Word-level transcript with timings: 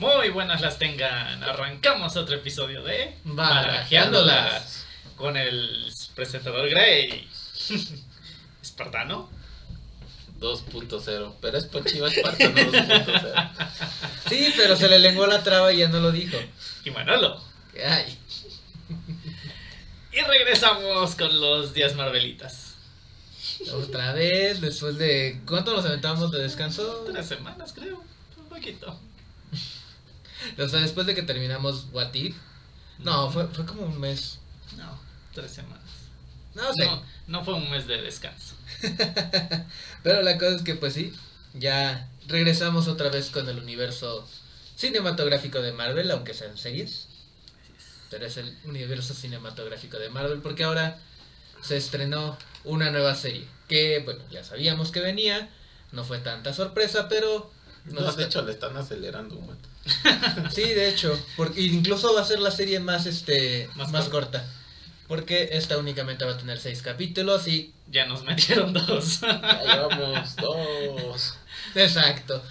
Muy 0.00 0.30
buenas 0.30 0.62
las 0.62 0.78
tengan. 0.78 1.44
Arrancamos 1.44 2.16
otro 2.16 2.34
episodio 2.36 2.82
de 2.82 3.14
Barajeándolas. 3.24 4.86
con 5.14 5.36
el 5.36 5.92
presentador 6.14 6.70
Grey. 6.70 7.28
Espartano. 8.62 9.28
2.0, 10.40 11.34
pero 11.42 11.58
es 11.58 11.66
Pochiva 11.66 12.08
Espartano 12.08 12.54
2.0. 12.56 13.50
Sí, 14.30 14.54
pero 14.56 14.74
se 14.74 14.88
le 14.88 14.98
lenguó 15.00 15.26
la 15.26 15.42
traba 15.42 15.70
y 15.70 15.78
ya 15.78 15.88
no 15.88 16.00
lo 16.00 16.12
dijo. 16.12 16.38
Y 16.82 16.90
Manolo. 16.90 17.38
Ay, 17.86 18.16
Y 20.12 20.20
regresamos 20.22 21.14
con 21.14 21.38
los 21.38 21.74
10 21.74 21.94
Marvelitas. 21.96 22.74
otra 23.70 24.14
vez, 24.14 24.62
después 24.62 24.96
de... 24.96 25.42
¿Cuánto 25.46 25.76
nos 25.76 25.84
aventamos 25.84 26.30
de 26.32 26.38
descanso? 26.40 27.04
Tres 27.06 27.26
semanas, 27.26 27.74
creo. 27.74 28.02
Un 28.38 28.48
poquito. 28.48 28.98
O 30.58 30.68
sea, 30.68 30.80
después 30.80 31.06
de 31.06 31.14
que 31.14 31.22
terminamos 31.22 31.86
What 31.92 32.14
If. 32.14 32.36
No, 32.98 33.30
fue, 33.30 33.46
fue 33.48 33.64
como 33.66 33.82
un 33.82 33.98
mes. 33.98 34.38
No, 34.76 34.98
tres 35.34 35.50
semanas. 35.52 35.80
No 36.54 36.72
sé. 36.74 36.84
No, 36.86 37.02
no 37.28 37.44
fue 37.44 37.54
un 37.54 37.70
mes 37.70 37.86
de 37.86 38.00
descanso. 38.02 38.54
Pero 40.02 40.22
la 40.22 40.38
cosa 40.38 40.56
es 40.56 40.62
que 40.62 40.74
pues 40.74 40.94
sí, 40.94 41.12
ya 41.54 42.08
regresamos 42.26 42.88
otra 42.88 43.08
vez 43.10 43.30
con 43.30 43.48
el 43.48 43.58
universo 43.58 44.26
cinematográfico 44.76 45.60
de 45.60 45.72
Marvel, 45.72 46.10
aunque 46.10 46.34
sean 46.34 46.56
series. 46.56 47.06
Pero 48.10 48.26
es 48.26 48.36
el 48.36 48.56
universo 48.64 49.14
cinematográfico 49.14 49.98
de 49.98 50.10
Marvel 50.10 50.40
porque 50.40 50.64
ahora 50.64 50.98
se 51.62 51.76
estrenó 51.76 52.36
una 52.64 52.90
nueva 52.90 53.14
serie. 53.14 53.46
Que 53.68 54.00
bueno, 54.04 54.20
ya 54.30 54.42
sabíamos 54.42 54.90
que 54.90 55.00
venía, 55.00 55.48
no 55.92 56.04
fue 56.04 56.18
tanta 56.18 56.52
sorpresa, 56.52 57.08
pero... 57.08 57.50
No, 57.84 58.02
de 58.02 58.10
está- 58.10 58.24
hecho 58.24 58.42
le 58.42 58.52
están 58.52 58.76
acelerando 58.76 59.36
un 59.36 59.46
buen. 59.46 59.58
Sí, 60.50 60.62
de 60.62 60.88
hecho, 60.88 61.18
porque 61.36 61.60
incluso 61.62 62.14
va 62.14 62.22
a 62.22 62.24
ser 62.24 62.40
la 62.40 62.50
serie 62.50 62.80
más 62.80 63.06
este 63.06 63.68
Más 63.74 63.90
más, 63.90 64.08
corta. 64.08 64.40
corta. 64.40 64.44
Porque 65.08 65.50
esta 65.52 65.76
únicamente 65.78 66.24
va 66.24 66.32
a 66.32 66.38
tener 66.38 66.60
seis 66.60 66.82
capítulos 66.82 67.48
y 67.48 67.72
Ya 67.90 68.06
nos 68.06 68.22
metieron 68.24 68.72
dos. 68.72 69.20
Ya 69.20 69.60
llevamos 69.64 70.36
dos. 70.36 71.34
Exacto. 71.74 72.42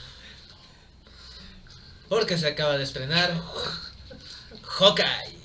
Porque 2.10 2.38
se 2.38 2.48
acaba 2.48 2.78
de 2.78 2.84
estrenar 2.84 3.32
Hawkeye. 4.64 5.38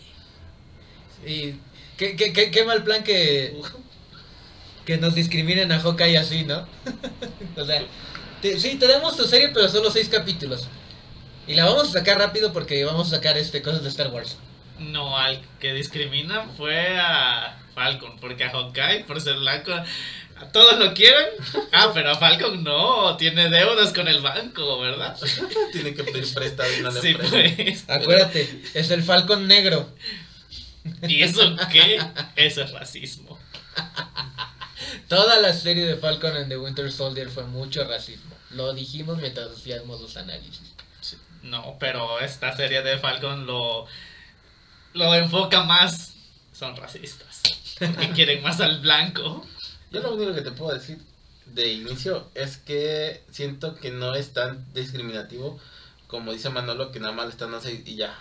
Y 1.27 1.55
qué, 1.97 2.17
qué, 2.17 2.33
qué, 2.33 2.51
qué 2.51 2.64
mal 2.64 2.83
plan 2.84 3.03
que, 3.05 3.56
que 4.84 4.97
nos 4.98 5.14
discriminen 5.14 5.73
a 5.73 5.81
Hawkeye 5.81 6.19
así, 6.19 6.45
¿no? 6.45 6.67
o 7.56 7.64
sea, 7.64 7.83
te- 8.42 8.58
sí, 8.58 8.77
tenemos 8.77 9.17
tu 9.17 9.25
serie, 9.27 9.48
pero 9.51 9.69
solo 9.69 9.91
seis 9.91 10.08
capítulos. 10.08 10.69
Y 11.47 11.55
la 11.55 11.67
vamos 11.67 11.89
a 11.91 11.92
sacar 11.92 12.19
rápido 12.19 12.53
porque 12.53 12.84
vamos 12.84 13.09
a 13.09 13.17
sacar 13.17 13.37
este 13.37 13.62
cosas 13.62 13.83
de 13.83 13.89
Star 13.89 14.09
Wars. 14.09 14.37
No, 14.78 15.17
al 15.19 15.41
que 15.61 15.73
discriminan 15.73 16.51
fue 16.56 16.98
a 16.98 17.59
Falcon, 17.75 18.19
porque 18.19 18.45
a 18.45 18.51
Hawkeye, 18.51 19.05
por 19.05 19.20
ser 19.20 19.36
blanco, 19.36 19.73
a 19.73 20.48
todos 20.53 20.78
lo 20.78 20.95
quieren. 20.95 21.27
Ah, 21.77 21.91
pero 21.92 22.12
a 22.12 22.14
Falcon 22.17 22.62
no, 22.62 23.17
tiene 23.17 23.51
deudas 23.51 23.92
con 23.92 24.06
el 24.06 24.20
banco, 24.20 24.78
¿verdad? 24.78 25.17
Tiene 25.73 25.92
que 25.92 26.05
pedir 26.05 26.33
prestado 26.33 26.70
le 26.70 27.01
Sí, 27.01 27.14
prestan. 27.14 27.55
pues. 27.56 27.84
Acuérdate, 27.89 28.62
es 28.75 28.91
el 28.91 29.03
Falcon 29.03 29.48
negro. 29.48 29.89
¿Y 31.08 31.23
eso 31.23 31.56
qué? 31.73 32.01
Eso 32.36 32.62
es 32.62 32.70
racismo. 32.70 33.39
Toda 35.08 35.41
la 35.41 35.53
serie 35.53 35.84
de 35.84 35.97
Falcon 35.97 36.36
and 36.36 36.48
the 36.48 36.58
Winter 36.58 36.91
Soldier 36.92 37.29
fue 37.29 37.45
mucho 37.45 37.84
racismo. 37.84 38.34
Lo 38.51 38.73
dijimos 38.73 39.19
mientras 39.19 39.51
hacíamos 39.51 40.01
los 40.01 40.17
análisis. 40.17 40.73
No, 41.45 41.77
pero 41.78 42.20
esta 42.20 42.55
serie 42.56 42.83
de 42.83 42.98
Falcon 42.98 43.47
lo, 43.47 43.87
lo 44.92 45.14
enfoca 45.14 45.62
más. 45.62 46.14
Son 46.53 46.77
racistas. 46.77 47.42
Porque 47.79 48.11
quieren 48.14 48.42
más 48.42 48.61
al 48.61 48.80
blanco. 48.80 49.46
Yo 49.91 50.01
lo 50.01 50.14
único 50.14 50.35
que 50.35 50.42
te 50.42 50.51
puedo 50.52 50.74
decir 50.74 50.98
de 51.46 51.73
inicio 51.73 52.30
es 52.35 52.57
que 52.57 53.23
siento 53.30 53.77
que 53.77 53.91
no 53.91 54.14
es 54.14 54.33
tan 54.33 54.73
discriminativo 54.73 55.61
como 56.14 56.33
dice 56.33 56.48
Manolo, 56.48 56.92
que 56.92 57.01
nada 57.01 57.13
más 57.13 57.27
le 57.27 57.33
están 57.33 57.52
haciendo 57.55 57.90
y 57.90 57.96
ya. 57.96 58.17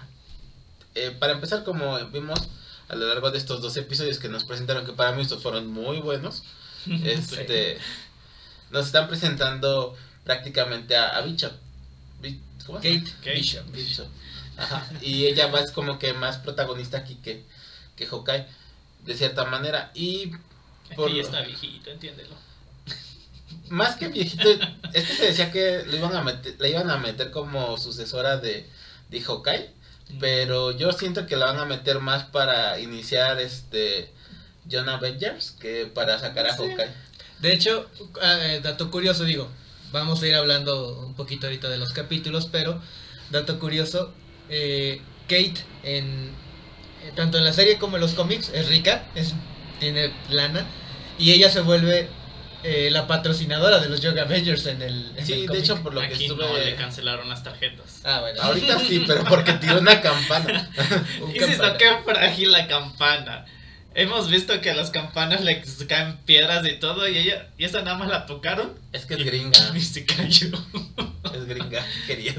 Eh, 0.96 1.16
para 1.20 1.34
empezar, 1.34 1.64
como 1.64 1.98
vimos 2.08 2.40
a 2.90 2.96
lo 2.96 3.08
largo 3.08 3.30
de 3.30 3.38
estos 3.38 3.62
dos 3.62 3.78
episodios 3.78 4.18
que 4.18 4.30
nos 4.30 4.46
presentaron, 4.46 4.84
que 4.84 4.94
para 4.94 5.12
mí 5.12 5.22
estos 5.22 5.44
fueron 5.44 5.68
muy 5.68 6.00
buenos, 6.00 6.44
este, 7.04 7.78
nos 8.72 8.88
están 8.88 9.08
presentando 9.08 9.96
prácticamente 10.24 10.96
a, 10.96 11.10
a 11.10 11.22
Bishop. 11.22 11.52
¿Cómo? 12.66 12.78
Kate, 12.78 13.04
Kate. 13.20 13.34
Bishop. 13.36 13.72
Bishop. 13.72 14.08
Ajá. 14.58 14.88
Y 15.02 15.26
ella 15.26 15.48
va 15.48 15.60
es 15.62 15.72
como 15.72 15.98
que 16.00 16.14
más 16.14 16.38
protagonista 16.38 16.98
aquí 17.00 17.16
que, 17.16 17.44
que 17.96 18.06
Hawkeye, 18.06 18.46
de 19.06 19.16
cierta 19.16 19.46
manera. 19.46 19.92
Y 19.94 20.32
por- 20.96 21.10
Aquí 21.10 21.20
está 21.20 21.42
viejito, 21.42 21.90
entiéndelo. 21.92 22.36
más 23.70 23.96
que 23.96 24.08
viejito, 24.08 24.48
es 24.94 25.08
que 25.08 25.14
se 25.16 25.26
decía 25.28 25.52
que 25.52 25.84
lo 25.88 25.98
iban 25.98 26.16
a 26.16 26.22
meter, 26.22 26.56
la 26.60 26.68
iban 26.68 26.90
a 26.90 26.98
meter 26.98 27.32
como 27.32 27.78
sucesora 27.78 28.38
de, 28.38 28.70
de 29.10 29.22
Hawkeye, 29.22 29.70
pero 30.20 30.72
yo 30.72 30.92
siento 30.92 31.26
que 31.26 31.36
la 31.36 31.48
van 31.48 31.60
a 31.60 31.66
meter 31.66 32.00
más 32.00 32.24
para 32.26 32.80
iniciar 32.80 33.40
este 33.40 34.12
John 34.72 34.88
Avengers 34.90 35.52
que 35.60 35.88
para 35.88 36.20
sacar 36.20 36.46
a 36.48 36.56
Sí. 36.56 36.64
Hawkeye. 36.64 36.92
De 37.40 37.54
hecho, 37.54 37.90
eh, 38.22 38.60
dato 38.64 38.90
curioso, 38.92 39.24
digo, 39.26 39.50
vamos 39.94 40.22
a 40.22 40.28
ir 40.28 40.36
hablando 40.36 41.00
un 41.00 41.14
poquito 41.14 41.48
ahorita 41.48 41.70
de 41.70 41.78
los 41.78 41.94
capítulos, 41.94 42.50
pero 42.52 42.82
dato 43.30 43.60
curioso, 43.60 44.12
eh, 44.50 45.00
Kate 45.30 45.64
en 45.84 46.32
eh, 47.04 47.12
tanto 47.16 47.38
en 47.38 47.46
la 47.46 47.54
serie 47.54 47.78
como 47.78 47.96
en 47.96 48.02
los 48.02 48.14
cómics 48.14 48.50
es 48.54 48.68
rica, 48.68 49.06
es 49.16 49.34
tiene 49.80 50.12
lana 50.30 50.66
y 51.18 51.32
ella 51.32 51.50
se 51.50 51.62
vuelve 51.62 52.10
eh, 52.64 52.90
la 52.92 53.08
patrocinadora 53.08 53.80
de 53.80 53.90
los 53.90 54.02
Young 54.02 54.18
Avengers 54.18 54.66
en 54.66 54.82
el, 54.82 55.12
en 55.16 55.26
Sí, 55.26 55.34
el 55.34 55.48
de 55.48 55.60
hecho 55.60 55.82
por 55.84 55.94
lo 55.94 56.02
que 56.02 56.14
estuve 56.14 56.46
no 56.46 56.58
le 56.58 56.76
cancelaron 56.76 57.30
las 57.30 57.44
tarjetas. 57.44 58.02
Ah, 58.04 58.22
bueno. 58.22 58.42
ahorita 58.42 58.80
sí, 58.80 59.04
pero 59.06 59.24
porque 59.26 59.54
tiró 59.54 59.80
una 59.80 60.02
campana. 60.02 60.70
Un 61.22 61.36
Insisto, 61.36 61.62
campana. 61.62 61.78
qué 61.78 62.04
frágil 62.04 62.52
la 62.52 62.68
campana. 62.68 63.46
Hemos 63.96 64.30
visto 64.30 64.60
que 64.62 64.72
a 64.72 64.76
las 64.76 64.90
campanas 64.90 65.42
le 65.44 65.62
caen 65.88 66.18
piedras 66.26 66.66
y 66.68 66.80
todo, 66.80 67.08
y 67.08 67.18
ella, 67.18 67.50
y 67.58 67.66
esa 67.66 67.82
nada 67.84 67.98
más 67.98 68.10
la 68.10 68.26
tocaron. 68.26 68.74
Es 68.92 69.06
que 69.06 69.14
es 69.14 69.24
gringa, 69.24 69.60
Y 69.76 69.82
se 69.82 70.06
cayó. 70.06 70.50
es 71.34 71.46
gringa, 71.46 71.86
quería. 72.08 72.34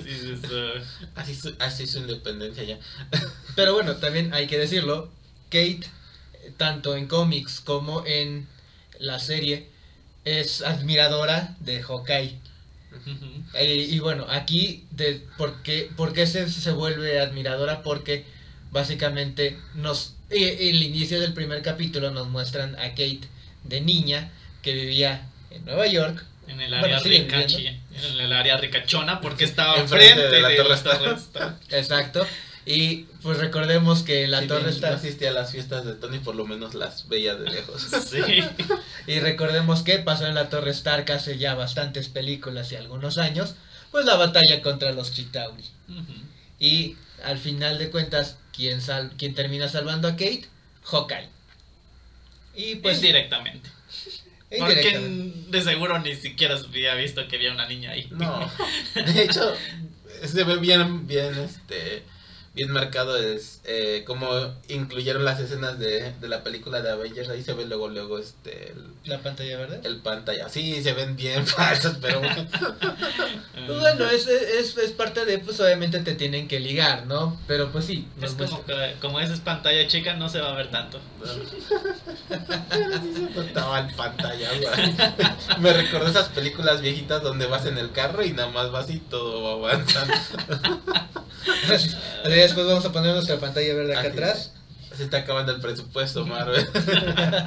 Así 1.14 1.34
su, 1.34 1.54
así 1.60 1.86
su 1.86 1.98
independencia 1.98 2.64
ya. 2.64 2.78
Pero 3.56 3.74
bueno, 3.74 3.96
también 3.96 4.34
hay 4.34 4.46
que 4.46 4.58
decirlo, 4.58 5.10
Kate, 5.48 5.80
eh, 6.42 6.52
tanto 6.56 6.96
en 6.96 7.06
cómics 7.06 7.60
como 7.60 8.04
en 8.04 8.48
la 8.98 9.18
serie, 9.20 9.68
es 10.24 10.62
admiradora 10.62 11.54
de 11.60 11.82
Hawkeye. 11.82 12.38
ujú. 12.92 13.58
Y, 13.62 13.94
y 13.94 13.98
bueno, 14.00 14.26
aquí, 14.28 14.86
de, 14.90 15.24
¿por, 15.38 15.62
qué, 15.62 15.90
por 15.96 16.12
qué 16.12 16.26
se, 16.26 16.48
se 16.50 16.72
vuelve 16.72 17.20
admiradora? 17.20 17.82
Porque 17.82 18.24
básicamente 18.72 19.56
nos, 19.74 20.13
el 20.30 20.82
inicio 20.82 21.20
del 21.20 21.32
primer 21.32 21.62
capítulo 21.62 22.10
nos 22.10 22.28
muestran 22.28 22.74
a 22.78 22.90
Kate 22.90 23.20
de 23.64 23.80
niña 23.80 24.30
que 24.62 24.72
vivía 24.72 25.28
en 25.50 25.64
Nueva 25.64 25.86
York. 25.86 26.24
En 26.46 26.60
el 26.60 26.70
Bueno, 26.70 26.96
área 26.96 26.98
ricachi, 26.98 27.66
en 27.66 28.20
el 28.20 28.32
área 28.32 28.56
ricachona, 28.58 29.20
porque 29.20 29.44
estaba 29.44 29.78
Enfrente 29.78 30.28
de 30.28 30.42
la 30.42 30.48
de 30.48 30.56
Torre 30.56 30.68
la 30.68 30.74
Stark. 30.74 30.98
Torre 30.98 31.16
Stark. 31.16 31.56
Exacto. 31.70 32.26
Y 32.66 33.04
pues 33.22 33.38
recordemos 33.38 34.02
que 34.02 34.26
la 34.26 34.46
torre 34.46 34.70
está... 34.70 34.90
No 34.90 34.96
asistía 34.96 35.30
a 35.30 35.32
las 35.32 35.52
fiestas 35.52 35.84
de 35.84 35.94
Tony, 35.94 36.18
por 36.18 36.34
lo 36.34 36.46
menos 36.46 36.74
las 36.74 37.08
veía 37.08 37.34
de 37.34 37.50
lejos. 37.50 37.82
Sí. 38.10 38.20
Y 39.06 39.20
recordemos 39.20 39.82
que 39.82 39.98
pasó 39.98 40.26
en 40.26 40.34
la 40.34 40.48
Torre 40.48 40.70
Stark 40.70 41.10
hace 41.12 41.36
ya 41.36 41.54
bastantes 41.54 42.08
películas 42.08 42.72
y 42.72 42.76
algunos 42.76 43.18
años, 43.18 43.54
pues 43.90 44.06
la 44.06 44.16
batalla 44.16 44.62
contra 44.62 44.92
los 44.92 45.12
Chitauri. 45.12 45.64
Y 46.58 46.96
al 47.22 47.38
final 47.38 47.78
de 47.78 47.90
cuentas, 47.90 48.38
¿quién, 48.54 48.80
sal 48.80 49.12
¿quién 49.18 49.34
termina 49.34 49.68
salvando 49.68 50.08
a 50.08 50.12
Kate? 50.12 50.46
Hawkeye. 50.84 51.28
Y 52.54 52.76
pues... 52.76 52.96
Indirectamente. 52.96 53.70
Porque 54.58 55.00
de 55.48 55.62
seguro 55.62 55.98
ni 55.98 56.14
siquiera 56.14 56.56
se 56.56 56.66
había 56.66 56.94
visto 56.94 57.26
que 57.26 57.36
había 57.36 57.52
una 57.52 57.66
niña 57.66 57.90
ahí. 57.90 58.08
No, 58.10 58.50
de 58.94 59.24
hecho, 59.24 59.52
se 60.24 60.44
ve 60.44 60.56
bien, 60.58 61.08
bien, 61.08 61.36
este, 61.38 62.04
bien 62.54 62.70
marcado 62.70 63.16
es 63.16 63.60
eh, 63.64 64.04
como 64.06 64.28
incluyeron 64.68 65.24
las 65.24 65.40
escenas 65.40 65.78
de, 65.78 66.12
de 66.20 66.28
la 66.28 66.42
película 66.44 66.80
de 66.82 66.90
Avengers, 66.90 67.28
ahí 67.28 67.42
se 67.42 67.52
ve 67.52 67.66
luego, 67.66 67.88
luego, 67.88 68.18
este, 68.18 68.72
el, 68.72 68.84
La 69.04 69.18
pantalla 69.18 69.58
verde. 69.58 69.80
el 69.84 69.98
pantalla, 69.98 70.48
sí, 70.48 70.82
se 70.82 70.92
ven 70.92 71.16
bien 71.16 71.46
falsas, 71.46 71.96
pero 72.00 72.20
bueno, 72.20 72.46
Pues 73.66 73.80
bueno, 73.80 74.10
es, 74.10 74.26
es, 74.26 74.76
es 74.76 74.92
parte 74.92 75.24
de, 75.24 75.38
pues 75.38 75.58
obviamente 75.58 75.98
te 76.00 76.14
tienen 76.14 76.48
que 76.48 76.60
ligar, 76.60 77.06
¿no? 77.06 77.40
Pero 77.46 77.72
pues 77.72 77.86
sí. 77.86 78.06
Es 78.20 78.32
como 78.32 78.58
muestra- 78.58 78.92
que, 78.92 79.00
como 79.00 79.20
esa 79.20 79.32
es 79.32 79.40
pantalla 79.40 79.86
chica, 79.88 80.12
no 80.14 80.28
se 80.28 80.40
va 80.40 80.50
a 80.52 80.54
ver 80.54 80.70
tanto. 80.70 81.00
Notaba 83.34 83.80
en 83.80 83.96
pantalla, 83.96 84.50
güey. 84.52 84.94
Me 85.60 85.72
recordó 85.72 86.08
esas 86.08 86.28
películas 86.28 86.80
viejitas 86.82 87.22
donde 87.22 87.46
vas 87.46 87.64
en 87.66 87.78
el 87.78 87.90
carro 87.92 88.22
y 88.24 88.32
nada 88.32 88.50
más 88.50 88.70
vas 88.70 88.90
y 88.90 88.98
todo 88.98 89.60
va 89.60 89.70
avanzando. 89.72 90.14
Después 92.44 92.66
vamos 92.66 92.84
a 92.84 92.92
poner 92.92 93.14
nuestra 93.14 93.38
pantalla 93.38 93.74
verde 93.74 93.92
acá 93.96 94.08
Aquí. 94.08 94.18
atrás. 94.18 94.52
Se 94.96 95.04
está 95.04 95.18
acabando 95.18 95.52
el 95.52 95.60
presupuesto, 95.60 96.24
Marvel. 96.26 96.66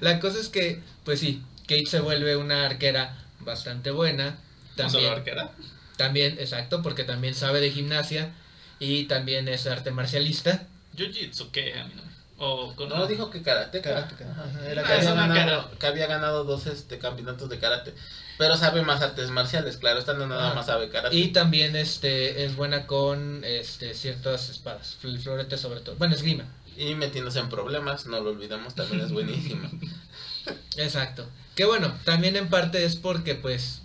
La 0.00 0.20
cosa 0.20 0.40
es 0.40 0.48
que, 0.48 0.80
pues 1.04 1.20
sí, 1.20 1.42
Kate 1.62 1.86
se 1.86 2.00
vuelve 2.00 2.36
una 2.36 2.66
arquera 2.66 3.16
bastante 3.40 3.90
buena. 3.90 4.38
No 4.76 4.76
También, 4.76 5.12
arquera. 5.12 5.50
también, 5.96 6.36
exacto, 6.38 6.82
porque 6.82 7.04
también 7.04 7.34
sabe 7.34 7.60
de 7.60 7.70
gimnasia 7.70 8.32
y 8.80 9.04
también 9.04 9.46
es 9.48 9.66
arte 9.66 9.90
marcialista. 9.92 10.66
Jiu-Jitsu, 10.96 11.50
¿qué? 11.52 11.74
A 11.74 11.84
mí 11.84 11.92
no 11.96 12.02
O 12.46 12.74
con 12.76 12.88
No, 12.88 13.06
dijo 13.06 13.30
que 13.30 13.40
ajá, 13.40 14.68
era 14.68 14.82
que, 14.82 14.92
Ah, 14.92 14.96
es 14.96 15.06
había 15.06 15.26
ganado, 15.26 15.78
que 15.78 15.86
había 15.86 16.06
ganado 16.06 16.44
dos 16.44 16.66
este, 16.66 16.98
campeonatos 16.98 17.48
de 17.48 17.58
karate. 17.58 17.94
Pero 18.36 18.56
sabe 18.56 18.82
más 18.82 19.00
artes 19.00 19.30
marciales, 19.30 19.76
claro. 19.76 19.98
Esta 20.00 20.14
no 20.14 20.26
nada 20.26 20.54
más 20.54 20.66
sabe 20.66 20.88
karate. 20.88 21.14
Y 21.14 21.28
también 21.28 21.76
este 21.76 22.44
es 22.44 22.56
buena 22.56 22.86
con 22.86 23.44
este 23.44 23.94
ciertas 23.94 24.48
espadas, 24.50 24.96
fl- 25.02 25.18
florete 25.20 25.56
sobre 25.56 25.80
todo. 25.80 25.94
Bueno, 25.96 26.14
esgrima. 26.14 26.44
Y 26.76 26.94
metiéndose 26.96 27.38
en 27.38 27.48
problemas, 27.48 28.06
no 28.06 28.20
lo 28.20 28.30
olvidemos, 28.30 28.74
también 28.74 29.00
es 29.02 29.12
buenísima. 29.12 29.70
Exacto. 30.76 31.26
Que 31.54 31.64
bueno, 31.64 31.94
también 32.04 32.34
en 32.36 32.48
parte 32.48 32.84
es 32.84 32.96
porque 32.96 33.34
pues 33.36 33.80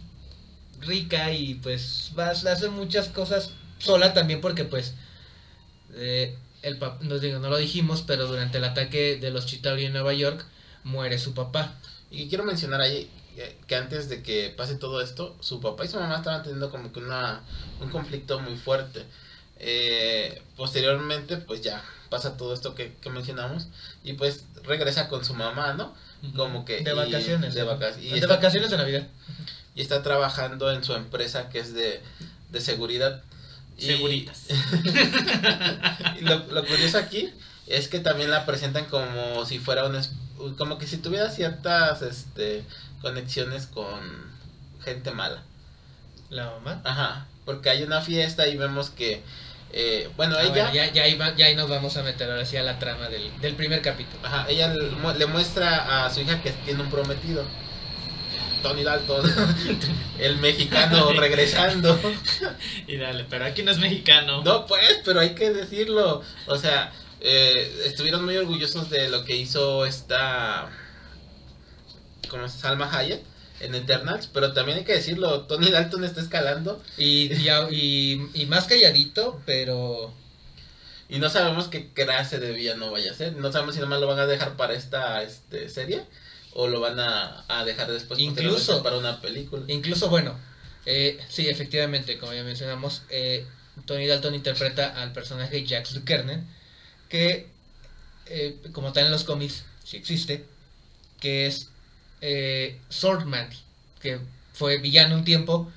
rica 0.81 1.31
y 1.31 1.55
pues 1.55 2.11
vas 2.15 2.45
a 2.45 2.53
hacer 2.53 2.71
muchas 2.71 3.07
cosas 3.09 3.51
sola 3.77 4.13
también 4.13 4.41
porque 4.41 4.65
pues 4.65 4.95
eh, 5.93 6.35
el 6.61 6.79
pap- 6.79 6.99
no 7.01 7.19
digo, 7.19 7.39
no 7.39 7.49
lo 7.49 7.57
dijimos, 7.57 8.03
pero 8.05 8.27
durante 8.27 8.57
el 8.57 8.63
ataque 8.65 9.17
de 9.17 9.31
los 9.31 9.45
Chitauri 9.45 9.85
en 9.85 9.93
Nueva 9.93 10.13
York 10.13 10.45
muere 10.83 11.17
su 11.17 11.33
papá. 11.33 11.73
Y 12.11 12.27
quiero 12.29 12.43
mencionar 12.43 12.81
ahí 12.81 13.09
eh, 13.37 13.57
que 13.67 13.75
antes 13.75 14.09
de 14.09 14.23
que 14.23 14.53
pase 14.55 14.75
todo 14.75 15.01
esto, 15.01 15.35
su 15.39 15.61
papá 15.61 15.85
y 15.85 15.87
su 15.87 15.99
mamá 15.99 16.17
estaban 16.17 16.41
teniendo 16.43 16.69
como 16.71 16.91
que 16.91 16.99
una, 16.99 17.41
un 17.81 17.89
conflicto 17.89 18.39
muy 18.39 18.55
fuerte. 18.55 19.05
Eh, 19.61 20.41
posteriormente, 20.55 21.37
pues 21.37 21.61
ya 21.61 21.83
pasa 22.09 22.37
todo 22.37 22.53
esto 22.53 22.75
que, 22.75 22.93
que 23.01 23.09
mencionamos 23.09 23.67
y 24.03 24.13
pues 24.13 24.43
regresa 24.63 25.07
con 25.09 25.23
su 25.25 25.33
mamá, 25.33 25.73
¿no? 25.73 25.93
Como 26.35 26.65
que... 26.65 26.81
De 26.81 26.91
y- 26.91 26.95
vacaciones. 26.95 27.53
De, 27.53 27.63
vaca- 27.63 27.97
y 27.99 28.09
de 28.09 28.15
está- 28.15 28.27
vacaciones 28.35 28.69
de 28.71 28.77
Navidad. 28.77 29.07
y 29.75 29.81
está 29.81 30.01
trabajando 30.01 30.71
en 30.71 30.83
su 30.83 30.93
empresa 30.93 31.49
que 31.49 31.59
es 31.59 31.73
de, 31.73 32.01
de 32.49 32.61
seguridad. 32.61 33.21
Seguritas. 33.79 34.45
y 36.19 36.21
lo, 36.21 36.37
lo 36.51 36.65
curioso 36.65 36.97
aquí 36.97 37.29
es 37.67 37.87
que 37.87 37.99
también 37.99 38.31
la 38.31 38.45
presentan 38.45 38.85
como 38.85 39.45
si 39.45 39.59
fuera 39.59 39.85
un 39.85 39.99
como 40.57 40.77
que 40.77 40.87
si 40.87 40.97
tuviera 40.97 41.29
ciertas 41.29 42.01
este 42.01 42.63
conexiones 43.01 43.67
con 43.67 43.99
gente 44.83 45.11
mala. 45.11 45.43
La 46.29 46.45
mamá. 46.51 46.81
Ajá, 46.83 47.27
porque 47.45 47.69
hay 47.69 47.83
una 47.83 48.01
fiesta 48.01 48.47
y 48.47 48.55
vemos 48.57 48.89
que 48.89 49.21
eh, 49.71 50.09
bueno, 50.17 50.35
Ah, 50.37 50.41
ella 50.43 50.49
bueno, 50.51 50.73
ya, 50.73 50.91
ya, 50.91 51.35
ya 51.35 51.45
ahí 51.45 51.55
nos 51.55 51.69
vamos 51.69 51.95
a 51.97 52.03
meter 52.03 52.29
ahora 52.29 52.45
sí 52.45 52.57
a 52.57 52.63
la 52.63 52.79
trama 52.79 53.07
del, 53.09 53.29
del 53.39 53.55
primer 53.55 53.81
capítulo. 53.81 54.25
ajá, 54.25 54.45
ella 54.49 54.73
le 54.73 55.25
muestra 55.27 56.05
a 56.05 56.09
su 56.09 56.21
hija 56.21 56.41
que 56.41 56.51
tiene 56.51 56.81
un 56.81 56.89
prometido. 56.89 57.43
Tony 58.61 58.83
Dalton, 58.83 59.25
el 60.19 60.37
mexicano 60.37 61.11
regresando. 61.17 61.99
Y 62.87 62.97
dale, 62.97 63.25
pero 63.29 63.45
aquí 63.45 63.63
no 63.63 63.71
es 63.71 63.79
mexicano. 63.79 64.43
No, 64.43 64.65
pues, 64.65 65.01
pero 65.03 65.19
hay 65.19 65.35
que 65.35 65.51
decirlo. 65.51 66.21
O 66.47 66.57
sea, 66.57 66.91
eh, 67.21 67.83
estuvieron 67.85 68.25
muy 68.25 68.37
orgullosos 68.37 68.89
de 68.89 69.09
lo 69.09 69.25
que 69.25 69.35
hizo 69.35 69.85
esta. 69.85 70.69
¿Cómo 72.29 72.45
es? 72.45 72.53
Salma 72.53 72.89
Hayek 72.91 73.21
en 73.59 73.75
Eternals. 73.75 74.27
Pero 74.33 74.53
también 74.53 74.79
hay 74.79 74.83
que 74.83 74.93
decirlo: 74.95 75.41
Tony 75.41 75.69
Dalton 75.69 76.03
está 76.03 76.21
escalando. 76.21 76.81
Y, 76.97 77.33
y, 77.33 78.29
y 78.33 78.45
más 78.45 78.65
calladito, 78.65 79.41
pero 79.45 80.13
Y 81.09 81.19
no 81.19 81.29
sabemos 81.29 81.67
qué 81.67 81.91
clase 81.93 82.39
de 82.39 82.51
villano 82.51 82.91
vaya 82.91 83.11
a 83.11 83.15
ser. 83.15 83.35
No 83.35 83.51
sabemos 83.51 83.75
si 83.75 83.81
nomás 83.81 83.99
lo 83.99 84.07
van 84.07 84.19
a 84.19 84.27
dejar 84.27 84.55
para 84.55 84.73
esta 84.73 85.23
este, 85.23 85.69
serie. 85.69 86.03
O 86.61 86.67
lo 86.67 86.81
van 86.81 86.99
a, 86.99 87.45
a 87.47 87.63
dejar 87.63 87.89
después 87.89 88.19
Incluso- 88.19 88.83
para 88.83 88.97
una 88.97 89.21
película. 89.21 89.63
Incluso, 89.69 90.09
bueno, 90.09 90.35
eh, 90.85 91.17
sí, 91.29 91.47
efectivamente, 91.47 92.17
como 92.17 92.33
ya 92.33 92.43
mencionamos, 92.43 93.03
eh, 93.09 93.45
Tony 93.85 94.07
Dalton 94.07 94.35
interpreta 94.35 95.01
al 95.01 95.13
personaje 95.13 95.65
Jax 95.65 95.93
Dukernen, 95.93 96.45
que, 97.07 97.47
eh, 98.25 98.57
como 98.73 98.91
tal 98.91 99.05
en 99.05 99.11
los 99.11 99.23
cómics, 99.23 99.63
sí 99.85 99.95
existe, 99.95 100.43
que 101.21 101.47
es 101.47 101.69
Swordman, 102.89 103.49
que 104.01 104.19
fue 104.51 104.79
villano 104.79 105.15
un 105.15 105.23
tiempo, 105.23 105.71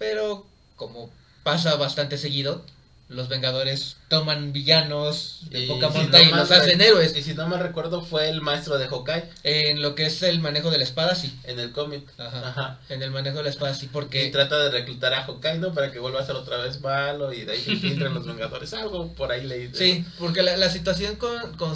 pero 0.00 0.44
como 0.74 1.12
pasa 1.44 1.76
bastante 1.76 2.18
seguido, 2.18 2.66
los 3.08 3.28
Vengadores 3.28 3.96
toman 4.08 4.52
villanos 4.52 5.42
de 5.50 5.60
Y 5.60 5.68
poca 5.68 5.92
si 5.92 5.98
monta 5.98 6.18
no 6.18 6.24
y 6.24 6.32
los 6.32 6.50
hacen 6.50 6.80
héroes. 6.80 7.14
Y 7.16 7.22
si 7.22 7.34
no 7.34 7.46
me 7.48 7.58
recuerdo, 7.58 8.00
fue 8.02 8.28
el 8.30 8.40
maestro 8.40 8.78
de 8.78 8.88
Hawkeye 8.88 9.24
En 9.42 9.82
lo 9.82 9.94
que 9.94 10.06
es 10.06 10.22
el 10.22 10.40
manejo 10.40 10.70
de 10.70 10.78
la 10.78 10.84
espada, 10.84 11.14
sí. 11.14 11.38
en 11.44 11.60
el 11.60 11.72
cómic. 11.72 12.08
Ajá. 12.18 12.48
Ajá. 12.48 12.80
En 12.88 13.02
el 13.02 13.10
manejo 13.10 13.38
de 13.38 13.44
la 13.44 13.50
espada, 13.50 13.74
sí, 13.74 13.86
Y 13.86 13.88
porque... 13.90 14.30
trata 14.30 14.58
de 14.58 14.70
reclutar 14.70 15.12
a 15.12 15.26
Hokkaido 15.26 15.74
para 15.74 15.92
que 15.92 15.98
vuelva 15.98 16.20
a 16.20 16.26
ser 16.26 16.34
otra 16.36 16.56
vez 16.58 16.80
malo 16.80 17.32
y 17.32 17.42
de 17.42 17.52
ahí 17.52 17.60
se 17.60 17.72
infiltren 17.72 18.14
los 18.14 18.26
Vengadores. 18.26 18.72
Algo 18.72 19.12
por 19.12 19.30
ahí 19.30 19.46
leí. 19.46 19.66
de 19.66 19.78
Sí, 19.78 20.04
porque 20.18 20.42
la, 20.42 20.56
la 20.56 20.70
situación 20.70 21.16
con, 21.16 21.56
con 21.56 21.74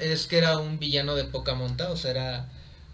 es 0.00 0.26
que 0.26 0.38
era 0.38 0.58
un 0.58 0.78
villano 0.78 1.14
de 1.14 1.24
poca 1.24 1.54
monta, 1.54 1.90
o 1.90 1.96
sea, 1.96 2.10
era 2.10 2.48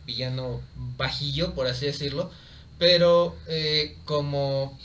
villano 0.06 0.60
bajillo, 0.96 1.54
por 1.54 1.66
así 1.66 1.86
decirlo. 1.86 2.30
Pero 2.78 3.36
eh, 3.46 3.96
como 4.04 4.78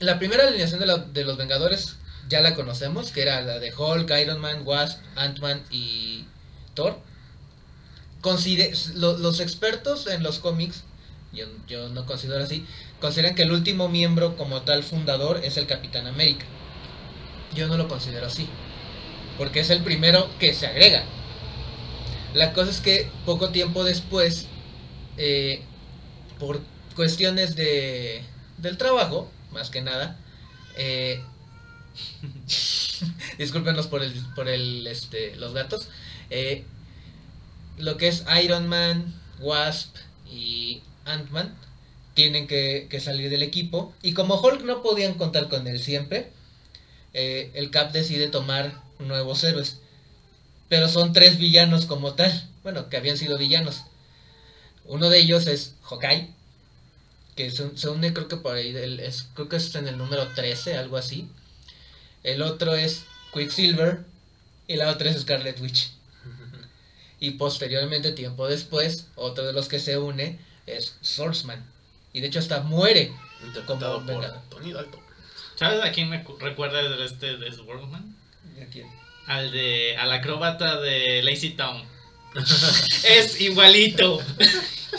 la 0.00 0.18
primera 0.18 0.46
alineación 0.46 0.80
de, 0.80 1.24
los 1.24 1.36
Vengadores 1.36 1.96
ya 2.28 2.40
la 2.40 2.54
conocemos, 2.54 3.10
que 3.10 3.22
era 3.22 3.40
la 3.40 3.58
de 3.58 3.72
Hulk, 3.74 4.10
Iron 4.20 4.40
Man, 4.40 4.62
Wasp, 4.64 5.00
Ant-Man 5.16 5.62
y 5.70 6.24
Thor. 6.74 6.98
Los 8.94 9.40
expertos 9.40 10.06
en 10.06 10.22
los 10.22 10.38
cómics, 10.38 10.84
yo, 11.32 11.46
yo 11.66 11.88
no 11.88 12.04
considero 12.04 12.44
así, 12.44 12.66
consideran 13.00 13.34
que 13.34 13.42
el 13.42 13.52
último 13.52 13.88
miembro 13.88 14.36
como 14.36 14.62
tal 14.62 14.82
fundador 14.82 15.40
es 15.42 15.56
el 15.56 15.66
Capitán 15.66 16.06
América. 16.06 16.44
Yo 17.54 17.66
no 17.66 17.76
lo 17.76 17.88
considero 17.88 18.26
así, 18.26 18.48
porque 19.38 19.60
es 19.60 19.70
el 19.70 19.82
primero 19.82 20.28
que 20.38 20.52
se 20.52 20.66
agrega. 20.66 21.04
La 22.34 22.52
cosa 22.52 22.70
es 22.70 22.80
que 22.80 23.08
poco 23.24 23.50
tiempo 23.50 23.84
después, 23.84 24.46
eh, 25.16 25.62
por 26.38 26.60
cuestiones 26.94 27.56
de, 27.56 28.22
del 28.58 28.76
trabajo, 28.76 29.30
más 29.52 29.70
que 29.70 29.82
nada, 29.82 30.18
eh, 30.76 31.22
por 33.90 34.02
el, 34.02 34.12
por 34.34 34.48
el, 34.48 34.86
este, 34.86 35.36
los 35.36 35.54
gatos, 35.54 35.88
eh, 36.30 36.64
lo 37.76 37.96
que 37.96 38.08
es 38.08 38.24
Iron 38.42 38.68
Man, 38.68 39.14
Wasp 39.40 39.94
y 40.30 40.82
Ant-Man 41.04 41.54
tienen 42.14 42.46
que, 42.48 42.88
que 42.90 43.00
salir 43.00 43.30
del 43.30 43.42
equipo. 43.42 43.92
Y 44.02 44.12
como 44.12 44.40
Hulk 44.40 44.64
no 44.64 44.82
podían 44.82 45.14
contar 45.14 45.48
con 45.48 45.66
él 45.68 45.78
siempre, 45.78 46.32
eh, 47.14 47.50
el 47.54 47.70
Cap 47.70 47.92
decide 47.92 48.28
tomar 48.28 48.82
nuevos 48.98 49.44
héroes. 49.44 49.78
Pero 50.68 50.88
son 50.88 51.12
tres 51.12 51.38
villanos 51.38 51.86
como 51.86 52.14
tal. 52.14 52.48
Bueno, 52.62 52.88
que 52.88 52.96
habían 52.96 53.16
sido 53.16 53.38
villanos. 53.38 53.84
Uno 54.84 55.08
de 55.08 55.20
ellos 55.20 55.46
es 55.46 55.74
Hawkeye. 55.82 56.34
Que 57.38 57.52
se, 57.52 57.76
se 57.78 57.88
une 57.88 58.12
creo 58.12 58.26
que 58.26 58.36
por 58.36 58.56
ahí. 58.56 58.72
del- 58.72 58.98
es, 58.98 59.28
creo 59.34 59.48
que 59.48 59.56
es 59.56 59.72
en 59.76 59.86
el 59.86 59.96
número 59.96 60.26
13, 60.34 60.76
algo 60.76 60.96
así. 60.96 61.28
El 62.24 62.42
otro 62.42 62.74
es 62.74 63.04
Quicksilver. 63.32 64.04
Y 64.66 64.74
la 64.76 64.88
otra 64.90 65.08
es 65.10 65.20
Scarlet 65.20 65.60
Witch. 65.60 65.90
Y 67.20 67.32
posteriormente, 67.32 68.12
tiempo 68.12 68.46
después, 68.48 69.06
otro 69.16 69.44
de 69.46 69.52
los 69.52 69.68
que 69.68 69.78
se 69.80 69.98
une 69.98 70.38
es 70.66 70.96
Swordsman. 71.00 71.64
Y 72.12 72.20
de 72.20 72.26
hecho 72.28 72.38
hasta 72.40 72.60
muere. 72.60 73.12
Interpretado 73.44 74.04
Como 74.04 74.20
por. 74.20 74.42
Tony 74.50 74.72
Dalton. 74.72 75.00
¿Sabes 75.56 75.82
a 75.84 75.90
quién 75.92 76.08
me 76.10 76.22
cu- 76.24 76.36
recuerda 76.38 76.82
de 76.82 77.04
este 77.04 77.36
de 77.36 77.52
Swordman? 77.52 78.16
Al 79.26 79.50
de. 79.52 79.96
al 79.96 80.10
acróbata 80.12 80.80
de 80.80 81.22
Lazy 81.22 81.50
Town. 81.50 81.82
es 83.04 83.40
igualito. 83.40 84.20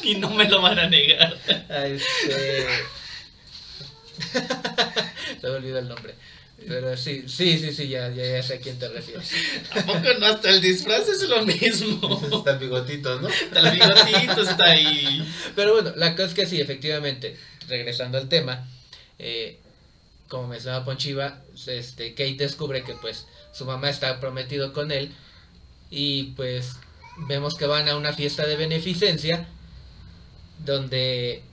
y 0.04 0.16
no 0.16 0.30
me 0.30 0.48
lo 0.48 0.62
van 0.62 0.80
a 0.80 0.90
negar. 0.90 1.38
Este... 1.70 2.68
Se 5.42 5.48
me 5.48 5.50
olvidó 5.50 5.80
el 5.80 5.88
nombre. 5.88 6.16
Pero 6.68 6.98
sí, 6.98 7.24
sí, 7.28 7.58
sí, 7.58 7.74
sí, 7.74 7.88
ya, 7.88 8.10
ya, 8.10 8.26
ya 8.26 8.44
sé 8.44 8.56
a 8.56 8.60
quién 8.60 8.78
te 8.78 8.90
refieres. 8.90 9.32
¿A 9.72 9.82
poco 9.86 10.14
no? 10.20 10.26
Hasta 10.26 10.50
el 10.50 10.62
disfraz 10.62 11.08
es 11.08 11.24
lo 11.24 11.46
mismo. 11.46 12.22
Está 12.38 12.52
el 12.52 12.60
bigotito, 12.60 13.20
¿no? 13.22 13.28
Hasta 13.28 13.60
el 13.60 13.72
bigotito 13.72 14.42
está 14.42 14.66
ahí. 14.66 15.26
Pero 15.56 15.74
bueno, 15.74 15.94
la 15.96 16.16
cosa 16.16 16.28
es 16.28 16.34
que 16.34 16.46
sí, 16.46 16.60
efectivamente. 16.60 17.38
regresando 17.68 18.18
al 18.18 18.28
tema, 18.28 18.68
eh, 19.20 19.58
como 20.28 20.48
mencionaba 20.48 20.86
Ponchiva, 20.86 21.42
este, 21.68 22.12
Kate 22.12 22.36
descubre 22.36 22.84
que 22.84 22.94
pues 22.96 23.26
su 23.52 23.66
mamá 23.66 23.90
está 23.90 24.20
prometido 24.20 24.74
con 24.74 24.92
él 24.92 25.12
y 25.90 26.34
pues 26.36 26.76
vemos 27.28 27.56
que 27.56 27.66
van 27.66 27.88
a 27.90 27.96
una 27.96 28.14
fiesta 28.14 28.46
de 28.46 28.56
beneficencia 28.56 29.48
donde 30.66 31.44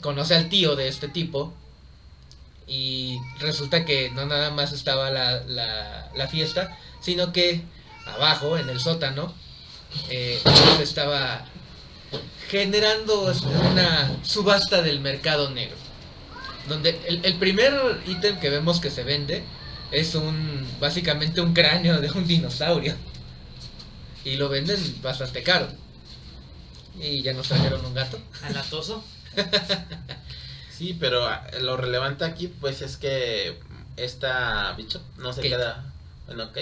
conoce 0.00 0.34
al 0.34 0.48
tío 0.48 0.76
de 0.76 0.88
este 0.88 1.08
tipo 1.08 1.54
y 2.66 3.18
resulta 3.40 3.84
que 3.84 4.10
no 4.10 4.26
nada 4.26 4.50
más 4.50 4.72
estaba 4.72 5.10
la, 5.10 5.42
la, 5.44 6.28
fiesta, 6.28 6.76
sino 7.00 7.32
que 7.32 7.62
abajo, 8.06 8.56
en 8.56 8.68
el 8.68 8.80
sótano, 8.80 9.34
eh, 10.08 10.40
estaba 10.80 11.44
generando 12.48 13.32
una 13.70 14.16
subasta 14.22 14.82
del 14.82 15.00
mercado 15.00 15.50
negro. 15.50 15.76
Donde 16.68 16.98
el, 17.06 17.24
el 17.24 17.34
primer 17.34 17.74
ítem 18.06 18.38
que 18.40 18.48
vemos 18.48 18.80
que 18.80 18.90
se 18.90 19.04
vende 19.04 19.42
es 19.90 20.14
un 20.14 20.66
básicamente 20.80 21.40
un 21.40 21.52
cráneo 21.52 22.00
de 22.00 22.10
un 22.10 22.26
dinosaurio. 22.26 22.94
Y 24.24 24.36
lo 24.36 24.48
venden 24.48 24.80
bastante 25.02 25.42
caro. 25.42 25.68
Y 26.98 27.22
ya 27.22 27.32
nos 27.32 27.48
trajeron 27.48 27.84
un 27.84 27.94
gato. 27.94 28.18
¿Alatoso? 28.42 29.04
sí, 30.70 30.96
pero 30.98 31.26
ah, 31.26 31.46
lo 31.60 31.76
relevante 31.76 32.24
aquí 32.24 32.48
pues 32.48 32.82
es 32.82 32.96
que 32.96 33.58
esta 33.96 34.72
bicho 34.72 35.00
no 35.18 35.32
se 35.32 35.42
queda... 35.42 35.84
Bueno, 36.26 36.44
ok. 36.44 36.58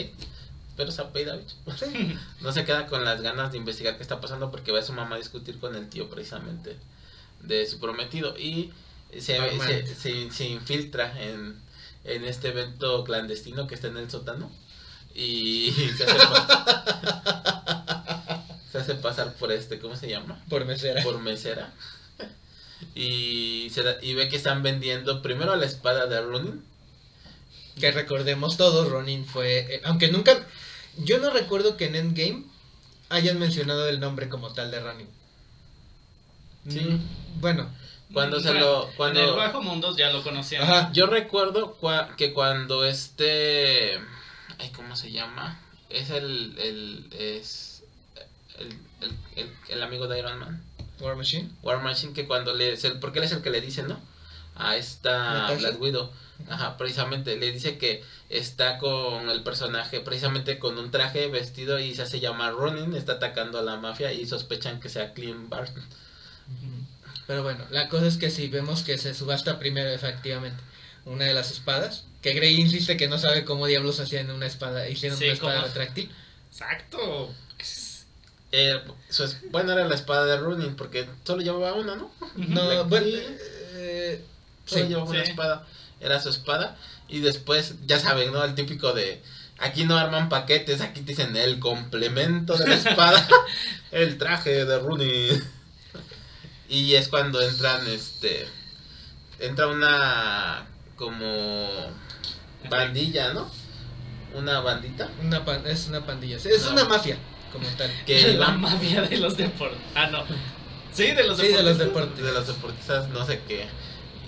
Pero 0.77 0.91
se 0.91 1.03
apellida 1.03 1.37
bicho. 1.37 1.55
no 2.41 2.53
se 2.53 2.65
queda 2.65 2.87
con 2.87 3.05
las 3.05 3.21
ganas 3.21 3.53
de 3.53 3.59
investigar 3.59 3.97
qué 3.97 4.03
está 4.03 4.21
pasando 4.21 4.51
porque 4.51 4.73
va 4.73 4.81
a 4.81 4.83
su 4.83 4.93
mamá 4.93 5.17
a 5.17 5.19
discutir 5.19 5.59
con 5.61 5.77
el 5.77 5.89
tío 5.89 6.11
precisamente 6.11 6.77
de 7.43 7.67
su 7.67 7.79
prometido. 7.79 8.37
Y 8.37 8.73
se, 9.21 9.39
se, 9.95 10.31
se, 10.31 10.45
infiltra 10.47 11.21
en, 11.23 11.61
en 12.05 12.25
este 12.25 12.49
evento 12.49 13.05
clandestino 13.05 13.67
que 13.67 13.75
está 13.75 13.89
en 13.89 13.99
el 13.99 14.11
sótano 14.11 14.51
y 15.15 15.73
se 15.97 16.05
hace, 16.05 16.19
se 18.71 18.79
hace 18.79 18.95
pasar 18.97 19.35
por 19.35 19.53
este, 19.53 19.79
¿cómo 19.79 19.97
se 19.97 20.09
llama? 20.09 20.43
Por 20.49 20.65
mesera. 20.65 21.03
Por 21.03 21.19
mesera. 21.21 21.73
Y, 22.95 23.71
se 23.71 23.83
y 24.03 24.15
ve 24.15 24.29
que 24.29 24.37
están 24.37 24.63
vendiendo 24.63 25.23
primero 25.23 25.57
la 25.57 25.67
espada 25.67 26.07
de 26.07 26.21
Ronin. 26.21 26.65
Que 27.81 27.91
recordemos 27.91 28.57
todos, 28.57 28.89
Ronin 28.89 29.25
fue... 29.25 29.77
Eh, 29.77 29.81
aunque 29.85 30.09
nunca... 30.09 30.47
Yo 30.99 31.19
no 31.19 31.31
recuerdo 31.31 31.77
que 31.77 31.87
en 31.87 31.97
Endgame 31.97 32.45
hayan 33.09 33.39
mencionado 33.39 33.89
el 33.89 34.01
nombre 34.01 34.29
como 34.29 34.53
tal 34.53 34.71
de 34.71 34.81
Ronin. 34.81 35.09
Sí. 36.69 36.81
Mm, 36.81 37.41
bueno, 37.41 37.71
cuando 38.13 38.41
se 38.41 38.55
lo. 38.55 38.91
Cuando... 38.97 39.21
En 39.21 39.29
el 39.29 39.35
Bajo 39.35 39.63
Mundos 39.63 39.97
ya 39.97 40.11
lo 40.11 40.23
conocían. 40.23 40.93
Yo 40.93 41.07
recuerdo 41.07 41.79
que 42.17 42.33
cuando 42.33 42.85
este. 42.85 43.99
Ay, 44.63 44.71
¿Cómo 44.71 44.95
se 44.95 45.11
llama? 45.11 45.59
Es 45.91 46.11
el. 46.11 46.57
el 46.59 47.07
es. 47.13 47.83
El, 48.59 48.69
el, 49.35 49.51
el, 49.69 49.83
amigo 49.83 50.07
de 50.07 50.21
Iron 50.21 50.39
Man. 50.39 50.63
War 51.01 51.17
Machine. 51.17 51.51
War 51.63 51.83
Machine, 51.83 52.13
que 52.13 52.27
cuando 52.27 52.55
le. 52.55 52.77
Porque 53.01 53.19
él 53.19 53.25
es 53.25 53.33
el 53.33 53.43
que 53.43 53.51
le 53.51 53.61
dice, 53.61 53.83
¿no? 53.83 53.99
A 54.55 54.77
esta 54.77 55.53
Black 55.59 55.81
Widow. 55.81 56.11
Ajá, 56.49 56.77
precisamente 56.77 57.37
le 57.37 57.51
dice 57.51 57.77
que 57.77 58.05
está 58.29 58.79
con 58.79 59.31
el 59.31 59.43
personaje, 59.43 60.01
precisamente 60.01 60.59
con 60.59 60.79
un 60.79 60.91
traje 60.91 61.29
vestido 61.29 61.81
y 61.81 61.95
se 61.95 62.03
hace 62.03 62.21
llamar 62.21 62.55
Ronin, 62.55 62.95
está 62.95 63.15
atacando 63.15 63.59
a 63.59 63.63
la 63.63 63.77
mafia 63.77 64.13
y 64.13 64.27
sospechan 64.27 64.81
que 64.81 64.89
sea 64.89 65.13
Clint 65.13 65.49
Barton. 65.49 65.85
Pero 67.27 67.43
bueno, 67.43 67.65
la 67.71 67.89
cosa 67.89 68.07
es 68.07 68.17
que 68.17 68.31
si 68.31 68.49
vemos 68.49 68.83
que 68.83 68.99
se 68.99 69.15
subasta 69.15 69.59
primero 69.59 69.91
efectivamente 69.91 70.63
una 71.05 71.25
de 71.25 71.35
las 71.35 71.51
espadas, 71.51 72.05
que 72.23 72.33
Grey 72.35 72.61
insiste 72.61 72.97
que 72.97 73.09
no 73.09 73.19
sabe 73.19 73.45
cómo 73.45 73.67
diablos 73.67 73.99
hacían 74.01 74.31
una 74.31 74.47
espada, 74.47 74.89
hicieron 74.89 75.19
una 75.19 75.33
espada 75.33 75.63
retráctil. 75.63 76.11
Exacto. 76.51 77.35
Eh, 78.53 78.81
bueno, 79.51 79.73
era 79.73 79.89
la 79.89 79.95
espada 79.95 80.27
de 80.27 80.37
Runin, 80.37 80.77
porque 80.77 81.09
solo 81.25 81.43
llevaba 81.43 81.73
una, 81.73 81.97
¿no? 81.97 82.13
No, 82.37 82.85
bueno, 82.89 83.07
eh, 83.09 84.23
solo 84.67 84.87
llevaba 84.87 85.11
una 85.11 85.23
espada, 85.23 85.67
era 86.01 86.21
su 86.21 86.29
espada, 86.29 86.77
y 87.09 87.21
después, 87.21 87.75
ya 87.87 87.99
saben, 87.99 88.33
¿no? 88.33 88.45
El 88.45 88.55
típico 88.55 88.93
de, 88.93 89.21
aquí 89.59 89.85
no 89.85 89.99
arman 89.99 90.29
paquetes, 90.29 90.81
aquí 90.81 91.01
dicen 91.01 91.37
el 91.37 91.59
complemento 91.59 92.57
de 92.57 92.69
la 92.69 92.75
espada, 92.75 93.27
el 93.91 94.17
traje 94.17 94.65
de 94.65 94.79
Runin. 94.79 95.43
Y 96.69 96.95
es 96.95 97.09
cuando 97.09 97.43
entran, 97.43 97.87
este, 97.89 98.47
entra 99.41 99.67
una 99.67 100.67
como 100.97 101.69
bandilla, 102.69 103.33
¿no? 103.33 103.51
Una 104.35 104.61
bandita. 104.61 105.11
Una 105.23 105.43
es 105.67 105.89
una 105.89 106.05
pandilla, 106.05 106.37
es 106.37 106.67
una 106.67 106.85
mafia, 106.85 107.17
como 107.53 107.67
tal. 107.77 107.91
Que 108.07 108.35
la 108.39 108.51
mafia 108.51 109.03
de 109.03 109.19
los 109.19 109.37
deportes. 109.37 109.79
Ah, 109.95 110.07
no. 110.07 110.25
Sí, 110.93 111.13
de 111.13 111.25
los 111.25 111.39
sí, 111.39 111.49
de 111.49 111.63
los 111.63 111.79
deportes. 111.79 112.23
De 112.23 112.33
los 112.33 112.47
deportistas, 112.47 113.09
no 113.09 113.27
sé 113.27 113.41
qué. 113.47 113.67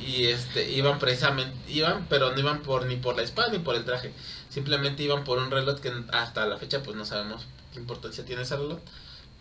Y 0.01 0.27
este, 0.27 0.71
iban 0.71 0.99
precisamente, 0.99 1.57
iban, 1.71 2.07
pero 2.09 2.33
no 2.33 2.39
iban 2.39 2.63
por 2.63 2.87
ni 2.87 2.97
por 2.97 3.17
la 3.17 3.23
espada 3.23 3.51
ni 3.53 3.59
por 3.59 3.75
el 3.75 3.85
traje. 3.85 4.13
Simplemente 4.51 5.03
iban 5.03 5.25
por 5.25 5.39
un 5.39 5.51
reloj 5.51 5.81
que 5.81 5.93
hasta 6.13 6.47
la 6.47 6.59
fecha 6.59 6.83
pues 6.83 6.97
no 6.97 7.05
sabemos 7.05 7.47
qué 7.73 7.79
importancia 7.79 8.25
tiene 8.25 8.43
ese 8.43 8.57
reloj. 8.57 8.79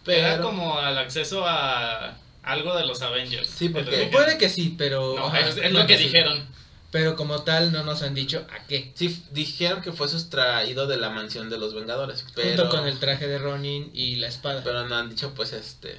Pero... 0.05 0.27
Era 0.27 0.41
como 0.41 0.79
al 0.79 0.97
acceso 0.97 1.45
a 1.45 2.17
algo 2.43 2.75
de 2.75 2.85
los 2.85 3.01
Avengers. 3.01 3.47
Sí, 3.47 3.69
porque 3.69 4.09
puede 4.11 4.37
que 4.37 4.49
sí, 4.49 4.75
pero... 4.77 5.15
es, 5.35 5.71
lo 5.71 5.85
que, 5.85 5.97
dijeron. 5.97 6.45
Pero 6.93 7.15
como 7.15 7.41
tal 7.41 7.71
no 7.71 7.83
nos 7.83 8.03
han 8.03 8.13
dicho 8.13 8.45
a 8.51 8.67
qué. 8.67 8.91
Sí, 8.93 9.23
dijeron 9.31 9.81
que 9.81 9.91
fue 9.91 10.07
sustraído 10.07 10.85
de 10.85 10.97
la 10.97 11.09
mansión 11.09 11.49
de 11.49 11.57
los 11.57 11.73
Vengadores. 11.73 12.23
Pero, 12.35 12.65
Junto 12.65 12.69
con 12.69 12.87
el 12.87 12.99
traje 12.99 13.27
de 13.27 13.39
Ronin 13.39 13.89
y 13.95 14.17
la 14.17 14.27
espada. 14.27 14.61
Pero 14.63 14.87
no 14.87 14.95
han 14.95 15.09
dicho 15.09 15.33
pues 15.33 15.53
este... 15.53 15.97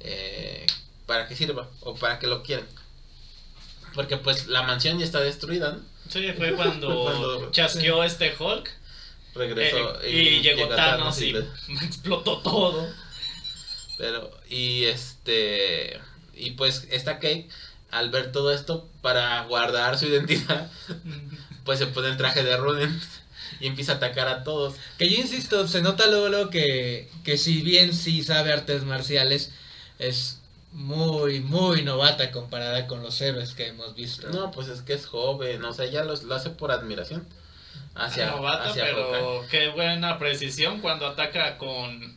Eh, 0.00 0.64
para 1.04 1.28
qué 1.28 1.36
sirva 1.36 1.68
o 1.80 1.94
para 1.94 2.18
qué 2.18 2.28
lo 2.28 2.42
quieren. 2.42 2.64
Porque 3.94 4.16
pues 4.16 4.46
la 4.46 4.62
mansión 4.62 4.98
ya 4.98 5.04
está 5.04 5.20
destruida, 5.20 5.72
¿no? 5.72 5.80
Sí, 6.08 6.32
fue 6.32 6.54
cuando, 6.54 7.50
chasqueó 7.52 8.02
este 8.02 8.34
Hulk. 8.38 8.70
Regresó 9.34 10.00
eh, 10.00 10.12
y, 10.12 10.40
llegó 10.40 10.66
Thanos 10.68 11.20
y 11.20 11.36
explotó 11.82 12.38
todo. 12.38 12.88
Pero, 13.98 14.30
y 14.48 14.84
este, 14.84 16.00
y 16.34 16.52
pues 16.52 16.88
esta 16.90 17.16
Kate, 17.16 17.50
al 17.90 18.10
ver 18.10 18.32
todo 18.32 18.52
esto, 18.52 18.88
para 19.02 19.42
guardar 19.44 19.98
su 19.98 20.06
identidad, 20.06 20.70
pues 21.64 21.78
se 21.78 21.86
pone 21.86 22.08
el 22.08 22.16
traje 22.16 22.42
de 22.42 22.56
Ronin 22.56 23.00
y 23.60 23.66
empieza 23.66 23.92
a 23.92 23.96
atacar 23.96 24.28
a 24.28 24.42
todos. 24.44 24.74
Que 24.98 25.08
yo 25.08 25.16
insisto, 25.20 25.66
se 25.68 25.82
nota 25.82 26.06
luego, 26.06 26.50
que, 26.50 27.08
que 27.24 27.36
si 27.36 27.62
bien 27.62 27.94
sí 27.94 28.22
sabe 28.22 28.52
artes 28.52 28.84
marciales, 28.84 29.52
es 29.98 30.40
muy, 30.72 31.40
muy 31.40 31.82
novata 31.82 32.30
comparada 32.30 32.86
con 32.86 33.02
los 33.02 33.20
héroes 33.20 33.54
que 33.54 33.68
hemos 33.68 33.94
visto. 33.94 34.28
No, 34.30 34.50
pues 34.50 34.68
es 34.68 34.82
que 34.82 34.94
es 34.94 35.06
joven, 35.06 35.64
o 35.64 35.72
sea, 35.72 35.86
ya 35.86 36.04
los, 36.04 36.22
lo 36.22 36.34
hace 36.34 36.50
por 36.50 36.70
admiración. 36.70 37.26
Hacia, 37.94 38.30
novata, 38.30 38.72
pero 38.72 39.44
qué 39.50 39.68
buena 39.68 40.16
precisión 40.18 40.80
cuando 40.80 41.08
ataca 41.08 41.58
con 41.58 42.16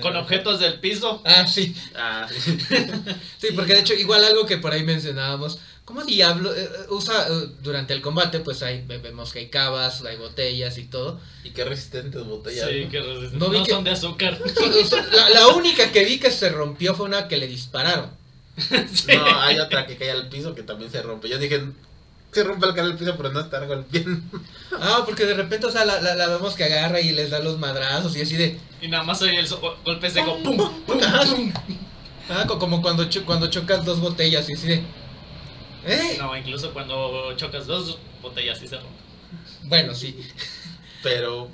con, 0.00 0.16
objetos 0.16 0.60
del 0.60 0.74
piso. 0.80 1.22
Ah, 1.24 1.46
sí. 1.46 1.74
Ah, 1.94 2.28
sí. 3.38 3.48
porque 3.54 3.74
de 3.74 3.80
hecho, 3.80 3.94
igual 3.94 4.24
algo 4.24 4.46
que 4.46 4.58
por 4.58 4.72
ahí 4.72 4.84
mencionábamos, 4.84 5.58
¿cómo 5.84 6.04
diablo? 6.04 6.54
Eh, 6.54 6.62
eh, 6.62 6.86
usa, 6.90 7.26
eh, 7.28 7.48
durante 7.62 7.94
el 7.94 8.00
combate, 8.00 8.40
pues 8.40 8.62
ahí 8.62 8.84
vemos 8.86 9.32
que 9.32 9.40
hay 9.40 9.48
cavas, 9.48 10.04
hay 10.04 10.16
botellas 10.16 10.78
y 10.78 10.84
todo. 10.84 11.20
Y 11.44 11.50
qué 11.50 11.64
resistentes 11.64 12.24
botellas. 12.24 12.68
Sí, 12.68 12.88
qué 12.90 13.00
resistentes. 13.00 13.48
No, 13.48 13.64
son 13.64 13.84
de 13.84 13.90
azúcar. 13.90 14.38
La, 15.32 15.48
única 15.48 15.90
que 15.90 16.04
vi 16.04 16.18
que 16.18 16.30
se 16.30 16.48
rompió 16.48 16.94
fue 16.94 17.06
una 17.06 17.28
que 17.28 17.36
le 17.36 17.46
dispararon. 17.46 18.10
No, 19.08 19.40
hay 19.40 19.58
otra 19.58 19.86
que 19.86 19.96
cae 19.96 20.10
al 20.10 20.28
piso 20.28 20.54
que 20.54 20.62
también 20.62 20.90
se 20.90 21.00
rompe. 21.02 21.28
Yo 21.28 21.38
dije, 21.38 21.62
se 22.32 22.44
rompe 22.44 22.66
el 22.66 22.74
cara 22.74 22.88
del 22.88 22.96
piso, 22.96 23.14
pero 23.16 23.30
no 23.30 23.40
está 23.40 23.64
golpeando. 23.64 24.20
Ah, 24.80 25.02
porque 25.04 25.26
de 25.26 25.34
repente, 25.34 25.66
o 25.66 25.70
sea, 25.70 25.84
la, 25.84 26.00
la, 26.00 26.26
vemos 26.28 26.54
que 26.54 26.64
agarra 26.64 27.00
y 27.00 27.12
les 27.12 27.30
da 27.30 27.40
los 27.40 27.58
madrazos 27.58 28.16
y 28.16 28.22
así 28.22 28.36
de. 28.36 28.58
Y 28.82 28.88
nada 28.88 29.04
más 29.04 29.22
oye 29.22 29.38
el 29.38 29.48
golpe 29.84 30.10
seco. 30.10 30.36
¡Pum! 30.42 30.56
¡Pum! 30.84 31.52
Ah, 32.28 32.44
como 32.46 32.82
cuando, 32.82 33.08
cuando 33.24 33.48
chocas 33.48 33.84
dos 33.84 34.00
botellas 34.00 34.50
y 34.50 34.54
así 34.54 34.66
de. 34.66 34.82
¿Eh? 35.86 36.16
No, 36.18 36.36
incluso 36.36 36.72
cuando 36.72 37.32
chocas 37.36 37.66
dos 37.66 37.98
botellas 38.20 38.60
y 38.60 38.66
se 38.66 38.76
rompe. 38.76 39.02
Bueno, 39.62 39.94
sí. 39.94 40.18
Pero 41.02 41.48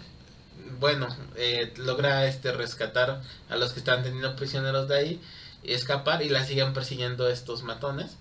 bueno, 0.78 1.08
eh, 1.36 1.72
logra 1.76 2.26
este 2.26 2.52
rescatar 2.52 3.22
a 3.48 3.56
los 3.56 3.72
que 3.72 3.80
están 3.80 4.02
teniendo 4.02 4.34
prisioneros 4.36 4.88
de 4.88 4.98
ahí, 4.98 5.20
y 5.62 5.72
escapar 5.72 6.22
y 6.22 6.30
la 6.30 6.44
siguen 6.44 6.72
persiguiendo 6.72 7.28
estos 7.28 7.62
matones. 7.62 8.16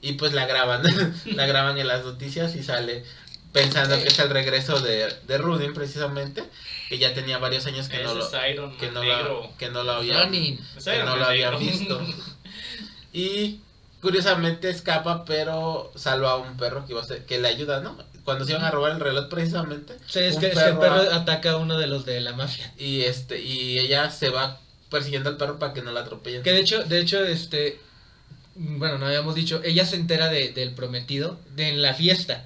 Y 0.00 0.12
pues 0.12 0.32
la 0.32 0.46
graban, 0.46 0.82
la 1.26 1.46
graban 1.46 1.78
en 1.78 1.88
las 1.88 2.04
noticias 2.04 2.54
y 2.56 2.62
sale 2.62 3.04
pensando 3.62 3.98
que 3.98 4.08
es 4.08 4.18
el 4.18 4.30
regreso 4.30 4.80
de, 4.80 5.12
de 5.26 5.38
Rudin 5.38 5.72
precisamente, 5.74 6.44
que 6.88 6.98
ya 6.98 7.12
tenía 7.14 7.38
varios 7.38 7.66
años 7.66 7.88
que 7.88 8.02
no 8.02 8.14
lo 8.14 8.30
que 8.78 8.90
no, 8.90 9.02
lo, 9.04 9.52
que 9.58 9.68
no 9.70 9.82
lo 9.82 9.92
habían, 9.92 10.30
que 10.32 11.02
no 11.04 11.16
lo 11.16 11.24
habían 11.24 11.58
visto. 11.58 12.00
Y 13.12 13.60
curiosamente 14.00 14.68
escapa, 14.70 15.24
pero 15.24 15.90
salva 15.96 16.32
a 16.32 16.36
un 16.36 16.56
perro 16.56 16.84
que, 16.86 16.92
iba 16.92 17.02
a 17.02 17.04
ser- 17.04 17.24
que 17.24 17.38
le 17.38 17.48
ayuda, 17.48 17.80
¿no? 17.80 17.96
Cuando 18.24 18.44
se 18.44 18.52
iban 18.52 18.64
a 18.64 18.70
robar 18.70 18.92
el 18.92 19.00
reloj 19.00 19.28
precisamente. 19.28 19.94
Sí, 20.06 20.20
es 20.20 20.36
que, 20.36 20.48
es 20.48 20.58
que 20.58 20.68
el 20.68 20.78
perro 20.78 21.10
a- 21.10 21.16
ataca 21.16 21.52
a 21.52 21.56
uno 21.56 21.78
de 21.78 21.86
los 21.86 22.04
de 22.04 22.20
la 22.20 22.32
mafia. 22.34 22.72
y 22.78 23.00
este 23.02 23.40
y 23.40 23.78
ella 23.78 24.10
se 24.10 24.28
va 24.28 24.60
persiguiendo 24.90 25.30
al 25.30 25.36
perro 25.36 25.58
para 25.58 25.72
que 25.72 25.82
no 25.82 25.90
la 25.92 26.00
atropellen. 26.00 26.42
Que 26.42 26.52
de 26.52 26.60
hecho, 26.60 26.84
de 26.84 27.00
hecho, 27.00 27.24
este, 27.24 27.80
bueno, 28.54 28.98
no 28.98 29.06
habíamos 29.06 29.34
dicho, 29.34 29.60
ella 29.64 29.84
se 29.86 29.96
entera 29.96 30.28
de, 30.28 30.52
del 30.52 30.72
prometido 30.74 31.38
de 31.54 31.68
en 31.70 31.82
la 31.82 31.94
fiesta 31.94 32.44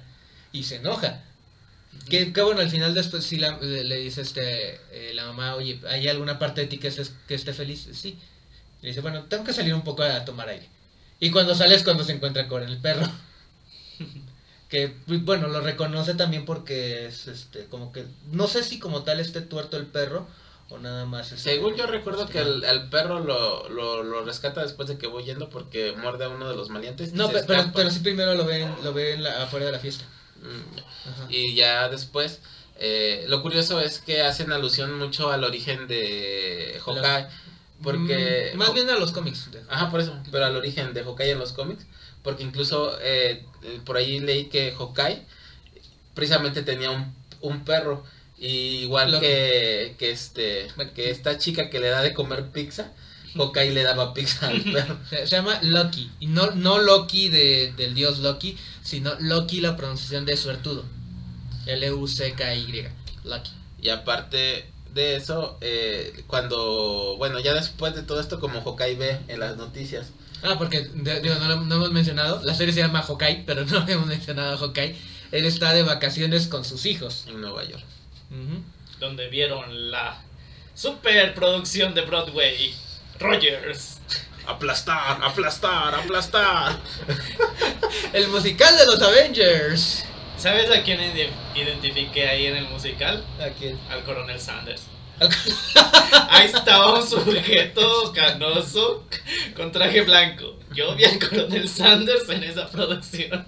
y 0.53 0.63
se 0.63 0.77
enoja. 0.77 1.21
Que, 2.09 2.31
que 2.33 2.41
bueno, 2.41 2.61
al 2.61 2.69
final 2.69 2.93
después 2.93 3.23
sí 3.25 3.37
la- 3.37 3.57
le, 3.59 3.83
le 3.83 3.97
dice 3.97 4.21
este, 4.21 4.75
eh, 4.91 5.11
la 5.13 5.25
mamá, 5.27 5.55
oye, 5.55 5.79
¿hay 5.89 6.07
alguna 6.07 6.39
parte 6.39 6.61
de 6.61 6.67
ti 6.67 6.77
que, 6.77 6.87
estés- 6.89 7.11
que 7.27 7.35
esté 7.35 7.53
feliz? 7.53 7.87
Sí. 7.93 8.17
Le 8.81 8.89
dice, 8.89 9.01
bueno, 9.01 9.23
tengo 9.25 9.43
que 9.43 9.53
salir 9.53 9.73
un 9.75 9.83
poco 9.83 10.03
a 10.03 10.23
tomar 10.25 10.49
aire. 10.49 10.67
Y 11.19 11.29
cuando 11.31 11.53
sale 11.55 11.75
es 11.75 11.83
cuando 11.83 12.03
se 12.03 12.13
encuentra 12.13 12.47
con 12.47 12.63
el 12.63 12.77
perro. 12.77 13.05
que, 14.69 14.93
bueno, 15.07 15.47
lo 15.47 15.61
reconoce 15.61 16.15
también 16.15 16.45
porque 16.45 17.05
es, 17.05 17.27
este, 17.27 17.65
como 17.65 17.91
que, 17.91 18.05
no 18.31 18.47
sé 18.47 18.63
si 18.63 18.79
como 18.79 19.03
tal 19.03 19.19
esté 19.19 19.41
tuerto 19.41 19.77
el 19.77 19.85
perro 19.85 20.27
o 20.69 20.79
nada 20.79 21.05
más. 21.05 21.31
este, 21.31 21.51
Según 21.51 21.75
yo 21.75 21.85
recuerdo 21.85 22.27
que 22.27 22.39
el, 22.39 22.63
el 22.63 22.89
perro 22.89 23.19
lo, 23.19 23.69
lo, 23.69 24.01
lo 24.03 24.25
rescata 24.25 24.63
después 24.63 24.87
de 24.89 24.97
que 24.97 25.05
voy 25.07 25.23
yendo 25.23 25.49
porque 25.49 25.93
muerde 25.95 26.25
a 26.25 26.29
uno 26.29 26.49
de 26.49 26.55
los 26.55 26.69
maleantes. 26.69 27.09
y 27.09 27.15
No, 27.15 27.27
pero, 27.27 27.39
escapa. 27.39 27.71
pero 27.75 27.91
sí 27.91 27.99
primero 27.99 28.33
lo 28.33 28.45
ven, 28.45 28.73
lo 28.83 28.93
ven 28.93 29.21
la- 29.23 29.43
afuera 29.43 29.67
de 29.67 29.71
la 29.73 29.79
fiesta. 29.79 30.05
Mm. 30.43 31.29
Y 31.29 31.55
ya 31.55 31.89
después, 31.89 32.39
eh, 32.77 33.25
lo 33.27 33.41
curioso 33.41 33.79
es 33.79 33.99
que 33.99 34.21
hacen 34.21 34.51
alusión 34.51 34.97
mucho 34.97 35.31
al 35.31 35.43
origen 35.43 35.87
de 35.87 36.79
Hawkeye. 36.85 37.27
Porque. 37.81 38.51
Mm, 38.53 38.57
más 38.57 38.73
bien 38.73 38.89
a 38.89 38.97
los 38.97 39.11
cómics. 39.11 39.49
Ajá, 39.69 39.89
por 39.89 39.99
eso, 39.99 40.17
pero 40.31 40.45
al 40.45 40.55
origen 40.55 40.93
de 40.93 41.03
Hawkeye 41.03 41.31
en 41.31 41.39
los 41.39 41.53
cómics. 41.53 41.85
Porque 42.23 42.43
incluso 42.43 42.97
eh, 43.01 43.45
eh, 43.63 43.79
por 43.85 43.97
ahí 43.97 44.19
leí 44.19 44.45
que 44.45 44.71
Hawkeye 44.71 45.23
precisamente 46.13 46.63
tenía 46.63 46.91
un, 46.91 47.13
un 47.41 47.63
perro. 47.65 48.03
Y 48.37 48.83
igual 48.83 49.19
que, 49.19 49.95
que, 49.97 50.11
este, 50.11 50.67
que 50.95 51.09
esta 51.09 51.37
chica 51.37 51.69
que 51.69 51.79
le 51.79 51.87
da 51.87 52.01
de 52.01 52.13
comer 52.13 52.49
pizza, 52.51 52.91
Hawkeye 53.35 53.71
le 53.71 53.83
daba 53.83 54.13
pizza 54.13 54.47
al 54.47 54.61
perro. 54.73 54.97
Se, 55.09 55.27
se 55.27 55.35
llama 55.35 55.59
Loki. 55.61 56.09
Y 56.19 56.27
no, 56.27 56.51
no 56.51 56.77
Loki 56.79 57.29
de, 57.29 57.73
del 57.77 57.93
dios 57.95 58.19
Loki, 58.19 58.57
sino 58.83 59.13
Loki 59.19 59.61
la 59.61 59.75
pronunciación 59.75 60.25
de 60.25 60.37
suertudo. 60.37 60.83
L-U-C-K-Y. 61.65 62.87
Loki. 63.23 63.51
Y 63.81 63.89
aparte 63.89 64.69
de 64.93 65.15
eso, 65.15 65.57
eh, 65.61 66.23
cuando, 66.27 67.15
bueno, 67.17 67.39
ya 67.39 67.53
después 67.53 67.95
de 67.95 68.03
todo 68.03 68.19
esto, 68.19 68.39
como 68.39 68.61
Hawkeye 68.61 68.95
ve 68.95 69.19
en 69.27 69.39
las 69.39 69.57
noticias, 69.57 70.07
Ah, 70.45 70.55
porque 70.57 70.81
de- 70.81 71.21
digo, 71.21 71.35
no, 71.35 71.47
lo- 71.47 71.61
no 71.61 71.75
hemos 71.75 71.91
mencionado. 71.93 72.41
La 72.43 72.53
serie 72.53 72.73
se 72.73 72.81
llama 72.81 73.01
Hawkeye, 73.01 73.43
pero 73.45 73.63
no 73.65 73.87
hemos 73.87 74.07
mencionado 74.07 74.55
a 74.55 74.57
Hawkeye. 74.57 74.95
Él 75.31 75.45
está 75.45 75.73
de 75.73 75.83
vacaciones 75.83 76.47
con 76.47 76.65
sus 76.65 76.85
hijos. 76.85 77.23
en 77.27 77.39
Nueva 77.41 77.63
York. 77.63 77.83
Donde 78.99 79.29
vieron 79.29 79.89
la 79.89 80.21
superproducción 80.75 81.93
de 81.93 82.01
Broadway. 82.01 82.73
Rogers. 83.19 83.97
Aplastar, 84.45 85.19
aplastar, 85.23 85.95
aplastar. 85.95 86.77
El 88.13 88.27
musical 88.27 88.75
de 88.77 88.85
los 88.85 89.01
Avengers. 89.01 90.03
¿Sabes 90.37 90.69
a 90.69 90.83
quién 90.83 90.99
ide- 90.99 91.29
identifiqué 91.55 92.27
ahí 92.27 92.47
en 92.47 92.57
el 92.57 92.65
musical? 92.67 93.23
Aquí. 93.39 93.73
Al 93.89 94.03
coronel 94.03 94.39
Sanders. 94.41 94.81
Ahí 96.29 96.47
estaba 96.47 96.99
un 96.99 97.07
sujeto 97.07 98.11
canoso 98.13 99.07
con 99.55 99.71
traje 99.71 100.01
blanco. 100.01 100.59
Yo 100.73 100.95
vi 100.95 101.05
al 101.05 101.19
coronel 101.19 101.69
Sanders 101.69 102.27
en 102.29 102.43
esa 102.43 102.67
producción. 102.67 103.45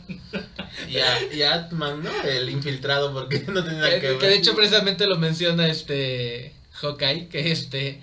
Y 0.87 0.99
a, 0.99 1.33
y 1.33 1.41
a 1.41 1.53
Ant-Man, 1.55 2.03
¿no? 2.03 2.11
El 2.23 2.49
infiltrado, 2.49 3.11
porque 3.13 3.39
no 3.47 3.63
tenía 3.63 3.79
nada 3.79 3.89
Que, 3.95 3.99
que 3.99 4.09
ver. 4.09 4.17
que 4.19 4.27
de 4.27 4.35
hecho 4.35 4.55
precisamente 4.55 5.07
lo 5.07 5.17
menciona 5.17 5.67
este 5.67 6.53
Hawkeye, 6.73 7.27
que 7.27 7.51
este 7.51 8.01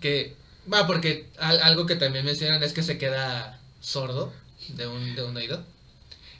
que 0.00 0.36
va 0.72 0.86
porque 0.86 1.28
al- 1.38 1.60
algo 1.62 1.86
que 1.86 1.96
también 1.96 2.24
mencionan 2.24 2.62
es 2.62 2.72
que 2.72 2.82
se 2.82 2.98
queda 2.98 3.60
sordo 3.80 4.32
de 4.68 4.86
un, 4.86 5.14
de 5.14 5.22
un 5.24 5.36
oído 5.36 5.64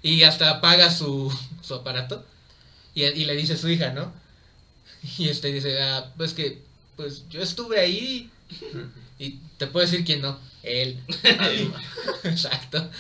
y 0.03 0.25
hasta 0.25 0.51
apaga 0.51 0.91
su, 0.91 1.33
su 1.63 1.75
aparato 1.75 2.25
y, 2.95 3.05
y 3.05 3.27
le 3.27 3.37
dice 3.37 3.55
a 3.55 3.59
su 3.59 3.69
hija, 3.71 3.93
¿no? 3.93 4.13
Y 5.19 5.29
este 5.29 5.53
dice, 5.53 5.81
ah, 5.83 6.13
pues 6.17 6.35
que 6.35 6.63
pues 6.97 7.25
yo 7.31 7.41
estuve 7.43 7.81
ahí 7.81 8.31
y 9.19 9.39
te 9.59 9.67
puedo 9.67 9.87
decir 9.87 10.05
quién 10.05 10.21
no, 10.23 10.39
él. 10.63 10.99
Exacto. 12.25 12.91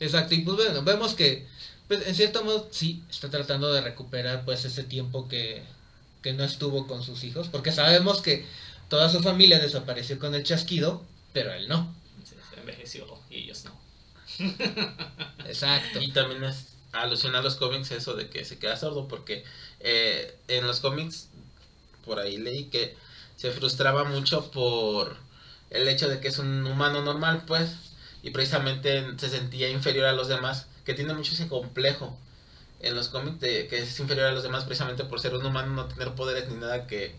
Exacto. 0.00 0.34
Y 0.34 0.40
pues 0.40 0.56
bueno, 0.56 0.82
vemos 0.82 1.14
que 1.14 1.46
pues 1.88 2.06
en 2.06 2.14
cierto 2.14 2.44
modo 2.44 2.68
sí 2.70 3.02
está 3.10 3.30
tratando 3.30 3.72
de 3.72 3.80
recuperar 3.80 4.44
pues 4.44 4.64
ese 4.64 4.84
tiempo 4.84 5.28
que, 5.28 5.62
que 6.22 6.32
no 6.34 6.44
estuvo 6.44 6.86
con 6.86 7.02
sus 7.02 7.24
hijos, 7.24 7.48
porque 7.48 7.72
sabemos 7.72 8.20
que 8.22 8.44
toda 8.88 9.08
su 9.08 9.20
familia 9.20 9.58
desapareció 9.58 10.18
con 10.18 10.34
el 10.34 10.44
chasquido, 10.44 11.04
pero 11.32 11.52
él 11.52 11.68
no. 11.68 11.94
Se 12.24 12.60
envejeció 12.60 13.06
y 13.30 13.36
ellos 13.36 13.64
no. 13.64 13.78
Exacto. 15.46 16.00
Y 16.00 16.12
también 16.12 16.44
es 16.44 16.66
alusión 16.92 17.34
a 17.34 17.42
los 17.42 17.56
cómics 17.56 17.90
eso 17.90 18.14
de 18.14 18.28
que 18.28 18.44
se 18.44 18.58
queda 18.58 18.76
sordo, 18.76 19.08
porque 19.08 19.44
eh, 19.80 20.36
en 20.48 20.66
los 20.66 20.80
cómics, 20.80 21.28
por 22.04 22.18
ahí 22.18 22.38
leí 22.38 22.64
que 22.64 22.96
se 23.36 23.50
frustraba 23.52 24.04
mucho 24.04 24.50
por 24.50 25.16
el 25.70 25.86
hecho 25.88 26.08
de 26.08 26.20
que 26.20 26.28
es 26.28 26.38
un 26.38 26.66
humano 26.66 27.02
normal, 27.02 27.44
pues, 27.46 27.70
y 28.22 28.30
precisamente 28.30 29.04
se 29.18 29.28
sentía 29.28 29.68
inferior 29.68 30.06
a 30.06 30.12
los 30.12 30.28
demás, 30.28 30.66
que 30.84 30.94
tiene 30.94 31.14
mucho 31.14 31.34
ese 31.34 31.48
complejo 31.48 32.16
en 32.80 32.94
los 32.94 33.08
cómics 33.08 33.40
de 33.40 33.66
que 33.68 33.78
es 33.78 34.00
inferior 34.00 34.26
a 34.26 34.32
los 34.32 34.42
demás 34.42 34.64
precisamente 34.64 35.04
por 35.04 35.20
ser 35.20 35.34
un 35.34 35.44
humano, 35.44 35.74
no 35.74 35.86
tener 35.86 36.14
poderes 36.14 36.48
ni 36.48 36.56
nada 36.56 36.86
que, 36.86 37.14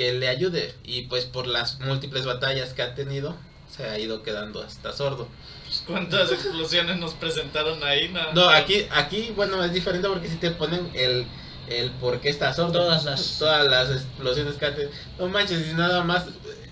que 0.00 0.14
le 0.14 0.28
ayude, 0.28 0.72
y 0.82 1.02
pues 1.02 1.26
por 1.26 1.46
las 1.46 1.78
múltiples 1.80 2.24
batallas 2.24 2.72
que 2.72 2.80
ha 2.80 2.94
tenido, 2.94 3.36
se 3.76 3.84
ha 3.84 3.98
ido 3.98 4.22
quedando 4.22 4.62
hasta 4.62 4.94
sordo. 4.94 5.28
Pues, 5.66 5.82
¿Cuántas 5.86 6.32
explosiones 6.32 6.96
nos 6.98 7.12
presentaron 7.12 7.84
ahí? 7.84 8.08
No, 8.08 8.32
No, 8.32 8.48
aquí, 8.48 8.86
aquí, 8.92 9.30
bueno, 9.36 9.62
es 9.62 9.74
diferente 9.74 10.08
porque 10.08 10.28
si 10.30 10.36
te 10.36 10.52
ponen 10.52 10.90
el, 10.94 11.26
el 11.68 11.90
por 11.90 12.18
qué 12.22 12.30
está 12.30 12.54
sordo. 12.54 12.72
Todas 12.72 13.04
las- 13.04 13.38
Todas 13.38 13.66
las 13.66 13.90
explosiones 13.90 14.54
que 14.54 14.64
hace. 14.64 14.88
No 15.18 15.28
manches, 15.28 15.68
y 15.70 15.74
nada 15.74 16.02
más, 16.02 16.24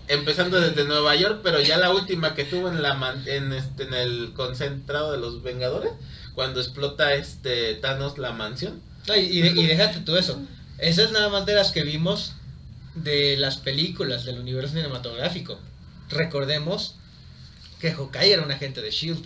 empezando 0.08 0.58
desde 0.58 0.84
Nueva 0.86 1.14
York, 1.14 1.40
pero 1.42 1.60
ya 1.60 1.76
la 1.76 1.90
última 1.90 2.34
que 2.34 2.44
tuvo 2.44 2.68
en 2.68 2.80
la 2.80 2.94
man- 2.94 3.22
en, 3.26 3.52
este, 3.52 3.82
en 3.82 3.92
el 3.92 4.32
concentrado 4.34 5.12
de 5.12 5.18
los 5.18 5.42
Vengadores, 5.42 5.92
cuando 6.34 6.60
explota 6.60 7.12
este 7.12 7.74
Thanos 7.74 8.16
la 8.16 8.32
mansión. 8.32 8.80
No, 9.06 9.14
y, 9.14 9.20
y 9.20 9.42
de- 9.42 9.50
y 9.50 9.66
déjate 9.66 10.00
tú 10.00 10.16
eso. 10.16 10.40
Esa 10.78 11.02
es 11.02 11.10
nada 11.12 11.28
más 11.28 11.44
de 11.44 11.54
las 11.54 11.72
que 11.72 11.82
vimos 11.82 12.32
de 13.02 13.36
las 13.36 13.56
películas 13.56 14.24
del 14.24 14.38
universo 14.38 14.74
cinematográfico. 14.74 15.58
Recordemos 16.08 16.94
que 17.80 17.92
Hawkeye 17.92 18.32
era 18.32 18.42
un 18.42 18.50
agente 18.50 18.80
de 18.82 18.90
Shield. 18.90 19.24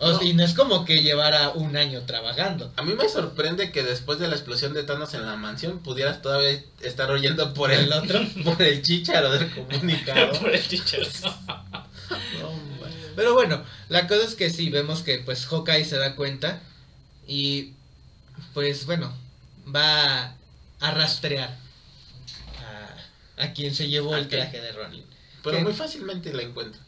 No. 0.00 0.22
Y 0.22 0.34
no 0.34 0.44
es 0.44 0.54
como 0.54 0.84
que 0.84 1.02
llevara 1.02 1.50
un 1.50 1.76
año 1.76 2.02
trabajando. 2.02 2.72
A 2.76 2.82
mí 2.82 2.94
me 2.94 3.08
sorprende 3.08 3.70
que 3.70 3.82
después 3.82 4.18
de 4.18 4.28
la 4.28 4.34
explosión 4.34 4.72
de 4.72 4.82
Thanos 4.82 5.14
en 5.14 5.26
la 5.26 5.36
mansión 5.36 5.80
pudieras 5.80 6.22
todavía 6.22 6.62
estar 6.82 7.10
oyendo 7.10 7.52
por 7.54 7.70
el, 7.70 7.86
¿El 7.86 7.92
otro? 7.92 8.20
por 8.44 8.60
el 8.62 8.82
chicharo 8.82 9.30
del 9.30 9.50
comunicador. 9.50 10.38
Por 10.40 10.54
el. 10.54 10.62
No, 12.40 12.48
hombre. 12.48 12.90
Pero 13.14 13.34
bueno, 13.34 13.62
la 13.88 14.08
cosa 14.08 14.24
es 14.24 14.34
que 14.34 14.50
sí, 14.50 14.68
vemos 14.68 15.02
que 15.02 15.18
pues 15.18 15.46
Hawkeye 15.46 15.84
se 15.84 15.96
da 15.96 16.16
cuenta 16.16 16.60
y 17.26 17.74
pues 18.52 18.84
bueno, 18.86 19.14
va 19.72 20.34
a 20.80 20.90
rastrear 20.90 21.56
a, 23.42 23.52
quien 23.52 23.74
se 23.74 23.88
llevó 23.88 24.16
el 24.16 24.28
traje 24.28 24.60
de 24.60 24.72
Ronin. 24.72 25.04
Pero 25.42 25.56
¿Qué? 25.58 25.62
muy 25.64 25.72
fácilmente 25.72 26.32
la 26.32 26.42
encuentra. 26.42 26.80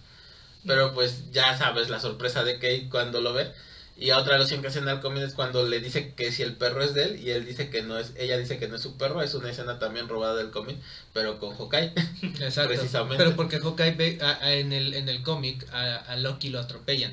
Pero 0.67 0.95
pues 0.95 1.33
ya 1.33 1.57
sabes 1.59 1.89
la 1.91 1.99
sorpresa 2.01 2.45
de 2.45 2.55
Kate 2.55 2.89
cuando 2.91 3.21
lo 3.21 3.33
ve. 3.33 3.51
Y 3.99 4.11
otra 4.13 4.37
alusión 4.37 4.63
que 4.63 4.69
hacen 4.69 4.89
al 4.89 5.01
cómic 5.01 5.23
es 5.23 5.35
cuando 5.35 5.69
le 5.69 5.79
dice 5.79 6.15
que 6.15 6.33
si 6.33 6.43
el 6.43 6.55
perro 6.55 6.83
es 6.83 6.95
de 6.95 7.05
él 7.05 7.21
y 7.21 7.31
él 7.31 7.45
dice 7.45 7.69
que 7.69 7.83
no 7.83 7.99
es, 7.99 8.13
ella 8.17 8.39
dice 8.39 8.59
que 8.59 8.67
no 8.67 8.77
es 8.77 8.83
su 8.83 8.97
perro, 8.97 9.23
es 9.23 9.35
una 9.35 9.51
escena 9.51 9.79
también 9.79 10.09
robada 10.09 10.35
del 10.37 10.51
cómic, 10.51 10.77
pero 11.13 11.39
con 11.39 11.55
Hawkeye. 11.57 11.93
Exacto. 12.41 12.71
Precisamente. 12.75 13.17
Pero 13.23 13.37
porque 13.37 13.59
Hawkeye 13.61 13.93
ve 13.93 14.19
a- 14.23 14.39
a- 14.43 14.55
en 14.55 14.73
el, 14.73 14.95
en 14.95 15.09
el 15.09 15.23
cómic 15.23 15.67
a, 15.73 15.97
a 15.97 16.17
Loki 16.17 16.49
lo 16.49 16.59
atropellan 16.59 17.13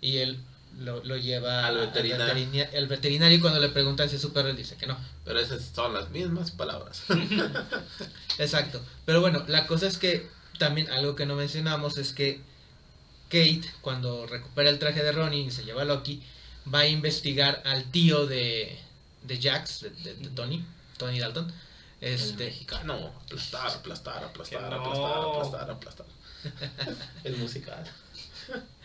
y 0.00 0.18
él 0.18 0.38
lo, 0.78 1.04
lo 1.04 1.16
lleva 1.16 1.66
Al 1.66 1.76
veterinario. 1.78 2.66
al 2.76 2.86
veterinario 2.86 3.36
y 3.38 3.40
cuando 3.40 3.60
le 3.60 3.68
preguntan 3.68 4.08
si 4.08 4.16
es 4.16 4.22
su 4.22 4.32
perro 4.32 4.48
él 4.48 4.56
dice 4.56 4.76
que 4.76 4.86
no. 4.86 4.96
Pero 5.26 5.38
esas 5.40 5.62
son 5.74 5.92
las 5.92 6.08
mismas 6.10 6.50
palabras. 6.52 7.02
Exacto. 8.38 8.80
Pero 9.04 9.20
bueno, 9.20 9.44
la 9.48 9.66
cosa 9.66 9.86
es 9.86 9.98
que 9.98 10.28
también 10.58 10.88
algo 10.90 11.14
que 11.16 11.26
no 11.26 11.34
mencionamos 11.36 11.98
es 11.98 12.12
que 12.12 12.40
Kate, 13.28 13.62
cuando 13.80 14.26
recupera 14.26 14.70
el 14.70 14.78
traje 14.78 15.02
de 15.02 15.12
Ronin 15.12 15.48
y 15.48 15.50
se 15.50 15.64
lleva 15.64 15.82
a 15.82 15.84
Loki, 15.84 16.22
va 16.72 16.80
a 16.80 16.86
investigar 16.86 17.62
al 17.66 17.90
tío 17.90 18.26
de, 18.26 18.78
de 19.22 19.40
Jax, 19.42 19.80
de, 19.82 19.90
de- 19.90 20.14
de 20.14 20.28
Tony, 20.30 20.64
Tony 20.96 21.18
Dalton. 21.18 21.52
El 22.00 22.12
Este, 22.14 22.44
mexicano, 22.46 22.94
aplastar, 23.24 23.68
aplastar, 23.70 24.22
aplastar, 24.24 24.70
no. 24.70 24.76
aplastar, 24.76 25.70
aplastar, 25.70 25.70
aplastar. 25.70 26.06
El 27.24 27.36
musical. 27.38 27.84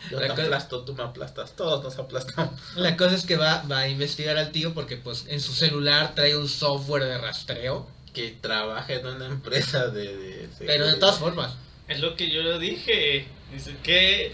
Yo 0.10 0.20
La 0.20 0.28
te 0.30 0.36
co- 0.36 0.42
aplasto, 0.42 0.82
tú 0.84 0.94
me 0.96 1.04
aplastas, 1.04 1.56
todos 1.56 1.84
nos 1.84 1.98
aplastamos. 2.00 2.60
La 2.76 2.98
cosa 2.98 3.16
es 3.16 3.26
que 3.26 3.38
va, 3.38 3.62
va 3.72 3.80
a 3.80 3.88
investigar 3.90 4.38
al 4.38 4.52
tío 4.52 4.74
porque 4.74 4.98
pues 4.98 5.26
en 5.28 5.40
su 5.40 5.54
celular 5.54 6.16
trae 6.16 6.36
un 6.36 6.48
software 6.50 7.04
de 7.04 7.18
rastreo. 7.18 7.88
Que 8.14 8.36
trabaja 8.42 8.94
en 8.94 9.06
una 9.06 9.26
empresa 9.28 9.88
de... 9.88 10.18
de 10.18 10.50
Pero 10.60 10.86
de 10.88 10.96
todas 10.96 11.18
formas. 11.20 11.54
Es 11.88 12.00
lo 12.02 12.16
que 12.18 12.30
yo 12.30 12.60
dije. 12.60 13.26
Dice, 13.54 13.76
¿qué, 13.84 14.34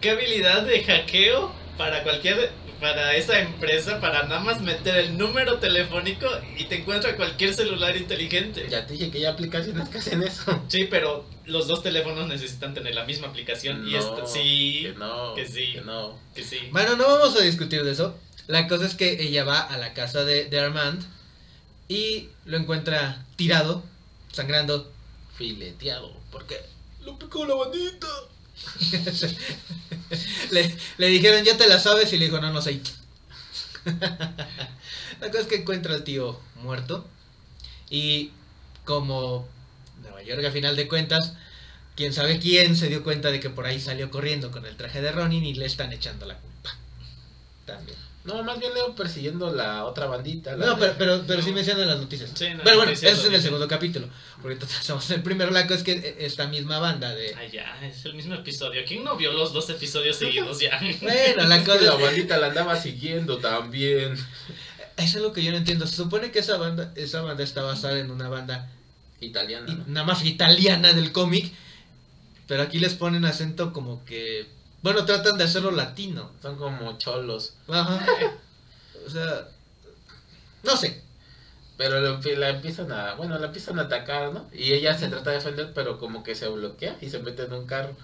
qué 0.00 0.10
habilidad 0.10 0.62
de 0.62 0.82
hackeo 0.82 1.52
para 1.78 2.02
cualquier 2.02 2.50
para 2.84 3.16
esa 3.16 3.38
empresa 3.40 3.98
para 3.98 4.24
nada 4.24 4.40
más 4.40 4.60
meter 4.60 4.94
el 4.96 5.16
número 5.16 5.58
telefónico 5.58 6.26
y 6.58 6.64
te 6.64 6.80
encuentra 6.82 7.16
cualquier 7.16 7.54
celular 7.54 7.96
inteligente. 7.96 8.66
Ya 8.68 8.86
te 8.86 8.92
dije 8.92 9.10
que 9.10 9.16
hay 9.16 9.24
aplicaciones 9.24 9.88
que 9.88 9.96
hacen 9.96 10.22
eso. 10.22 10.62
Sí, 10.68 10.84
pero 10.90 11.24
los 11.46 11.66
dos 11.66 11.82
teléfonos 11.82 12.28
necesitan 12.28 12.74
tener 12.74 12.94
la 12.94 13.04
misma 13.06 13.28
aplicación 13.28 13.88
y 13.88 13.92
No, 13.92 13.98
esta 13.98 14.26
sí, 14.26 14.80
Que 14.82 14.92
no, 14.98 15.32
que 15.34 15.46
sí. 15.48 15.72
que 15.72 15.80
no. 15.80 16.18
que 16.34 16.44
sí. 16.44 16.58
Bueno, 16.72 16.94
no 16.96 17.04
vamos 17.06 17.34
a 17.36 17.40
discutir 17.42 17.82
de 17.84 17.92
eso. 17.92 18.18
La 18.48 18.68
cosa 18.68 18.84
es 18.84 18.94
que 18.94 19.22
ella 19.22 19.44
va 19.44 19.60
a 19.60 19.78
la 19.78 19.94
casa 19.94 20.22
de, 20.26 20.44
de 20.44 20.60
Armand 20.60 21.02
y 21.88 22.28
lo 22.44 22.58
encuentra 22.58 23.24
tirado, 23.36 23.82
sangrando. 24.30 24.92
Fileteado, 25.38 26.12
porque 26.30 26.60
lo 27.02 27.18
picó 27.18 27.46
la 27.46 27.54
bandita. 27.54 28.08
le, 30.50 30.76
le 30.98 31.06
dijeron, 31.08 31.44
ya 31.44 31.56
te 31.56 31.68
la 31.68 31.78
sabes, 31.78 32.12
y 32.12 32.18
le 32.18 32.26
dijo, 32.26 32.40
no, 32.40 32.52
no 32.52 32.62
sé. 32.62 32.80
la 35.20 35.28
cosa 35.30 35.40
es 35.40 35.46
que 35.46 35.56
encuentra 35.56 35.94
al 35.94 36.04
tío 36.04 36.40
muerto. 36.56 37.06
Y 37.90 38.32
como 38.84 39.48
Nueva 40.02 40.22
York, 40.22 40.44
a 40.44 40.50
final 40.50 40.76
de 40.76 40.88
cuentas, 40.88 41.34
quién 41.96 42.12
sabe 42.12 42.38
quién 42.40 42.76
se 42.76 42.88
dio 42.88 43.02
cuenta 43.04 43.30
de 43.30 43.40
que 43.40 43.50
por 43.50 43.66
ahí 43.66 43.80
salió 43.80 44.10
corriendo 44.10 44.50
con 44.50 44.66
el 44.66 44.76
traje 44.76 45.02
de 45.02 45.12
Ronin 45.12 45.44
y 45.44 45.54
le 45.54 45.66
están 45.66 45.92
echando 45.92 46.26
la 46.26 46.38
culpa. 46.38 46.76
También. 47.66 47.98
No, 48.24 48.42
más 48.42 48.58
bien 48.58 48.72
Leo 48.72 48.94
persiguiendo 48.94 49.52
la 49.52 49.84
otra 49.84 50.06
bandita. 50.06 50.56
la 50.56 50.64
No, 50.66 50.74
de- 50.74 50.80
pero, 50.80 50.94
pero, 50.96 51.24
pero 51.26 51.42
sí 51.42 51.52
mencionan 51.52 51.86
las 51.86 51.98
noticias. 51.98 52.30
Sí, 52.34 52.48
las 52.48 52.62
pero 52.62 52.76
bueno, 52.76 52.92
eso 52.92 53.06
es 53.06 53.24
en 53.26 53.34
el 53.34 53.42
segundo 53.42 53.68
capítulo. 53.68 54.08
Porque 54.40 54.56
ahorita 54.56 54.66
estamos 54.80 55.10
en 55.10 55.16
el 55.16 55.22
primero. 55.22 55.50
La 55.50 55.64
cosa 55.66 55.74
es 55.78 55.82
que 55.82 56.16
esta 56.20 56.46
misma 56.46 56.78
banda 56.78 57.14
de... 57.14 57.34
Ah, 57.34 57.44
ya, 57.44 57.78
es 57.86 58.02
el 58.06 58.14
mismo 58.14 58.34
episodio. 58.34 58.82
¿Quién 58.88 59.04
no 59.04 59.16
vio 59.16 59.32
los 59.32 59.52
dos 59.52 59.68
episodios 59.68 60.16
seguidos 60.16 60.58
ya? 60.58 60.80
Bueno, 61.02 61.42
la 61.46 61.56
Es 61.58 61.62
que 61.64 61.70
cosa 61.70 61.82
la 61.82 61.94
bandita 61.96 62.38
la 62.38 62.46
andaba 62.46 62.80
siguiendo 62.80 63.38
también. 63.38 64.14
Eso 64.96 65.18
es 65.18 65.22
lo 65.22 65.32
que 65.32 65.42
yo 65.42 65.50
no 65.50 65.58
entiendo. 65.58 65.86
Se 65.86 65.96
supone 65.96 66.30
que 66.30 66.38
esa 66.38 66.56
banda, 66.56 66.92
esa 66.96 67.20
banda 67.20 67.42
está 67.44 67.62
basada 67.62 67.98
en 67.98 68.10
una 68.10 68.28
banda 68.28 68.70
Italiana. 69.20 69.66
¿no? 69.68 69.84
nada 69.86 70.06
más 70.06 70.24
italiana 70.24 70.92
del 70.94 71.12
cómic. 71.12 71.52
Pero 72.46 72.62
aquí 72.62 72.78
les 72.78 72.94
ponen 72.94 73.24
acento 73.24 73.72
como 73.72 74.04
que. 74.04 74.46
Bueno, 74.84 75.04
tratan 75.06 75.38
de 75.38 75.44
hacerlo 75.44 75.70
latino. 75.70 76.30
Son 76.42 76.56
como 76.58 76.98
cholos. 76.98 77.54
Ajá. 77.68 78.04
O 79.06 79.08
sea. 79.10 79.48
No 80.62 80.76
sé. 80.76 81.02
Pero 81.78 82.00
lo 82.00 82.20
la 82.36 82.50
empiezan 82.50 82.92
a, 82.92 83.14
bueno, 83.14 83.38
la 83.38 83.46
empiezan 83.46 83.78
a 83.78 83.82
atacar, 83.84 84.32
¿no? 84.34 84.46
Y 84.52 84.74
ella 84.74 84.96
se 84.96 85.08
trata 85.08 85.30
de 85.30 85.36
defender, 85.36 85.72
pero 85.74 85.98
como 85.98 86.22
que 86.22 86.34
se 86.34 86.46
bloquea 86.48 86.98
y 87.00 87.08
se 87.08 87.18
mete 87.20 87.44
en 87.44 87.54
un 87.54 87.66
carro. 87.66 87.96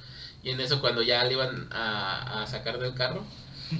Y 0.42 0.50
en 0.50 0.60
eso 0.60 0.80
cuando 0.80 1.02
ya 1.02 1.22
le 1.24 1.34
iban 1.34 1.68
a, 1.70 2.42
a 2.42 2.46
sacar 2.46 2.78
del 2.78 2.94
carro, 2.94 3.22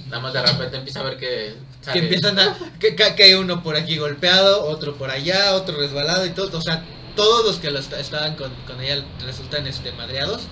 nada 0.09 0.21
más 0.21 0.31
de 0.33 0.43
repente 0.43 0.77
empieza 0.77 0.99
a 0.99 1.03
ver 1.03 1.17
que... 1.17 1.55
Que 1.79 1.85
sale- 1.85 1.99
empiezan 2.03 2.39
a. 2.39 2.55
Que, 2.79 2.95
que, 2.95 3.15
que 3.15 3.23
hay 3.23 3.33
uno 3.33 3.63
por 3.63 3.75
aquí 3.75 3.97
golpeado, 3.97 4.63
otro 4.65 4.95
por 4.95 5.09
allá, 5.09 5.55
otro 5.55 5.75
resbalado 5.77 6.23
y 6.25 6.29
todo. 6.29 6.55
O 6.57 6.61
sea, 6.61 6.85
todos 7.15 7.43
los 7.45 7.57
que 7.57 7.71
lo 7.71 7.79
est- 7.79 7.91
estaban 7.93 8.35
con, 8.35 8.53
con 8.67 8.79
ella 8.79 9.03
resultan 9.25 9.65
este 9.65 9.91
madreados. 9.91 10.43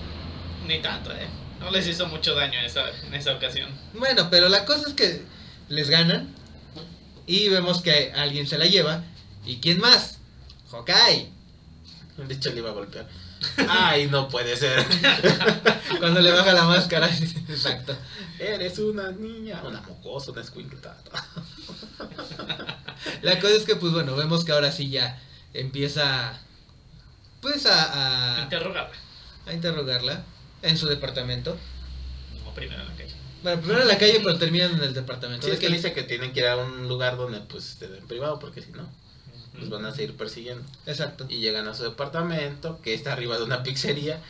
Ni 0.66 0.80
tanto, 0.82 1.12
eh. 1.12 1.28
No 1.60 1.70
les 1.70 1.86
hizo 1.86 2.06
mucho 2.06 2.34
daño 2.34 2.58
en 2.58 2.64
esa, 2.64 2.88
en 3.06 3.14
esa 3.14 3.34
ocasión. 3.34 3.70
Bueno, 3.94 4.28
pero 4.30 4.48
la 4.48 4.64
cosa 4.64 4.88
es 4.88 4.94
que 4.94 5.22
les 5.68 5.90
ganan 5.90 6.34
y 7.26 7.48
vemos 7.48 7.82
que 7.82 8.12
alguien 8.14 8.46
se 8.46 8.58
la 8.58 8.64
lleva. 8.66 9.04
¿Y 9.44 9.58
quién 9.60 9.78
más? 9.78 10.18
Hokai. 10.72 11.30
De 12.16 12.34
hecho 12.34 12.50
le 12.50 12.58
iba 12.58 12.70
a 12.70 12.74
golpear. 12.74 13.06
Ay, 13.68 14.06
no 14.08 14.28
puede 14.28 14.56
ser. 14.56 14.84
Cuando 15.98 16.20
le 16.20 16.30
baja 16.32 16.52
la 16.52 16.64
máscara. 16.64 17.08
Exacto. 17.48 17.96
Eres 18.38 18.78
una 18.78 19.10
niña, 19.12 19.62
una 19.64 19.80
mocosa, 19.82 20.32
una 20.32 20.40
escuintada. 20.40 20.96
La 23.22 23.38
cosa 23.38 23.54
es 23.54 23.64
que, 23.64 23.76
pues 23.76 23.92
bueno, 23.92 24.16
vemos 24.16 24.44
que 24.44 24.52
ahora 24.52 24.72
sí 24.72 24.90
ya 24.90 25.20
empieza. 25.54 26.38
Pues 27.40 27.64
a, 27.64 28.38
a, 28.38 28.42
Interrogarla. 28.42 28.96
a 29.46 29.52
interrogarla 29.54 30.24
en 30.62 30.76
su 30.76 30.86
departamento. 30.86 31.56
No, 32.44 32.54
primero 32.54 32.80
en 32.82 32.88
la 32.88 32.94
calle. 32.94 33.14
Bueno, 33.42 33.60
primero 33.60 33.82
en 33.82 33.88
la 33.88 33.98
calle, 33.98 34.20
pero 34.22 34.38
terminan 34.38 34.74
en 34.74 34.82
el 34.82 34.94
departamento. 34.94 35.46
Sí, 35.46 35.52
es 35.52 35.58
que 35.58 35.68
le 35.68 35.76
dice 35.76 35.92
que 35.92 36.02
tienen 36.02 36.32
que 36.32 36.40
ir 36.40 36.46
a 36.46 36.56
un 36.56 36.88
lugar 36.88 37.16
donde 37.16 37.40
pues 37.40 37.70
esté 37.70 37.86
en 37.86 38.06
privado, 38.06 38.38
porque 38.38 38.62
si 38.62 38.72
no, 38.72 38.88
los 39.58 39.70
van 39.70 39.84
a 39.86 39.94
seguir 39.94 40.16
persiguiendo. 40.16 40.64
Exacto. 40.86 41.26
Y 41.28 41.38
llegan 41.38 41.66
a 41.66 41.74
su 41.74 41.84
departamento, 41.84 42.80
que 42.82 42.94
está 42.94 43.12
arriba 43.12 43.38
de 43.38 43.44
una 43.44 43.62
pizzería, 43.62 44.20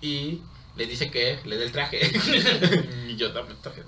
y 0.00 0.40
le 0.76 0.86
dice 0.86 1.10
que 1.10 1.38
le 1.44 1.56
dé 1.56 1.64
el 1.64 1.72
traje. 1.72 2.00
y 3.08 3.16
yo 3.16 3.28
el 3.28 3.32
traje. 3.32 3.82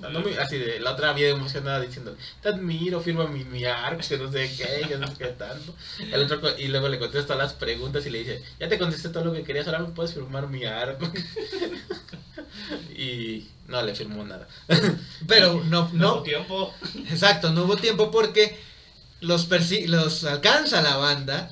No 0.00 0.20
me- 0.20 0.36
así 0.38 0.58
de, 0.58 0.78
la 0.80 0.92
otra 0.92 1.12
bien 1.14 1.36
emocionada 1.36 1.80
diciendo, 1.80 2.14
te 2.42 2.48
admiro, 2.50 3.00
firma 3.00 3.26
mi, 3.26 3.44
mi 3.44 3.64
arco, 3.64 4.02
que 4.06 4.18
no 4.18 4.30
sé 4.30 4.50
qué, 4.56 4.86
que 4.88 4.98
no 4.98 5.06
sé 5.06 5.14
qué 5.18 5.26
tanto. 5.28 5.74
El 5.98 6.22
otro, 6.22 6.40
y 6.58 6.68
luego 6.68 6.88
le 6.88 6.98
contesta 6.98 7.34
las 7.34 7.54
preguntas 7.54 8.04
y 8.06 8.10
le 8.10 8.18
dice, 8.18 8.42
ya 8.60 8.68
te 8.68 8.78
contesté 8.78 9.08
todo 9.08 9.24
lo 9.24 9.32
que 9.32 9.42
querías, 9.42 9.66
ahora 9.66 9.80
me 9.80 9.88
puedes 9.94 10.12
firmar 10.14 10.48
mi 10.48 10.64
arco. 10.64 11.10
y 12.96 13.48
no 13.68 13.82
le 13.82 13.94
firmó 13.94 14.24
nada. 14.24 14.46
Pero 15.26 15.62
no, 15.64 15.90
No, 15.92 16.16
no, 16.16 16.22
tiempo. 16.22 16.72
Exacto, 17.10 17.50
no 17.50 17.64
hubo 17.64 17.76
tiempo 17.76 18.10
porque 18.10 18.58
los 19.20 19.46
persi 19.46 19.86
los 19.86 20.24
alcanza 20.24 20.82
la 20.82 20.96
banda 20.96 21.50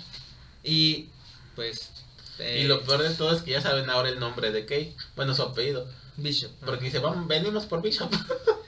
y 0.62 1.08
pues 1.56 1.90
eh, 2.38 2.60
Y 2.62 2.64
lo 2.68 2.82
peor 2.82 3.02
de 3.02 3.10
todo 3.14 3.34
es 3.34 3.42
que 3.42 3.52
ya 3.52 3.60
saben 3.60 3.88
ahora 3.90 4.08
el 4.08 4.18
nombre 4.18 4.50
de 4.52 4.62
Kate, 4.62 4.94
bueno, 5.16 5.34
su 5.34 5.42
apellido. 5.42 5.88
Bishop. 6.16 6.50
Porque 6.64 6.84
dice, 6.86 6.98
vamos, 6.98 7.26
venimos 7.26 7.66
por 7.66 7.82
Bishop. 7.82 8.12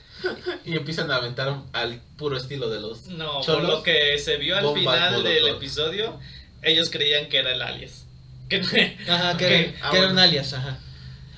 y 0.64 0.76
empiezan 0.76 1.10
a 1.10 1.16
aventar 1.16 1.62
al 1.72 2.00
puro 2.16 2.36
estilo 2.36 2.68
de 2.68 2.80
los... 2.80 3.06
No, 3.06 3.34
por 3.34 3.44
Cholos, 3.44 3.70
lo 3.70 3.82
que 3.82 4.18
se 4.18 4.36
vio 4.36 4.56
al 4.56 4.64
bombas 4.64 4.80
final 4.80 5.22
del 5.22 5.48
episodio, 5.48 6.18
ellos 6.62 6.90
creían 6.90 7.28
que 7.28 7.38
era 7.38 7.52
el 7.52 7.62
alias. 7.62 8.04
Que 8.48 8.96
Ajá, 9.08 9.36
que, 9.36 9.44
Ok, 9.44 9.50
era, 9.50 9.74
ah, 9.82 9.90
que 9.90 9.98
era 9.98 10.08
un 10.08 10.18
alias, 10.18 10.52
ajá. 10.52 10.78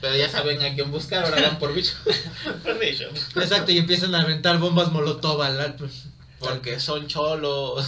Pero 0.01 0.15
ya 0.15 0.29
saben 0.29 0.61
a 0.63 0.75
quién 0.75 0.91
buscar, 0.91 1.25
ahora 1.25 1.41
van 1.41 1.59
por 1.59 1.75
Bishop. 1.75 1.97
Por 2.63 2.79
Bishop. 2.79 3.11
Exacto, 3.37 3.73
y 3.73 3.79
empiezan 3.79 4.15
a 4.15 4.21
aventar 4.21 4.59
bombas 4.59 4.93
molotov 4.93 5.41
al 5.43 5.59
al- 5.61 5.75
pues, 5.75 6.05
Porque 6.39 6.79
son 6.79 7.07
cholos. 7.09 7.85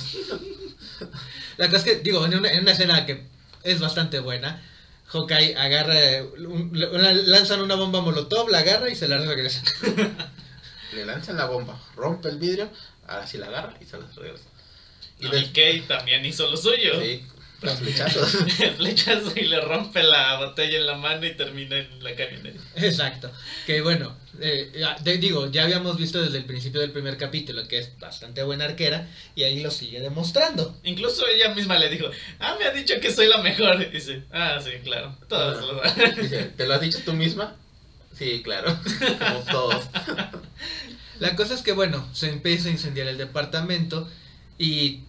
La 1.56 1.66
cosa 1.66 1.78
es 1.78 1.84
que, 1.84 1.94
digo, 1.96 2.24
en 2.24 2.34
una, 2.34 2.50
en 2.50 2.62
una 2.62 2.72
escena 2.72 3.06
que 3.06 3.26
es 3.62 3.78
bastante 3.78 4.18
buena, 4.20 4.62
Hawkeye 5.12 5.56
agarra, 5.56 6.24
un- 6.38 6.70
lanzan 7.26 7.60
una 7.60 7.74
bomba 7.74 8.00
molotov, 8.00 8.48
la 8.48 8.58
agarra 8.58 8.88
y 8.90 8.94
se 8.96 9.08
la 9.08 9.18
regresa. 9.18 9.62
Le 10.94 11.04
lanzan 11.04 11.36
la 11.36 11.46
bomba, 11.46 11.80
rompe 11.96 12.28
el 12.28 12.38
vidrio, 12.38 12.68
ahora 13.06 13.26
sí 13.26 13.38
la 13.38 13.46
agarra 13.46 13.74
y 13.80 13.84
se 13.84 13.96
la 13.98 14.06
regresa. 14.16 14.44
Y 15.20 15.26
Y 15.26 15.30
de- 15.30 15.46
Kate 15.46 15.84
también 15.86 16.24
hizo 16.24 16.48
lo 16.50 16.56
suyo. 16.56 17.00
Sí, 17.00 17.24
los 17.62 17.78
flechazos. 17.78 18.34
El 18.60 18.74
flechazo 18.74 19.32
y 19.36 19.42
le 19.46 19.60
rompe 19.60 20.02
la 20.02 20.38
botella 20.38 20.78
en 20.78 20.86
la 20.86 20.94
mano 20.96 21.26
y 21.26 21.34
termina 21.34 21.76
en 21.78 22.02
la 22.02 22.14
camioneta. 22.14 22.60
Exacto. 22.76 23.30
Que 23.66 23.80
bueno, 23.82 24.16
eh, 24.40 24.72
ya- 24.78 24.96
te 24.96 25.18
digo, 25.18 25.50
ya 25.50 25.64
habíamos 25.64 25.96
visto 25.98 26.22
desde 26.22 26.38
el 26.38 26.44
principio 26.44 26.80
del 26.80 26.90
primer 26.92 27.16
capítulo 27.18 27.66
que 27.68 27.78
es 27.78 27.98
bastante 27.98 28.42
buena 28.42 28.64
arquera 28.64 29.08
y 29.34 29.42
ahí 29.42 29.60
lo 29.60 29.70
sigue 29.70 30.00
demostrando. 30.00 30.78
Incluso 30.84 31.26
ella 31.26 31.54
misma 31.54 31.78
le 31.78 31.88
dijo, 31.90 32.06
ah, 32.38 32.56
me 32.58 32.64
ha 32.66 32.70
dicho 32.72 32.94
que 33.00 33.12
soy 33.12 33.28
la 33.28 33.38
mejor. 33.42 33.80
Y 33.82 33.86
dice, 33.86 34.22
ah, 34.32 34.58
sí, 34.62 34.70
claro, 34.82 35.16
todos 35.28 35.60
lo 35.66 35.80
dan. 35.80 35.94
Dice, 36.20 36.44
¿te 36.56 36.66
lo 36.66 36.74
has 36.74 36.80
dicho 36.80 36.98
tú 37.04 37.12
misma? 37.12 37.56
Sí, 38.16 38.40
claro. 38.42 38.78
Como 39.18 39.40
todos. 39.50 39.84
La 41.18 41.36
cosa 41.36 41.54
es 41.54 41.60
que 41.62 41.72
bueno, 41.72 42.08
se 42.14 42.30
empieza 42.30 42.68
a 42.68 42.72
incendiar 42.72 43.06
el 43.06 43.18
departamento 43.18 44.08
y 44.58 45.00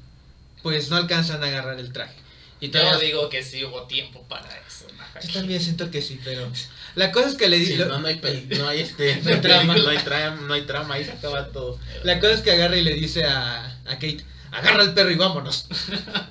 pues 0.61 0.89
no 0.89 0.97
alcanzan 0.97 1.43
a 1.43 1.47
agarrar 1.47 1.79
el 1.79 1.93
traje. 1.93 2.15
Y 2.61 2.67
Yo 2.69 2.79
todavía- 2.79 3.05
digo 3.07 3.27
que 3.29 3.43
sí 3.43 3.65
hubo 3.65 3.83
tiempo 3.87 4.23
para 4.29 4.47
eso. 4.67 4.85
Yo 5.27 5.33
también 5.33 5.59
siento 5.59 5.91
que 5.91 6.01
sí, 6.01 6.19
pero 6.23 6.49
la 6.95 7.11
cosa 7.11 7.27
es 7.29 7.35
que 7.35 7.49
le 7.49 7.57
di- 7.59 7.65
Sí, 7.65 7.75
lo- 7.75 7.87
no, 7.87 7.99
no 7.99 8.07
hay, 8.07 8.19
pel- 8.21 8.47
no 8.57 8.67
hay 8.69 8.79
este, 8.81 9.15
No 9.23 9.29
hay 9.31 9.41
trama. 9.41 9.75
no 9.75 9.89
hay 9.89 9.97
trama, 9.97 10.41
no 10.47 10.53
hay 10.53 10.61
trama, 10.61 10.93
ahí 10.95 11.03
se 11.05 11.11
acaba 11.11 11.47
todo. 11.49 11.77
la 12.03 12.19
cosa 12.19 12.33
es 12.33 12.41
que 12.41 12.51
agarra 12.51 12.77
y 12.77 12.81
le 12.83 12.93
dice 12.93 13.25
a, 13.25 13.65
a 13.85 13.93
Kate, 13.95 14.23
agarra 14.51 14.83
el 14.83 14.93
perro 14.93 15.11
y 15.11 15.15
vámonos. 15.15 15.67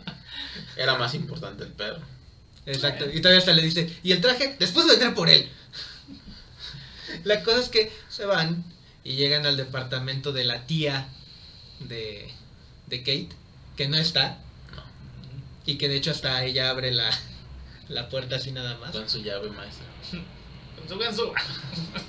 Era 0.77 0.95
más 0.97 1.15
importante 1.15 1.65
el 1.65 1.73
perro. 1.73 2.01
Exacto. 2.65 3.07
Y 3.13 3.21
todavía 3.21 3.41
hasta 3.41 3.53
le 3.53 3.63
dice, 3.63 3.95
¿y 4.03 4.13
el 4.13 4.21
traje? 4.21 4.57
Después 4.59 4.87
vendré 4.87 5.11
por 5.11 5.29
él. 5.29 5.49
La 7.25 7.43
cosa 7.43 7.61
es 7.61 7.69
que 7.69 7.93
se 8.09 8.25
van 8.25 8.65
y 9.05 9.15
llegan 9.17 9.47
al 9.47 9.57
departamento 9.57 10.33
de 10.33 10.45
la 10.45 10.67
tía 10.67 11.09
de, 11.81 12.31
de 12.87 12.99
Kate, 13.01 13.29
que 13.77 13.89
no 13.89 13.97
está. 13.97 14.39
Y 15.71 15.77
que 15.79 15.89
de 15.89 15.97
hecho 15.97 16.11
hasta 16.11 16.45
ella 16.45 16.71
abre 16.71 16.91
la, 16.91 17.11
la 17.89 18.09
puerta 18.09 18.37
así 18.37 18.51
nada 18.53 18.77
más. 18.79 18.91
Con 18.93 19.09
su 19.09 19.23
llave 19.23 19.51
maestra. 19.51 19.87
Con 20.79 20.89
su 20.89 20.99
ganzúa. 20.99 21.35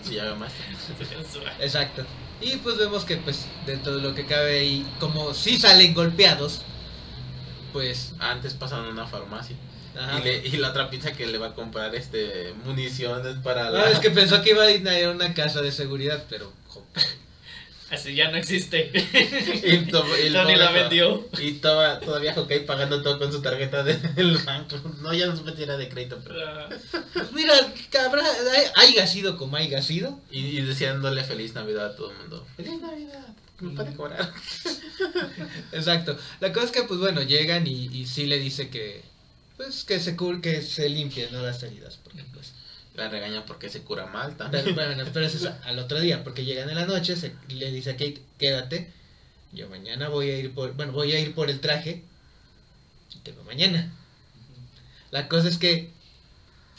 Sí. 0.04 0.18
Su 0.18 1.16
ganzúa. 1.16 1.54
Exacto. 1.60 2.06
Y 2.42 2.56
pues 2.58 2.78
vemos 2.78 3.06
que 3.06 3.18
pues 3.18 3.46
dentro 3.66 3.96
de 3.98 4.02
lo 4.02 4.16
que 4.16 4.26
cabe 4.26 4.64
y 4.66 4.86
como 5.00 5.34
si 5.34 5.58
salen 5.58 5.94
golpeados, 5.94 6.62
pues... 7.74 8.14
Antes 8.20 8.54
pasan 8.54 8.86
a 8.86 8.90
una 8.90 9.06
farmacia. 9.06 9.56
ajá. 10.00 10.20
Y, 10.20 10.24
le- 10.24 10.48
y 10.48 10.52
la 10.58 10.70
otra 10.70 10.90
piensa 10.90 11.12
que 11.12 11.28
le 11.28 11.38
va 11.38 11.48
a 11.48 11.54
comprar 11.54 11.94
este 11.94 12.54
municiones 12.66 13.36
para 13.44 13.66
No, 13.66 13.72
la... 13.74 13.90
es 13.92 14.00
que 14.00 14.10
pensó 14.10 14.42
que 14.42 14.52
iba 14.52 14.64
a 14.64 14.72
ir 14.72 14.88
a 15.06 15.12
una 15.12 15.34
casa 15.34 15.62
de 15.62 15.72
seguridad, 15.72 16.24
pero... 16.30 16.52
Así 17.92 18.16
ya 18.16 18.32
no 18.32 18.38
existe. 18.38 18.90
Y, 19.64 19.86
to- 19.92 20.06
y 20.18 20.28
el 20.28 20.34
Tony 20.34 20.56
la 20.56 20.68
to- 20.70 20.74
vendió. 20.74 21.28
Y 21.40 21.52
toda, 21.54 22.00
todavía 22.00 22.34
Hawkeye 22.34 22.62
pagando 22.62 23.02
todo 23.04 23.20
con 23.20 23.32
su 23.32 23.42
tarjeta 23.42 23.84
de- 23.84 23.98
del 24.16 24.38
banco. 24.40 24.78
No, 25.02 25.14
ya 25.14 25.28
no 25.28 25.36
se 25.36 25.44
metía 25.44 25.66
de 25.78 25.90
crédito, 25.90 26.20
pero... 26.24 26.40
Mira, 27.34 27.54
cabrón, 27.90 28.26
haya 28.76 29.06
sido 29.08 29.38
como 29.38 29.58
haya 29.58 29.82
sido. 29.82 30.20
Y, 30.32 30.40
y 30.58 30.62
deseándole 30.62 31.24
feliz 31.24 31.54
Navidad 31.54 31.88
a 31.88 31.96
todo 31.96 32.12
el 32.12 32.18
mundo. 32.18 32.48
¡Feliz 32.56 32.80
Navidad! 32.82 33.28
¿Me 33.60 33.76
puede 33.76 33.94
cobrar? 33.94 34.32
Exacto. 35.72 36.18
La 36.40 36.52
cosa 36.52 36.66
es 36.68 36.72
que, 36.72 36.84
pues 36.84 37.00
bueno, 37.00 37.22
llegan 37.22 37.68
y, 37.68 37.88
y 37.88 38.08
sí 38.08 38.26
le 38.26 38.40
dice 38.40 38.70
que... 38.70 39.04
Pues 39.58 39.84
que 39.84 40.00
se, 40.00 40.16
cur 40.16 40.42
que 40.42 40.62
se 40.64 40.90
limpien, 40.90 41.32
¿no? 41.32 41.42
Las 41.44 41.62
heridas. 41.62 42.00
Porque 42.04 42.24
pues... 42.34 42.51
La 42.96 43.08
regaña 43.10 43.46
porque 43.46 43.70
se 43.70 43.82
cura 43.84 44.06
mal 44.08 44.36
Pero, 44.38 44.52
también. 44.52 44.76
bueno, 44.76 45.04
pero 45.14 45.26
eso 45.26 45.38
es 45.38 45.54
al 45.66 45.80
otro 45.80 46.00
día, 46.02 46.24
porque 46.24 46.44
llegan 46.44 46.70
en 46.70 46.76
la 46.76 46.86
noche, 46.86 47.16
se, 47.16 47.34
le 47.50 47.72
dice 47.72 47.92
a 47.92 47.94
Kate, 47.94 48.22
quédate, 48.38 48.92
yo 49.54 49.70
mañana 49.70 50.10
voy 50.10 50.30
a 50.30 50.38
ir 50.38 50.54
por, 50.54 50.74
bueno, 50.74 50.92
voy 50.92 51.12
a 51.14 51.20
ir 51.20 51.34
por 51.34 51.50
el 51.50 51.62
traje, 51.62 52.04
y 53.16 53.18
te 53.20 53.32
veo 53.32 53.44
mañana. 53.46 53.92
La 55.12 55.28
cosa 55.30 55.48
es 55.48 55.58
que 55.58 55.90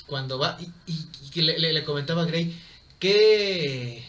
cuando 0.07 0.39
va, 0.39 0.59
y, 0.87 0.93
y- 0.93 1.41
le, 1.41 1.59
le- 1.59 1.73
le 1.73 1.85
comentaba 1.85 2.23
a 2.23 2.27
Gray, 2.27 2.55
que 2.99 4.05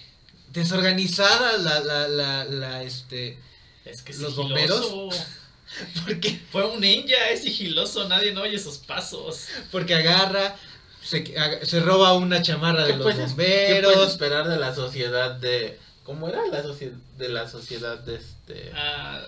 desorganizada 0.51 1.57
la, 1.57 1.79
la, 1.79 2.07
la, 2.07 2.43
la, 2.45 2.83
este, 2.83 3.37
es 3.85 4.01
que 4.01 4.13
Los 4.13 4.35
sigiloso. 4.35 5.09
porque, 6.05 6.39
Fue 6.51 6.65
un 6.69 6.81
ninja, 6.81 7.29
es 7.31 7.43
sigiloso, 7.43 8.07
nadie 8.07 8.33
no 8.33 8.41
oye 8.41 8.59
sus 8.59 8.77
pasos. 8.77 9.47
porque 9.71 9.95
agarra, 9.95 10.55
se, 11.03 11.79
roba 11.81 12.13
una 12.13 12.41
chamarra 12.41 12.85
de 12.85 12.91
¿Qué 12.91 12.97
los 12.97 13.03
puedes, 13.03 13.29
¿Qué 13.31 13.35
puedes 13.35 13.83
bomberos, 13.83 14.11
esperar 14.11 14.47
de 14.47 14.57
la 14.57 14.73
sociedad 14.73 15.31
de... 15.31 15.79
¿Cómo 16.03 16.27
era 16.27 16.45
la 16.47 16.61
sociedad 16.63 16.95
de 17.17 17.29
la 17.29 17.47
sociedad 17.47 17.99
de 17.99 18.15
este... 18.15 18.71
Ah, 18.75 19.21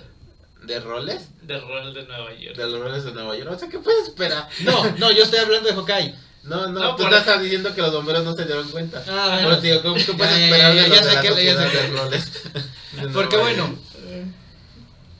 de 0.63 0.79
roles? 0.79 1.29
de 1.43 1.59
rol 1.59 1.93
de 1.93 2.03
Nueva 2.05 2.33
York. 2.33 2.55
De 2.55 2.67
los 2.67 2.79
roles 2.79 3.03
de 3.03 3.11
Nueva 3.13 3.37
York. 3.37 3.51
O 3.51 3.59
sea, 3.59 3.69
¿qué 3.69 3.79
puedes 3.79 4.07
esperar? 4.07 4.49
no, 4.63 4.91
no, 4.97 5.11
yo 5.11 5.23
estoy 5.23 5.39
hablando 5.39 5.69
de 5.69 5.75
Hawkeye. 5.75 6.15
No, 6.43 6.67
no, 6.67 6.79
No, 6.79 6.95
tú 6.95 7.07
estás 7.07 7.41
diciendo 7.41 7.73
que 7.73 7.81
los 7.81 7.91
bomberos 7.91 8.23
no 8.23 8.35
se 8.35 8.45
dieron 8.45 8.69
cuenta. 8.69 9.03
Ah, 9.07 9.39
bueno. 9.43 9.81
¿cómo 9.81 9.95
tú 10.03 10.15
puedes 10.15 10.37
esperar 10.37 10.75
ya, 10.75 10.83
de 10.83 10.89
ya 10.89 10.95
los 10.95 11.05
de 11.05 11.13
la 11.13 11.21
saqué. 11.21 11.29
de 11.33 11.87
roles? 11.87 12.31
de 13.01 13.07
Porque 13.09 13.37
bueno, 13.37 13.75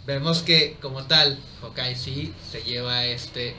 vemos 0.06 0.44
que 0.44 0.78
como 0.82 1.06
tal, 1.06 1.38
Hawkeye 1.62 1.96
sí 1.96 2.34
se 2.52 2.64
lleva 2.64 3.06
este... 3.06 3.56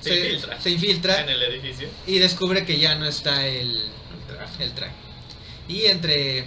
Se 0.00 0.16
infiltra. 0.18 0.60
se 0.60 0.70
infiltra 0.70 1.20
En 1.22 1.28
el 1.28 1.42
edificio. 1.42 1.88
y 2.06 2.18
descubre 2.18 2.64
que 2.64 2.78
ya 2.78 2.94
no 2.94 3.06
está 3.06 3.46
el, 3.46 3.70
El 3.70 4.36
traje. 4.36 4.64
el 4.64 4.72
traje. 4.72 4.94
Y 5.68 5.84
entre 5.86 6.46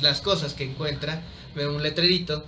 las 0.00 0.20
cosas 0.20 0.54
que 0.54 0.64
encuentra, 0.64 1.22
ve 1.54 1.66
un 1.68 1.82
letrerito 1.82 2.44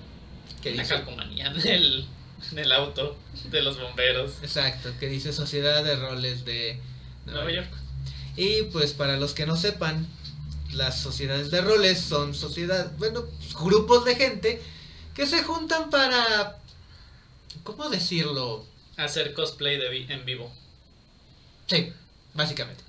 que 0.63 0.73
Una 0.73 0.83
dice... 0.83 0.95
calcomanía 0.95 1.51
del, 1.51 2.07
del 2.53 2.73
auto 2.73 3.17
de 3.51 3.63
los 3.63 3.79
bomberos. 3.81 4.33
Exacto, 4.43 4.91
que 5.01 5.09
dice 5.09 5.33
Sociedad 5.33 5.83
de 5.85 5.97
Roles 5.97 6.45
de 6.45 6.79
Nueva 7.27 7.51
York. 7.51 7.71
Y 8.37 8.63
pues 8.65 8.93
para 8.93 9.17
los 9.17 9.35
que 9.35 9.47
no 9.47 9.57
sepan, 9.57 10.07
las 10.73 10.99
sociedades 11.01 11.51
de 11.51 11.61
roles 11.61 12.01
son 12.01 12.35
sociedad, 12.35 12.91
bueno, 12.99 13.25
grupos 13.61 14.05
de 14.07 14.15
gente 14.17 14.63
que 15.15 15.27
se 15.27 15.43
juntan 15.43 15.91
para, 15.91 16.57
¿cómo 17.63 17.91
decirlo? 17.91 18.65
Hacer 18.97 19.33
cosplay 19.35 19.79
de 19.79 19.89
vi- 19.89 20.07
en 20.09 20.25
vivo. 20.25 20.53
Sí, 21.67 21.93
básicamente. 22.35 22.83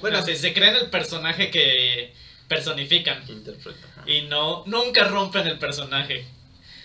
Bueno, 0.00 0.22
si 0.24 0.36
se 0.36 0.52
creen 0.54 0.76
el 0.76 0.90
personaje 0.90 1.50
que 1.50 2.14
personifican. 2.48 3.24
Que 3.24 3.32
interpreta. 3.32 3.86
ajá. 3.96 4.10
Y 4.10 4.22
no, 4.22 4.64
nunca 4.66 5.04
rompen 5.04 5.46
el 5.46 5.58
personaje. 5.58 6.26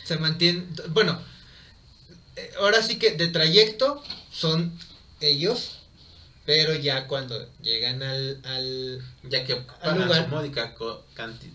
se 0.06 0.18
mantiene, 0.18 0.64
bueno, 0.90 1.22
eh, 2.36 2.52
ahora 2.60 2.82
sí 2.82 2.98
que 2.98 3.12
de 3.12 3.28
trayecto 3.28 4.04
son 4.32 4.78
ellos, 5.22 5.80
pero 6.46 6.74
ya 6.74 7.06
cuando 7.08 7.48
llegan 7.62 8.02
al, 8.02 8.40
al 8.44 9.02
Ya 9.24 9.46
que 9.46 9.56
pagan 9.58 10.02
lugar. 10.02 10.24
su 10.24 10.30
módica, 10.30 10.76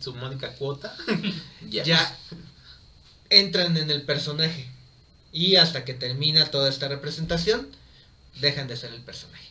su 0.01 0.15
módica 0.15 0.53
cuota, 0.55 0.97
ya. 1.69 1.83
ya 1.83 2.19
entran 3.31 3.77
en 3.77 3.91
el 3.91 4.03
personaje. 4.03 4.69
Y 5.35 5.57
hasta 5.57 5.85
que 5.85 5.93
termina 5.93 6.47
toda 6.47 6.71
esta 6.71 6.89
representación, 6.89 7.69
dejan 8.41 8.69
de 8.69 8.79
ser 8.79 8.95
el 8.95 9.03
personaje. 9.03 9.45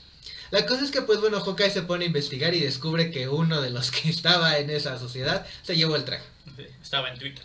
La 0.49 0.65
cosa 0.65 0.83
es 0.83 0.91
que, 0.91 1.01
pues 1.01 1.19
bueno, 1.19 1.41
Hawkeye 1.41 1.69
se 1.69 1.81
pone 1.81 2.05
a 2.05 2.07
investigar 2.07 2.53
y 2.55 2.59
descubre 2.59 3.11
que 3.11 3.27
uno 3.27 3.61
de 3.61 3.69
los 3.69 3.91
que 3.91 4.09
estaba 4.09 4.57
en 4.57 4.69
esa 4.69 4.97
sociedad 4.97 5.45
se 5.61 5.75
llevó 5.75 5.95
el 5.95 6.05
traje 6.05 6.23
Estaba 6.81 7.09
en 7.09 7.19
Twitter. 7.19 7.43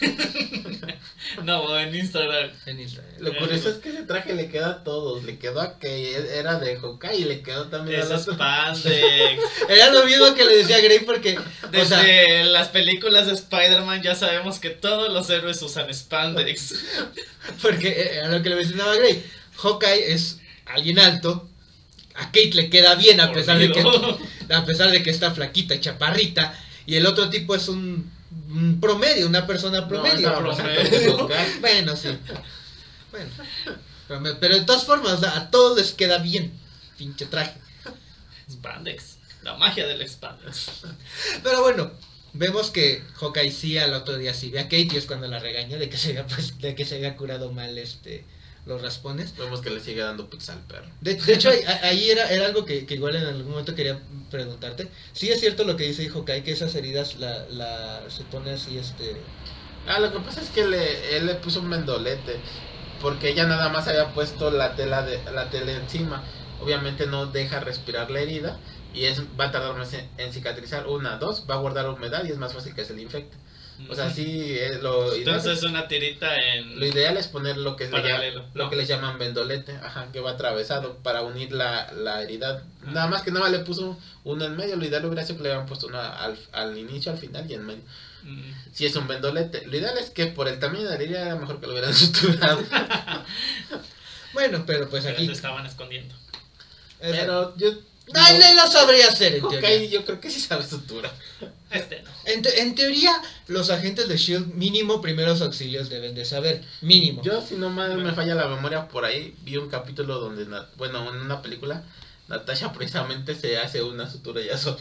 no, 1.44 1.78
en 1.78 1.94
Instagram. 1.94 2.50
en. 2.66 2.86
Lo 3.18 3.36
curioso 3.36 3.70
es 3.70 3.76
que 3.76 3.90
ese 3.90 4.02
traje 4.02 4.34
le 4.34 4.48
queda 4.48 4.70
a 4.70 4.84
todos. 4.84 5.24
Le 5.24 5.38
quedó 5.38 5.60
a 5.60 5.78
que 5.78 6.16
era 6.38 6.58
de 6.58 6.76
Hawkeye 6.76 7.18
y 7.18 7.24
le 7.24 7.42
quedó 7.42 7.66
también 7.68 8.00
Es 8.00 8.10
al 8.10 8.20
otro. 8.20 8.34
Spandex. 8.34 9.42
Era 9.68 9.90
lo 9.90 10.04
mismo 10.04 10.34
que 10.34 10.44
le 10.44 10.56
decía 10.58 10.76
a 10.76 10.80
Gray 10.80 11.00
porque, 11.00 11.38
o 11.38 11.68
Desde 11.70 11.86
sea, 11.86 12.44
las 12.44 12.68
películas 12.68 13.26
de 13.26 13.34
Spider-Man 13.34 14.02
ya 14.02 14.14
sabemos 14.14 14.58
que 14.58 14.70
todos 14.70 15.12
los 15.12 15.28
héroes 15.30 15.60
usan 15.62 15.92
Spandex. 15.92 16.74
porque 17.62 17.88
eh, 17.88 18.14
era 18.16 18.28
lo 18.28 18.42
que 18.42 18.50
le 18.50 18.56
mencionaba 18.56 18.92
a 18.92 18.96
Gray. 18.96 19.24
Hawkeye 19.56 20.12
es 20.12 20.40
alguien 20.66 20.98
alto. 20.98 21.48
A 22.14 22.26
Kate 22.26 22.52
le 22.54 22.68
queda 22.68 22.94
bien 22.96 23.20
a 23.20 23.32
pesar 23.32 23.58
de 23.58 23.70
que 23.70 23.80
a 24.50 24.64
pesar 24.64 24.90
de 24.90 25.02
que 25.02 25.10
está 25.10 25.30
flaquita 25.30 25.78
chaparrita 25.78 26.52
y 26.84 26.96
el 26.96 27.06
otro 27.06 27.28
tipo 27.28 27.54
es 27.54 27.68
un 27.68 28.10
promedio, 28.80 29.26
una 29.26 29.46
persona 29.46 29.80
No, 29.82 29.88
promedio. 29.88 30.28
que 30.30 30.36
promedio. 30.36 31.28
Bueno, 31.60 31.96
sí. 31.96 32.08
Bueno. 33.10 33.30
Pero, 34.40 34.54
de 34.54 34.62
todas 34.62 34.84
formas, 34.84 35.22
a 35.22 35.50
todos 35.50 35.76
les 35.76 35.92
queda 35.92 36.18
bien. 36.18 36.52
Pinche 36.96 37.26
traje. 37.26 37.58
Spandex. 38.50 39.16
La 39.42 39.56
magia 39.56 39.86
del 39.86 40.06
Spandex. 40.08 40.70
Pero 41.42 41.62
bueno, 41.62 41.90
vemos 42.32 42.70
que 42.70 43.02
Hawkeye 43.20 43.52
sí 43.52 43.78
al 43.78 43.94
otro 43.94 44.16
día 44.16 44.34
sí 44.34 44.50
ve 44.50 44.60
a 44.60 44.64
Kate 44.64 44.88
y 44.92 44.96
es 44.96 45.06
cuando 45.06 45.28
la 45.28 45.38
regaña 45.38 45.76
de 45.76 45.88
que 45.88 45.96
se 45.96 46.10
había, 46.10 46.26
pues, 46.26 46.58
de 46.58 46.74
que 46.74 46.84
se 46.84 46.96
había 46.96 47.16
curado 47.16 47.52
mal 47.52 47.76
este 47.78 48.24
los 48.68 48.82
raspones. 48.82 49.36
Vemos 49.36 49.60
que 49.60 49.70
le 49.70 49.80
sigue 49.80 50.02
dando 50.02 50.30
pizza 50.30 50.52
al 50.52 50.60
perro. 50.60 50.86
De, 51.00 51.14
de 51.14 51.34
hecho, 51.34 51.50
ahí, 51.50 51.60
ahí 51.82 52.10
era, 52.10 52.30
era 52.30 52.46
algo 52.46 52.64
que, 52.64 52.86
que 52.86 52.94
igual 52.94 53.16
en 53.16 53.24
algún 53.24 53.50
momento 53.50 53.74
quería 53.74 53.98
preguntarte. 54.30 54.88
Sí 55.12 55.30
es 55.30 55.40
cierto 55.40 55.64
lo 55.64 55.76
que 55.76 55.84
dice 55.84 56.08
Hawkeye, 56.08 56.44
que 56.44 56.52
esas 56.52 56.74
heridas 56.74 57.16
la, 57.16 57.46
la 57.48 58.02
se 58.08 58.22
pone 58.24 58.52
así, 58.52 58.78
este... 58.78 59.16
Ah, 59.88 59.98
lo 59.98 60.12
que 60.12 60.20
pasa 60.20 60.42
es 60.42 60.50
que 60.50 60.66
le, 60.66 61.16
él 61.16 61.26
le 61.26 61.34
puso 61.36 61.60
un 61.60 61.68
mendolete. 61.68 62.36
Porque 63.00 63.30
ella 63.30 63.46
nada 63.46 63.68
más 63.68 63.88
había 63.88 64.12
puesto 64.12 64.50
la 64.50 64.74
tela 64.74 65.02
de 65.02 65.18
la 65.32 65.50
tela 65.50 65.72
encima. 65.72 66.24
Obviamente 66.60 67.06
no 67.06 67.26
deja 67.26 67.60
respirar 67.60 68.10
la 68.10 68.20
herida. 68.20 68.58
Y 68.92 69.04
es, 69.04 69.22
va 69.38 69.46
a 69.46 69.50
tardar 69.52 69.76
más 69.76 69.92
en, 69.94 70.08
en 70.18 70.32
cicatrizar. 70.32 70.88
Una, 70.88 71.16
dos, 71.16 71.44
va 71.48 71.54
a 71.54 71.58
guardar 71.58 71.88
humedad 71.88 72.24
y 72.24 72.30
es 72.30 72.38
más 72.38 72.52
fácil 72.52 72.74
que 72.74 72.84
se 72.84 72.94
le 72.94 73.02
infecte. 73.02 73.36
O 73.88 73.94
sea, 73.94 74.10
sí, 74.10 74.56
es 74.58 74.82
lo 74.82 75.14
ideal. 75.14 75.36
Entonces 75.36 75.62
una 75.62 75.86
tirita 75.88 76.34
en... 76.36 76.78
Lo 76.80 76.86
ideal 76.86 77.16
es 77.16 77.28
poner 77.28 77.56
lo 77.56 77.76
que, 77.76 77.84
le 77.84 77.90
Paralelo, 77.90 78.40
llama- 78.40 78.50
lo 78.54 78.64
no. 78.64 78.70
que 78.70 78.76
les 78.76 78.88
llaman 78.88 79.18
vendolete, 79.18 79.72
ajá, 79.82 80.08
que 80.12 80.20
va 80.20 80.32
atravesado 80.32 80.96
para 80.98 81.22
unir 81.22 81.52
la, 81.52 81.92
la 81.92 82.22
herida. 82.22 82.64
Nada 82.86 83.06
más 83.06 83.22
que 83.22 83.30
nada 83.30 83.42
más 83.44 83.52
le 83.52 83.60
puso 83.60 83.98
uno 84.24 84.44
en 84.44 84.56
medio, 84.56 84.76
lo 84.76 84.84
ideal 84.84 85.04
hubiera 85.06 85.22
sido 85.24 85.36
que 85.38 85.44
le 85.44 85.48
hubieran 85.50 85.66
puesto 85.66 85.86
uno 85.86 86.00
al, 86.00 86.36
al 86.52 86.76
inicio, 86.76 87.12
al 87.12 87.18
final 87.18 87.48
y 87.50 87.54
en 87.54 87.64
medio. 87.66 87.82
Mm. 88.24 88.52
Si 88.72 88.84
es 88.84 88.96
un 88.96 89.06
vendolete, 89.06 89.64
lo 89.66 89.76
ideal 89.76 89.96
es 89.96 90.10
que 90.10 90.26
por 90.26 90.48
el 90.48 90.58
tamaño 90.58 90.82
de 90.84 90.88
la 90.90 90.94
herida 90.96 91.22
era 91.22 91.36
mejor 91.36 91.60
que 91.60 91.66
lo 91.66 91.72
hubieran 91.72 91.94
suturado. 91.94 92.62
Bueno, 94.34 94.64
pero 94.66 94.88
pues 94.88 95.04
Pero 95.04 95.16
aquí... 95.16 95.26
se 95.26 95.32
estaban 95.32 95.64
escondiendo. 95.66 96.14
Pero 97.00 97.56
yo... 97.56 97.70
Dale, 98.12 98.54
lo 98.54 98.66
sabría 98.66 99.08
hacer 99.08 99.36
en 99.36 99.44
Ok, 99.44 99.50
teoría. 99.60 99.84
yo 99.90 100.04
creo 100.04 100.20
que 100.20 100.30
sí 100.30 100.40
sabe 100.40 100.66
sutura. 100.66 101.10
Este 101.70 102.02
no. 102.02 102.10
En, 102.24 102.40
te- 102.42 102.62
en 102.62 102.74
teoría, 102.74 103.12
los 103.46 103.68
agentes 103.70 104.08
de 104.08 104.14
S.H.I.E.L.D. 104.14 104.54
mínimo 104.54 105.02
primeros 105.02 105.42
auxilios 105.42 105.90
deben 105.90 106.14
de 106.14 106.24
saber. 106.24 106.64
Mínimo. 106.80 107.22
Yo, 107.22 107.44
si 107.46 107.56
no 107.56 107.68
mal 107.68 107.98
me 107.98 108.12
falla 108.12 108.34
la 108.34 108.48
memoria, 108.48 108.88
por 108.88 109.04
ahí 109.04 109.34
vi 109.42 109.56
un 109.58 109.68
capítulo 109.68 110.18
donde, 110.18 110.46
bueno, 110.76 111.14
en 111.14 111.20
una 111.20 111.42
película, 111.42 111.84
Natasha 112.28 112.72
precisamente 112.72 113.34
se 113.34 113.58
hace 113.58 113.82
una 113.82 114.10
sutura 114.10 114.40
ya 114.40 114.56
sola. 114.56 114.78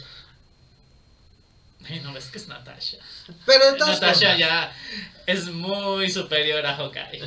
Ay, 1.90 2.00
no 2.02 2.14
ves 2.14 2.26
que 2.28 2.38
es 2.38 2.48
Natasha. 2.48 2.98
Pero 3.46 3.76
todas 3.78 4.02
Natasha 4.02 4.20
formas, 4.20 4.40
ya 4.40 4.76
es 5.26 5.46
muy 5.46 6.10
superior 6.10 6.66
a 6.66 6.76
Hawkeye. 6.76 7.22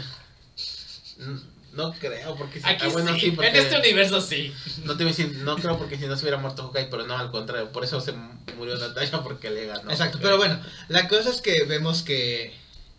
No 1.73 1.93
creo, 1.93 2.35
porque 2.35 2.61
si, 2.61 2.67
Aquí 2.69 2.87
ah, 2.87 3.17
sí, 3.19 3.27
en 3.29 3.57
este 3.57 3.79
universo 3.79 4.21
sí. 4.21 4.53
No 4.85 4.97
te 4.97 5.05
voy 5.05 5.13
a 5.13 5.17
decir, 5.17 5.37
no 5.39 5.57
creo 5.57 5.79
porque 5.79 5.97
si 5.97 6.07
no 6.07 6.17
se 6.17 6.23
hubiera 6.23 6.39
muerto 6.39 6.65
Hawkeye, 6.65 6.89
pero 6.91 7.07
no, 7.07 7.17
al 7.17 7.31
contrario, 7.31 7.71
por 7.71 7.85
eso 7.85 8.01
se 8.01 8.13
murió 8.57 8.77
Natasha 8.77 9.23
porque 9.23 9.51
le 9.51 9.67
ganó. 9.67 9.91
Exacto, 9.91 10.19
pero 10.21 10.37
bueno, 10.37 10.61
la 10.89 11.07
cosa 11.07 11.31
es 11.31 11.41
que 11.41 11.65
vemos 11.65 12.03
que, 12.03 12.55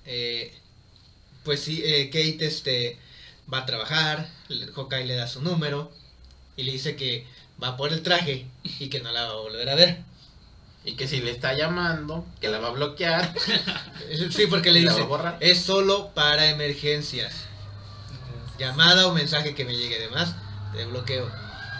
eh, 0.05 0.53
pues 1.43 1.60
sí, 1.62 1.81
eh, 1.84 2.05
Kate 2.05 2.45
este, 2.45 2.97
va 3.53 3.60
a 3.60 3.65
trabajar, 3.65 4.29
Hawkeye 4.73 5.05
le 5.05 5.15
da 5.15 5.27
su 5.27 5.41
número 5.41 5.91
y 6.55 6.63
le 6.63 6.71
dice 6.71 6.95
que 6.95 7.27
va 7.62 7.75
por 7.75 7.91
el 7.91 8.01
traje 8.01 8.45
y 8.79 8.88
que 8.88 9.01
no 9.01 9.12
la 9.12 9.25
va 9.25 9.31
a 9.31 9.41
volver 9.41 9.69
a 9.69 9.75
ver. 9.75 9.99
Y 10.84 10.93
que 10.93 11.07
si 11.07 11.21
le 11.21 11.29
está 11.29 11.53
llamando, 11.53 12.25
que 12.39 12.47
la 12.47 12.57
va 12.57 12.69
a 12.69 12.71
bloquear. 12.71 13.36
sí, 14.31 14.47
porque 14.47 14.71
le 14.71 14.79
dice, 14.81 15.05
es 15.39 15.60
solo 15.60 16.12
para 16.15 16.49
emergencias. 16.49 17.50
Llamada 18.62 19.08
o 19.08 19.12
mensaje 19.12 19.56
que 19.56 19.65
me 19.65 19.76
llegue 19.76 19.97
de 19.97 20.08
más, 20.10 20.36
te 20.71 20.86
bloqueo. 20.86 21.28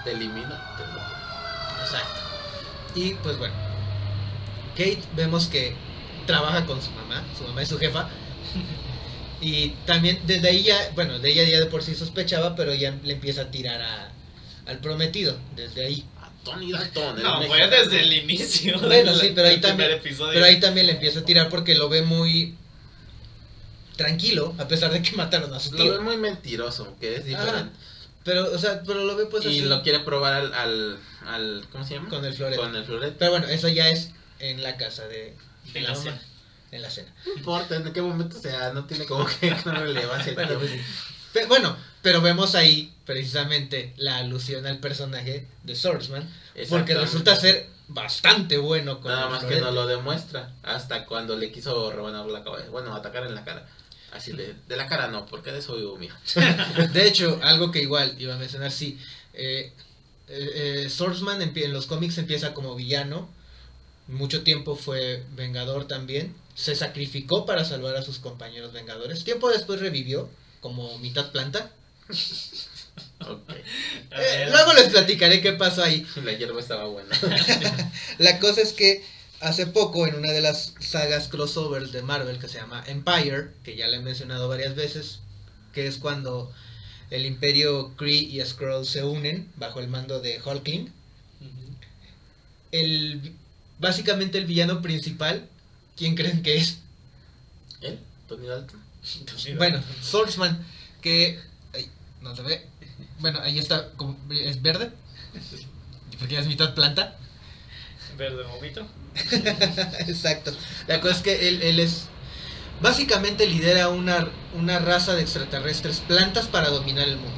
Te 0.04 0.14
elimino, 0.14 0.50
te 0.50 0.84
bloqueo. 0.84 1.84
Exacto. 1.84 2.22
Y 2.96 3.14
pues 3.14 3.38
bueno, 3.38 3.54
Kate 4.72 5.04
vemos 5.16 5.46
que 5.46 5.76
trabaja 6.26 6.66
con 6.66 6.82
su 6.82 6.90
mamá, 6.90 7.24
su 7.38 7.44
mamá 7.44 7.62
es 7.62 7.70
su 7.70 7.78
jefa. 7.78 8.10
Y 9.44 9.70
también 9.88 10.20
desde 10.28 10.50
ahí 10.50 10.62
ya, 10.62 10.92
bueno, 10.94 11.18
de 11.18 11.32
ella 11.32 11.44
ya 11.44 11.60
de 11.60 11.66
por 11.66 11.82
sí 11.82 11.96
sospechaba, 11.96 12.56
pero 12.56 12.76
ya 12.76 12.96
le 13.04 13.14
empieza 13.14 13.42
a 13.42 13.50
tirar 13.50 13.82
a, 13.82 14.12
al 14.68 14.78
prometido, 14.78 15.36
desde 15.56 15.84
ahí. 15.84 16.06
Tony 16.44 16.72
Dalton. 16.72 17.24
No, 17.24 17.42
fue 17.42 17.68
desde 17.68 18.02
el 18.02 18.14
inicio. 18.14 18.80
Bueno, 18.80 19.16
sí, 19.16 19.32
pero 19.34 19.48
ahí, 19.48 19.60
también, 19.60 20.00
pero 20.32 20.46
ahí 20.46 20.60
también 20.60 20.86
le 20.86 20.94
empieza 20.94 21.22
a 21.22 21.26
tirar 21.26 21.50
porque 21.50 21.74
lo 21.74 21.90
ve 21.90 22.04
muy 22.04 22.56
tranquilo, 23.96 24.56
a 24.58 24.68
pesar 24.68 24.92
de 24.92 25.02
que 25.02 25.12
mataron 25.16 25.54
a 25.54 25.60
su 25.60 25.72
tío. 25.72 25.86
Lo 25.86 25.92
ve 25.94 26.00
muy 26.00 26.18
mentiroso, 26.18 26.96
que 27.00 27.16
es 27.16 27.26
diferente. 27.26 27.74
pero, 28.24 28.52
o 28.52 28.58
sea, 28.58 28.82
pero 28.86 29.04
lo 29.04 29.16
ve 29.16 29.26
pues 29.26 29.46
y 29.46 29.62
lo 29.62 29.82
quiere 29.84 30.00
probar 30.00 30.34
al, 30.34 30.54
al, 30.54 31.00
al, 31.28 31.66
¿cómo 31.72 31.86
se 31.86 31.96
llama? 31.96 32.10
Con 32.10 32.26
el 32.26 32.34
floret. 32.34 32.60
Con 32.60 32.76
el 32.76 32.84
floret. 32.86 33.16
Pero 33.18 33.32
bueno, 33.32 33.48
eso 33.48 33.68
ya 33.68 33.90
es 33.90 34.12
en 34.40 34.64
la 34.64 34.78
casa 34.78 35.08
de, 35.08 35.36
en 35.74 35.84
la, 35.84 35.96
cena. 35.96 36.22
En 36.72 36.82
la 36.82 36.90
cena. 36.90 37.14
No 37.26 37.34
importa 37.34 37.76
en 37.76 37.94
qué 37.94 38.02
momento 38.02 38.40
sea, 38.40 38.74
no 38.74 38.86
tiene 38.86 39.06
como 39.06 39.26
que 39.26 39.56
una 39.66 39.80
relevancia. 39.80 40.34
bueno, 40.34 40.60
pues, 40.60 41.48
bueno, 41.48 41.78
pero 42.02 42.22
vemos 42.22 42.56
ahí 42.56 42.94
precisamente 43.06 43.94
la 43.98 44.18
alusión 44.18 44.66
al 44.66 44.80
personaje 44.80 45.48
de 45.64 45.76
Swordsman, 45.76 46.28
porque 46.70 46.96
resulta 46.96 47.36
ser 47.36 47.68
bastante 47.94 48.58
bueno 48.58 49.02
con 49.02 49.12
Nada 49.12 49.30
más 49.30 49.44
que 49.44 49.60
no 49.60 49.72
lo 49.72 49.86
demuestra 49.86 50.54
hasta 50.64 51.06
cuando 51.06 51.36
le 51.36 51.52
quiso 51.52 51.92
rebanar 51.92 52.26
la 52.28 52.44
cabeza, 52.44 52.70
bueno, 52.70 52.96
atacar 52.96 53.26
en 53.26 53.36
la 53.36 53.44
cara. 53.44 53.68
Así 54.12 54.34
de, 54.34 54.56
de 54.68 54.76
la 54.76 54.88
cara 54.88 55.08
no, 55.08 55.26
porque 55.26 55.52
de 55.52 55.60
eso 55.60 55.76
vivo 55.76 55.98
mío. 55.98 56.14
de 56.94 57.08
hecho, 57.08 57.40
algo 57.44 57.72
que 57.72 57.82
igual 57.82 58.16
iba 58.20 58.36
a 58.36 58.38
mencionar, 58.38 58.72
sí, 58.72 59.00
eh, 59.34 59.72
eh, 60.28 60.84
eh 60.86 60.90
Swordsman 60.90 61.42
en, 61.42 61.74
los 61.74 61.86
cómics 61.86 62.18
empieza 62.18 62.54
como 62.54 62.76
villano, 62.76 63.30
mucho 64.08 64.44
tiempo 64.44 64.76
fue 64.76 65.24
vengador 65.36 65.88
también, 65.88 66.36
se 66.56 66.76
sacrificó 66.76 67.46
para 67.46 67.64
salvar 67.64 67.96
a 67.96 68.02
sus 68.02 68.20
compañeros 68.20 68.74
vengadores, 68.74 69.24
tiempo 69.24 69.50
después 69.50 69.80
revivió 69.80 70.30
como 70.60 70.98
mitad 71.00 71.32
planta. 71.32 71.72
Eh, 74.12 74.48
luego 74.50 74.74
les 74.74 74.90
platicaré 74.90 75.42
qué 75.42 75.54
pasó 75.54 75.84
ahí. 75.84 76.06
La 76.24 76.34
hierba 76.34 76.60
estaba 76.60 76.86
buena. 76.86 77.10
la 78.18 78.40
cosa 78.40 78.62
es 78.62 78.74
que 78.74 79.06
hace 79.42 79.68
poco 79.68 80.08
en 80.08 80.16
una 80.16 80.32
de 80.32 80.42
las 80.42 80.76
sagas 80.80 81.28
crossovers 81.28 81.92
de 81.92 82.04
Marvel 82.04 82.40
que 82.40 82.48
se 82.48 82.60
llama 82.60 82.84
Empire, 82.88 83.52
que 83.64 83.76
ya 83.76 83.88
le 83.88 83.98
he 83.98 84.02
mencionado 84.02 84.48
varias 84.48 84.76
veces, 84.76 85.20
que 85.74 85.88
es 85.88 85.98
cuando 85.98 86.52
el 87.10 87.26
imperio 87.26 87.96
Kree 87.98 88.22
y 88.22 88.44
Skrull 88.46 88.86
se 88.86 89.04
unen 89.04 89.52
bajo 89.58 89.80
el 89.80 89.88
mando 89.88 90.22
de 90.22 90.42
Hulkling. 90.42 90.92
el, 92.72 93.36
básicamente 93.80 94.38
el 94.38 94.46
villano 94.46 94.82
principal, 94.82 95.50
¿quién 95.98 96.16
creen 96.16 96.44
que 96.44 96.58
es? 96.58 96.80
¿Él? 97.82 98.00
Tony 98.28 98.48
Dalton. 98.48 98.80
Bueno, 99.58 99.84
Swordsman, 100.02 100.64
que... 101.02 101.40
no 102.22 102.36
se 102.36 102.44
ve. 102.44 102.68
Bueno, 103.20 103.40
ahí 103.42 103.58
está, 103.58 103.92
es 104.30 104.62
verde. 104.62 104.92
Porque 106.20 106.36
ya 106.36 106.40
es 106.40 106.48
mitad 106.48 106.76
planta. 106.76 107.18
Verde 108.16 108.44
vomito. 108.44 108.86
Exacto. 110.08 110.52
La 110.88 111.02
cosa 111.02 111.16
es 111.16 111.22
que 111.22 111.50
él, 111.50 111.62
él 111.64 111.80
es... 111.80 112.08
Básicamente 112.82 113.46
lidera 113.46 113.90
una, 113.90 114.30
una 114.56 114.80
raza 114.80 115.14
de 115.16 115.22
extraterrestres 115.22 116.00
plantas 116.00 116.48
para 116.48 116.70
dominar 116.70 117.08
el 117.08 117.18
mundo. 117.18 117.38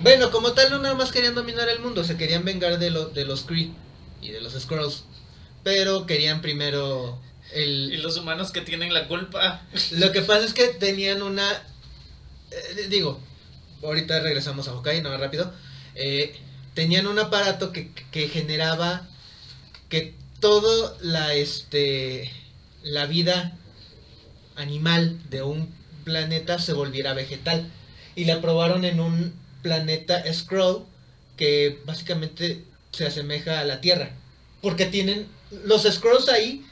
Bueno, 0.00 0.30
como 0.30 0.52
tal, 0.52 0.70
no 0.70 0.78
nada 0.78 0.94
más 0.94 1.12
querían 1.12 1.34
dominar 1.34 1.68
el 1.68 1.80
mundo, 1.80 2.04
se 2.04 2.16
querían 2.16 2.44
vengar 2.44 2.78
de, 2.78 2.90
lo, 2.90 3.06
de 3.06 3.24
los 3.24 3.42
Kree 3.42 3.70
y 4.20 4.30
de 4.30 4.40
los 4.40 4.54
Skrulls. 4.54 5.04
Pero 5.62 6.06
querían 6.06 6.40
primero 6.40 7.20
y 7.54 7.96
los 7.98 8.16
humanos 8.16 8.50
que 8.50 8.60
tienen 8.62 8.94
la 8.94 9.08
culpa. 9.08 9.62
Lo 9.92 10.12
que 10.12 10.22
pasa 10.22 10.44
es 10.44 10.54
que 10.54 10.68
tenían 10.68 11.22
una... 11.22 11.46
Eh, 12.50 12.86
digo, 12.88 13.20
ahorita 13.82 14.20
regresamos 14.20 14.68
a 14.68 14.72
Hawkeye, 14.72 15.02
no 15.02 15.16
rápido. 15.16 15.52
Eh, 15.94 16.34
tenían 16.74 17.06
un 17.06 17.18
aparato 17.18 17.72
que, 17.72 17.90
que 18.10 18.28
generaba 18.28 19.08
que 19.88 20.14
todo 20.40 20.96
la, 21.00 21.34
este, 21.34 22.30
la 22.82 23.06
vida 23.06 23.56
animal 24.56 25.18
de 25.30 25.42
un 25.42 25.72
planeta 26.04 26.58
se 26.58 26.72
volviera 26.72 27.14
vegetal. 27.14 27.70
Y 28.14 28.26
la 28.26 28.40
probaron 28.40 28.84
en 28.84 29.00
un 29.00 29.32
planeta 29.62 30.22
Skrull 30.32 30.84
que 31.36 31.80
básicamente 31.86 32.64
se 32.92 33.06
asemeja 33.06 33.60
a 33.60 33.64
la 33.64 33.80
Tierra. 33.80 34.10
Porque 34.60 34.86
tienen 34.86 35.26
los 35.64 35.82
Skrulls 35.82 36.28
ahí 36.28 36.64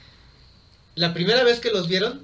la 0.94 1.14
primera 1.14 1.44
vez 1.44 1.60
que 1.60 1.70
los 1.70 1.88
vieron, 1.88 2.22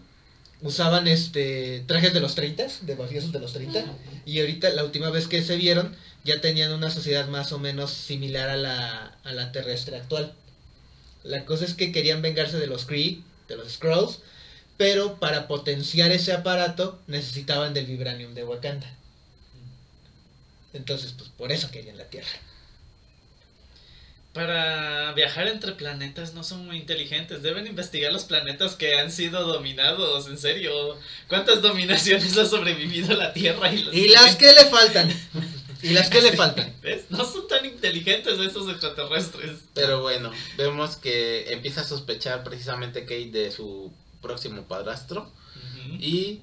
usaban 0.62 1.06
este 1.08 1.82
trajes 1.86 2.12
de 2.12 2.20
los 2.20 2.34
30, 2.34 2.66
de 2.82 2.96
mafiosos 2.96 3.32
de 3.32 3.40
los 3.40 3.52
30, 3.52 3.84
y 4.24 4.40
ahorita 4.40 4.70
la 4.70 4.84
última 4.84 5.10
vez 5.10 5.28
que 5.28 5.42
se 5.42 5.56
vieron 5.56 5.94
ya 6.26 6.40
tenían 6.40 6.72
una 6.72 6.90
sociedad 6.90 7.28
más 7.28 7.52
o 7.52 7.58
menos 7.58 7.90
similar 7.92 8.50
a 8.50 8.56
la, 8.56 9.16
a 9.24 9.32
la 9.32 9.52
terrestre 9.52 9.96
actual. 9.96 10.34
La 11.22 11.44
cosa 11.44 11.64
es 11.64 11.74
que 11.74 11.92
querían 11.92 12.22
vengarse 12.22 12.58
de 12.58 12.66
los 12.66 12.84
Kree, 12.84 13.22
de 13.48 13.56
los 13.56 13.72
Skrulls, 13.72 14.20
pero 14.76 15.18
para 15.18 15.48
potenciar 15.48 16.12
ese 16.12 16.32
aparato 16.32 17.00
necesitaban 17.06 17.72
del 17.72 17.86
vibranium 17.86 18.34
de 18.34 18.44
Wakanda. 18.44 18.92
Entonces, 20.74 21.12
pues 21.16 21.30
por 21.30 21.52
eso 21.52 21.70
querían 21.70 21.96
la 21.96 22.10
Tierra 22.10 22.28
para 24.36 25.14
viajar 25.14 25.48
entre 25.48 25.72
planetas 25.72 26.34
no 26.34 26.44
son 26.44 26.66
muy 26.66 26.76
inteligentes. 26.76 27.42
Deben 27.42 27.66
investigar 27.66 28.12
los 28.12 28.24
planetas 28.24 28.74
que 28.74 28.98
han 28.98 29.10
sido 29.10 29.42
dominados, 29.44 30.28
en 30.28 30.36
serio. 30.36 30.70
¿Cuántas 31.26 31.62
dominaciones 31.62 32.36
ha 32.38 32.44
sobrevivido 32.44 33.16
la 33.16 33.32
Tierra? 33.32 33.72
Y, 33.72 34.08
las 34.08 34.36
que 34.36 34.52
le 34.52 34.66
faltan. 34.66 35.10
Y 35.90 35.94
las 35.94 36.10
que 36.10 36.20
le 36.20 36.32
faltan. 36.32 36.74
No 37.10 37.24
son 37.24 37.46
tan 37.48 37.64
inteligentes 37.64 38.38
esos 38.38 38.68
extraterrestres. 38.70 39.58
Pero 39.74 40.02
bueno, 40.02 40.30
vemos 40.56 40.96
que 40.96 41.52
empieza 41.52 41.82
a 41.82 41.84
sospechar 41.84 42.42
precisamente 42.42 43.02
Kate 43.02 43.30
de 43.30 43.50
su 43.50 43.92
próximo 44.20 44.62
padrastro. 44.62 45.30
Y 46.00 46.40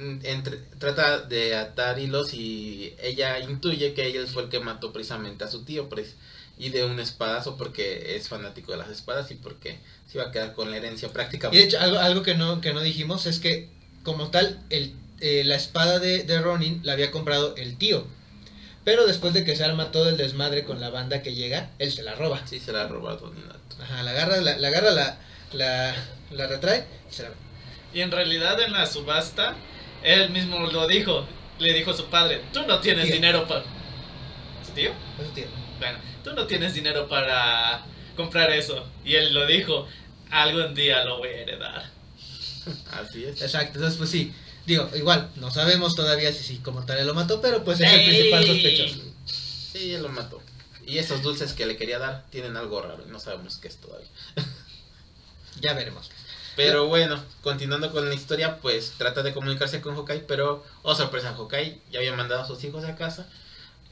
mm, 0.00 0.18
entre, 0.24 0.56
trata 0.78 1.20
de 1.20 1.54
atar 1.54 1.98
hilos 1.98 2.34
y 2.34 2.94
ella 3.00 3.38
intuye 3.38 3.94
que 3.94 4.10
él 4.10 4.26
fue 4.26 4.44
el 4.44 4.48
que 4.48 4.60
mató 4.60 4.92
precisamente 4.92 5.44
a 5.44 5.48
su 5.48 5.64
tío 5.64 5.88
y 6.58 6.68
de 6.68 6.84
un 6.84 7.00
espadazo 7.00 7.56
porque 7.56 8.16
es 8.16 8.28
fanático 8.28 8.72
de 8.72 8.78
las 8.78 8.90
espadas 8.90 9.30
y 9.30 9.34
porque 9.34 9.78
se 10.06 10.18
iba 10.18 10.28
a 10.28 10.30
quedar 10.30 10.52
con 10.52 10.70
la 10.70 10.76
herencia 10.76 11.08
prácticamente. 11.10 11.56
Y 11.56 11.60
de 11.62 11.68
hecho, 11.68 11.80
algo, 11.80 11.98
algo 11.98 12.22
que, 12.22 12.34
no, 12.34 12.60
que 12.60 12.74
no 12.74 12.82
dijimos 12.82 13.26
es 13.26 13.38
que, 13.38 13.70
como 14.02 14.30
tal, 14.30 14.62
el, 14.68 14.94
eh, 15.20 15.42
la 15.44 15.56
espada 15.56 15.98
de, 15.98 16.24
de, 16.24 16.40
Ronin 16.40 16.80
la 16.82 16.92
había 16.92 17.10
comprado 17.10 17.54
el 17.56 17.76
tío. 17.76 18.06
Pero 18.90 19.06
después 19.06 19.32
de 19.32 19.44
que 19.44 19.54
se 19.54 19.62
arma 19.62 19.92
todo 19.92 20.08
el 20.08 20.16
desmadre 20.16 20.64
con 20.64 20.80
la 20.80 20.90
banda 20.90 21.22
que 21.22 21.32
llega, 21.32 21.70
él 21.78 21.92
se 21.92 22.02
la 22.02 22.16
roba. 22.16 22.44
Sí, 22.44 22.58
se 22.58 22.72
la 22.72 22.88
roba 22.88 23.14
Ronin. 23.14 23.44
Ajá, 23.80 24.02
la 24.02 24.10
agarra, 24.10 24.38
la, 24.38 24.58
la 24.58 24.66
agarra, 24.66 24.90
la, 24.90 25.16
la, 25.52 25.94
la 26.32 26.46
retrae 26.48 26.84
y 27.08 27.14
se 27.14 27.22
la 27.22 27.28
Y 27.94 28.00
en 28.00 28.10
realidad 28.10 28.60
en 28.60 28.72
la 28.72 28.86
subasta, 28.86 29.54
él 30.02 30.30
mismo 30.30 30.58
lo 30.58 30.88
dijo. 30.88 31.24
Le 31.60 31.72
dijo 31.72 31.92
a 31.92 31.96
su 31.96 32.06
padre, 32.06 32.42
tú 32.52 32.66
no 32.66 32.80
tienes 32.80 33.12
dinero 33.12 33.46
para... 33.46 33.62
¿Su 34.66 34.72
tío? 34.74 34.90
su 35.24 35.30
tío. 35.34 35.46
Bueno, 35.78 36.00
tú 36.24 36.32
no 36.32 36.48
tienes 36.48 36.74
dinero 36.74 37.06
para 37.06 37.84
comprar 38.16 38.50
eso. 38.50 38.84
Y 39.04 39.14
él 39.14 39.32
lo 39.32 39.46
dijo, 39.46 39.86
algún 40.32 40.74
día 40.74 41.04
lo 41.04 41.18
voy 41.18 41.28
a 41.28 41.42
heredar. 41.42 41.84
Así 42.90 43.24
es. 43.24 43.40
Exacto, 43.40 43.74
entonces 43.76 43.96
pues 43.96 44.10
sí, 44.10 44.32
digo, 44.66 44.88
igual, 44.94 45.30
no 45.36 45.50
sabemos 45.50 45.94
todavía 45.94 46.32
si, 46.32 46.44
si 46.44 46.58
como 46.58 46.84
tal 46.84 46.98
él 46.98 47.06
lo 47.06 47.14
mató, 47.14 47.40
pero 47.40 47.64
pues 47.64 47.80
es 47.80 47.92
el 47.92 48.04
principal 48.04 48.46
sospechoso. 48.46 49.00
Sí, 49.72 49.94
él 49.94 50.02
lo 50.02 50.08
mató. 50.08 50.42
Y 50.86 50.98
esos 50.98 51.22
dulces 51.22 51.52
que 51.52 51.66
le 51.66 51.76
quería 51.76 51.98
dar 51.98 52.26
tienen 52.30 52.56
algo 52.56 52.82
raro, 52.82 53.04
no 53.06 53.20
sabemos 53.20 53.58
qué 53.58 53.68
es 53.68 53.76
todavía. 53.76 54.08
ya 55.60 55.74
veremos. 55.74 56.10
Pero 56.56 56.88
bueno, 56.88 57.22
continuando 57.42 57.90
con 57.92 58.08
la 58.08 58.14
historia, 58.14 58.58
pues 58.58 58.92
trata 58.98 59.22
de 59.22 59.32
comunicarse 59.32 59.80
con 59.80 59.94
Hawkeye, 59.94 60.20
pero, 60.20 60.64
oh 60.82 60.94
sorpresa, 60.94 61.34
Hawkeye 61.34 61.80
ya 61.90 62.00
había 62.00 62.14
mandado 62.14 62.42
a 62.42 62.46
sus 62.46 62.62
hijos 62.64 62.84
a 62.84 62.96
casa 62.96 63.26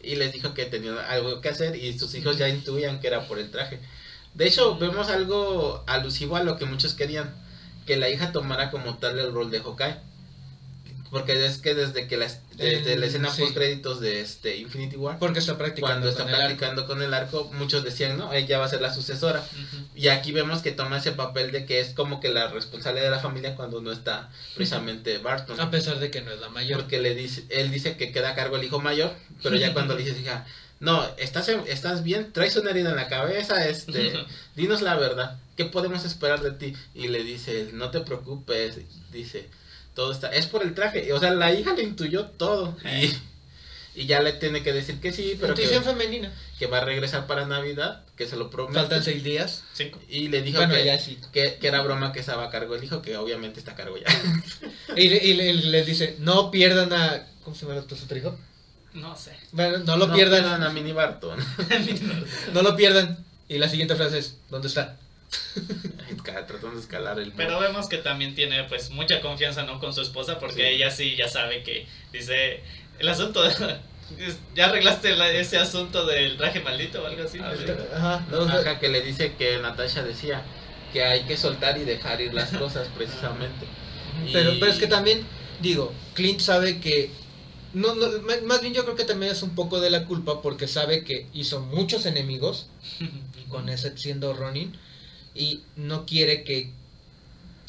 y 0.02 0.16
les 0.16 0.32
dijo 0.32 0.54
que 0.54 0.66
tenían 0.66 0.98
algo 0.98 1.40
que 1.40 1.48
hacer 1.48 1.76
y 1.76 1.98
sus 1.98 2.14
hijos 2.14 2.36
ya 2.36 2.48
intuían 2.48 3.00
que 3.00 3.06
era 3.06 3.26
por 3.26 3.38
el 3.38 3.50
traje. 3.50 3.80
De 4.34 4.46
hecho, 4.46 4.76
vemos 4.76 5.08
algo 5.08 5.82
alusivo 5.86 6.36
a 6.36 6.42
lo 6.42 6.56
que 6.56 6.64
muchos 6.64 6.94
querían, 6.94 7.34
que 7.86 7.96
la 7.96 8.10
hija 8.10 8.32
tomara 8.32 8.70
como 8.70 8.98
tal 8.98 9.18
el 9.18 9.32
rol 9.32 9.50
de 9.50 9.60
Hawkeye. 9.60 9.96
Porque 11.11 11.46
es 11.46 11.59
que 11.59 11.74
desde 11.74 12.06
que 12.06 12.16
la, 12.16 12.26
desde 12.56 12.96
la 12.96 13.06
escena 13.06 13.30
post 13.30 13.54
créditos 13.54 14.00
de 14.00 14.20
este 14.20 14.56
Infinity 14.56 14.96
War, 14.96 15.18
porque 15.18 15.38
está 15.38 15.56
practicando 15.56 16.00
cuando 16.02 16.09
está 16.09 16.26
practicando 16.26 16.86
con 16.86 17.02
el 17.02 17.14
arco, 17.14 17.50
muchos 17.54 17.84
decían, 17.84 18.18
no, 18.18 18.32
ella 18.32 18.59
va 18.59 18.66
a 18.66 18.68
ser 18.68 18.80
la 18.80 18.92
sucesora. 18.92 19.42
Y 19.94 20.09
aquí 20.09 20.32
vemos 20.32 20.61
que 20.61 20.72
toma 20.72 20.98
ese 20.98 21.12
papel 21.12 21.50
de 21.50 21.64
que 21.64 21.80
es 21.80 21.94
como 21.94 22.20
que 22.20 22.28
la 22.28 22.48
responsable 22.48 23.00
de 23.00 23.11
la 23.11 23.20
familia 23.20 23.56
cuando 23.56 23.80
no 23.80 23.90
está 23.92 24.30
precisamente 24.54 25.18
Barton. 25.18 25.61
A 25.61 25.70
pesar 25.70 25.98
de 25.98 26.11
que 26.11 26.20
no 26.20 26.30
es 26.30 26.40
la 26.40 26.48
mayor. 26.48 26.80
Porque 26.80 27.00
le 27.00 27.14
dice, 27.14 27.44
él 27.48 27.70
dice 27.70 27.96
que 27.96 28.12
queda 28.12 28.30
a 28.30 28.34
cargo 28.34 28.56
el 28.56 28.64
hijo 28.64 28.80
mayor, 28.80 29.12
pero 29.42 29.56
ya 29.56 29.72
cuando 29.72 29.94
le 29.94 30.04
dice, 30.04 30.20
hija, 30.20 30.46
no, 30.80 31.04
estás, 31.16 31.48
estás 31.48 32.04
bien, 32.04 32.32
traes 32.32 32.56
una 32.56 32.70
herida 32.70 32.90
en 32.90 32.96
la 32.96 33.09
cabeza, 33.09 33.66
este, 33.68 34.12
dinos 34.56 34.80
la 34.80 34.94
verdad, 34.94 35.38
¿qué 35.56 35.64
podemos 35.64 36.04
esperar 36.04 36.40
de 36.40 36.52
ti? 36.52 36.76
Y 36.94 37.09
le 37.09 37.24
dice, 37.24 37.70
no 37.72 37.90
te 37.90 38.00
preocupes, 38.00 38.78
dice, 39.11 39.48
todo 39.99 40.12
está, 40.12 40.28
es 40.28 40.46
por 40.46 40.62
el 40.62 40.74
traje, 40.74 41.12
o 41.12 41.18
sea, 41.18 41.32
la 41.32 41.53
hija 41.53 41.74
le 41.74 41.82
intuyó 41.82 42.26
todo, 42.26 42.76
y, 42.84 43.12
y 44.01 44.07
ya 44.07 44.22
le 44.22 44.32
tiene 44.32 44.62
que 44.62 44.72
decir 44.72 45.01
que 45.01 45.12
sí, 45.12 45.36
pero 45.40 45.55
Intuición 45.55 45.82
que, 45.82 45.90
femenina. 45.90 46.32
que 46.57 46.68
va 46.68 46.78
a 46.78 46.84
regresar 46.84 47.26
para 47.26 47.46
Navidad, 47.46 48.05
que 48.14 48.28
se 48.28 48.36
lo 48.36 48.49
promete. 48.49 48.78
Faltan 48.78 49.03
seis 49.03 49.24
días. 49.24 49.64
Cinco. 49.72 49.99
Y 50.09 50.28
le 50.28 50.42
dijo 50.42 50.61
que, 51.32 51.59
que, 51.61 51.66
era 51.66 51.82
broma 51.82 52.12
que 52.12 52.20
estaba 52.20 52.44
a 52.44 52.51
cargo 52.51 52.76
el 52.76 52.84
hijo, 52.84 53.03
que 53.03 53.16
obviamente 53.16 53.59
está 53.59 53.72
a 53.72 53.74
cargo 53.74 53.96
ya. 53.96 54.07
y, 54.96 55.09
le, 55.09 55.16
y 55.16 55.34
le, 55.62 55.84
dice, 55.84 56.14
no 56.20 56.53
pierdan 56.53 56.92
a, 56.92 57.26
¿cómo 57.42 57.57
se 57.57 57.66
llama 57.66 57.82
tu 57.82 57.96
otro 57.96 58.16
hijo? 58.16 58.38
No 58.94 59.16
sé. 59.16 59.32
Bueno, 59.51 59.78
no 59.78 59.96
lo 59.96 60.12
pierdan. 60.12 60.62
a 60.62 60.70
Mini 60.70 60.92
Barton. 60.92 61.40
no 62.55 62.62
lo 62.62 62.76
pierdan. 62.76 63.18
Y 63.49 63.59
la 63.59 63.68
siguiente 63.68 63.96
frase 63.96 64.18
es, 64.18 64.36
¿dónde 64.49 64.68
está? 64.68 64.96
Tratando 66.24 66.70
de 66.72 66.81
escalar 66.81 67.18
el... 67.18 67.33
Pero 67.33 67.59
vemos 67.59 67.89
que 67.89 67.99
también 67.99 68.35
tiene 68.35 68.64
pues 68.64 68.91
mucha 68.91 69.20
confianza, 69.20 69.64
¿no? 69.64 69.81
Con 69.81 69.93
su 69.93 70.03
esposa, 70.03 70.39
porque 70.39 70.70
ella 70.70 70.91
sí 70.91 71.16
ya 71.16 71.29
sabe 71.29 71.62
que 71.62 71.87
dice, 72.12 72.62
el 72.99 73.09
asunto 73.09 73.43
de... 73.43 73.79
¿Ya 74.55 74.66
arreglaste 74.66 75.14
ese 75.39 75.59
asunto 75.59 76.07
del 76.07 76.37
traje 76.39 76.61
maldito 76.61 77.03
o 77.03 77.07
algo 77.07 77.24
así? 77.24 77.39
Ajá, 77.39 78.26
Ajá, 78.33 78.79
que 78.79 78.89
le 78.89 79.03
dice 79.03 79.35
que 79.37 79.59
Natasha 79.59 80.03
decía 80.03 80.43
que 80.93 81.03
hay 81.05 81.24
que 81.24 81.37
soltar 81.37 81.76
y 81.76 81.85
dejar 81.85 82.20
ir 82.20 82.33
las 82.33 82.51
cosas 82.51 82.89
precisamente. 82.97 83.66
Pero, 84.33 84.53
pero 84.59 84.72
es 84.72 84.79
que 84.79 84.87
también, 84.87 85.24
digo, 85.61 85.93
Clint 86.14 86.41
sabe 86.41 86.81
que 86.81 87.11
no, 87.74 87.95
no, 87.95 88.07
más 88.47 88.62
bien 88.62 88.72
yo 88.72 88.85
creo 88.85 88.97
que 88.97 89.05
también 89.05 89.33
es 89.33 89.43
un 89.43 89.55
poco 89.55 89.81
de 89.81 89.91
la 89.91 90.07
culpa 90.07 90.41
porque 90.41 90.66
sabe 90.66 91.05
que 91.05 91.26
hizo 91.35 91.61
muchos 91.61 92.07
enemigos, 92.07 92.68
con 93.49 93.68
ese 93.68 93.97
siendo 93.97 94.33
Ronin, 94.33 94.76
y 95.39 95.62
no 95.76 96.05
quiere 96.05 96.45
que 96.45 96.72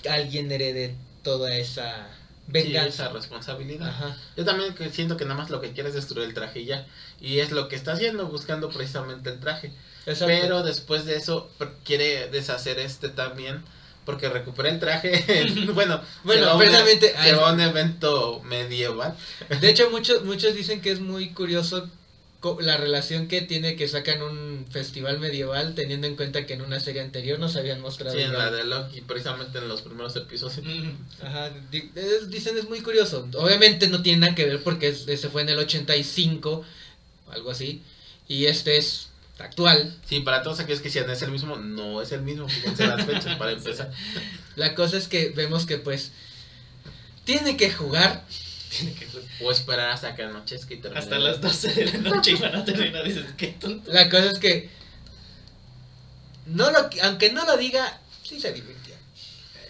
alguien 0.09 0.51
herede 0.51 0.95
toda 1.23 1.55
esa 1.55 2.09
venganza. 2.47 3.05
esa 3.05 3.09
responsabilidad. 3.09 4.17
Yo 4.35 4.45
también 4.45 4.75
siento 4.91 5.17
que 5.17 5.25
nada 5.25 5.35
más 5.35 5.49
lo 5.49 5.61
que 5.61 5.71
quiere 5.71 5.89
es 5.89 5.95
destruir 5.95 6.27
el 6.27 6.33
traje 6.33 6.61
y 6.61 6.65
ya. 6.65 6.87
Y 7.21 7.39
es 7.39 7.51
lo 7.51 7.67
que 7.67 7.75
está 7.75 7.93
haciendo, 7.93 8.27
buscando 8.27 8.69
precisamente 8.69 9.29
el 9.29 9.39
traje. 9.39 9.71
Pero 10.05 10.63
después 10.63 11.05
de 11.05 11.15
eso 11.15 11.51
quiere 11.83 12.29
deshacer 12.29 12.79
este 12.79 13.09
también 13.09 13.63
porque 14.09 14.27
recuperé 14.27 14.69
el 14.69 14.79
traje. 14.79 15.23
bueno, 15.73 16.01
bueno, 16.23 16.57
precisamente 16.57 17.13
se 17.21 17.33
va 17.33 17.49
a 17.49 17.53
un 17.53 17.61
evento 17.61 18.41
medieval. 18.43 19.15
De 19.61 19.69
hecho, 19.69 19.89
muchos 19.91 20.23
muchos 20.23 20.55
dicen 20.55 20.81
que 20.81 20.91
es 20.91 20.99
muy 20.99 21.29
curioso 21.29 21.87
la 22.61 22.77
relación 22.77 23.27
que 23.27 23.41
tiene 23.41 23.75
que 23.75 23.87
sacan 23.87 24.21
un 24.21 24.65
festival 24.69 25.19
medieval 25.19 25.75
teniendo 25.75 26.07
en 26.07 26.15
cuenta 26.15 26.45
que 26.45 26.53
en 26.53 26.61
una 26.61 26.79
serie 26.79 27.01
anterior 27.01 27.37
nos 27.37 27.57
habían 27.57 27.81
mostrado. 27.81 28.15
Sí, 28.15 28.21
en 28.21 28.31
la 28.31 28.49
de 28.49 28.63
Loki, 28.63 29.01
precisamente 29.01 29.57
en 29.57 29.67
los 29.67 29.81
primeros 29.81 30.15
episodios. 30.15 30.61
Ajá, 31.21 31.51
dicen 32.29 32.57
es 32.57 32.69
muy 32.69 32.81
curioso. 32.81 33.27
Obviamente 33.35 33.87
no 33.89 34.01
tiene 34.01 34.19
nada 34.19 34.35
que 34.35 34.45
ver 34.45 34.63
porque 34.63 34.87
ese 34.87 35.29
fue 35.29 35.41
en 35.41 35.49
el 35.49 35.59
85, 35.59 36.63
algo 37.31 37.51
así. 37.51 37.81
Y 38.29 38.45
este 38.45 38.77
es 38.77 39.09
actual. 39.37 39.97
Sí, 40.07 40.21
para 40.21 40.41
todos 40.41 40.61
aquellos 40.61 40.81
que 40.81 40.87
decían 40.87 41.09
es 41.09 41.21
el 41.21 41.31
mismo, 41.31 41.57
no 41.57 42.01
es 42.01 42.11
el 42.13 42.21
mismo, 42.21 42.47
fíjense 42.47 42.87
las 42.87 43.05
fechas 43.05 43.35
para 43.37 43.51
empezar. 43.53 43.91
La 44.55 44.75
cosa 44.75 44.97
es 44.97 45.07
que 45.07 45.29
vemos 45.29 45.65
que 45.65 45.77
pues 45.77 46.11
tiene 47.25 47.57
que 47.57 47.69
jugar. 47.71 48.25
Tiene 48.69 48.93
que 48.93 49.07
O 49.41 49.51
esperar 49.51 49.89
hasta 49.89 50.15
que 50.15 50.23
anochezca 50.23 50.73
y 50.73 50.77
termine. 50.77 50.99
Hasta 50.99 51.17
las 51.17 51.41
12 51.41 51.73
de 51.73 51.85
la 51.85 52.09
noche 52.09 52.31
y 52.31 52.35
van 52.35 52.55
a 52.55 52.65
terminar. 52.65 53.03
Dices, 53.03 53.25
qué 53.37 53.47
tonto. 53.47 53.91
La 53.91 54.09
cosa 54.09 54.31
es 54.31 54.39
que. 54.39 54.69
No 56.45 56.71
lo, 56.71 56.89
aunque 57.03 57.31
no 57.31 57.45
lo 57.45 57.57
diga, 57.57 57.99
sí 58.23 58.39
se 58.39 58.51
divirtió. 58.51 58.78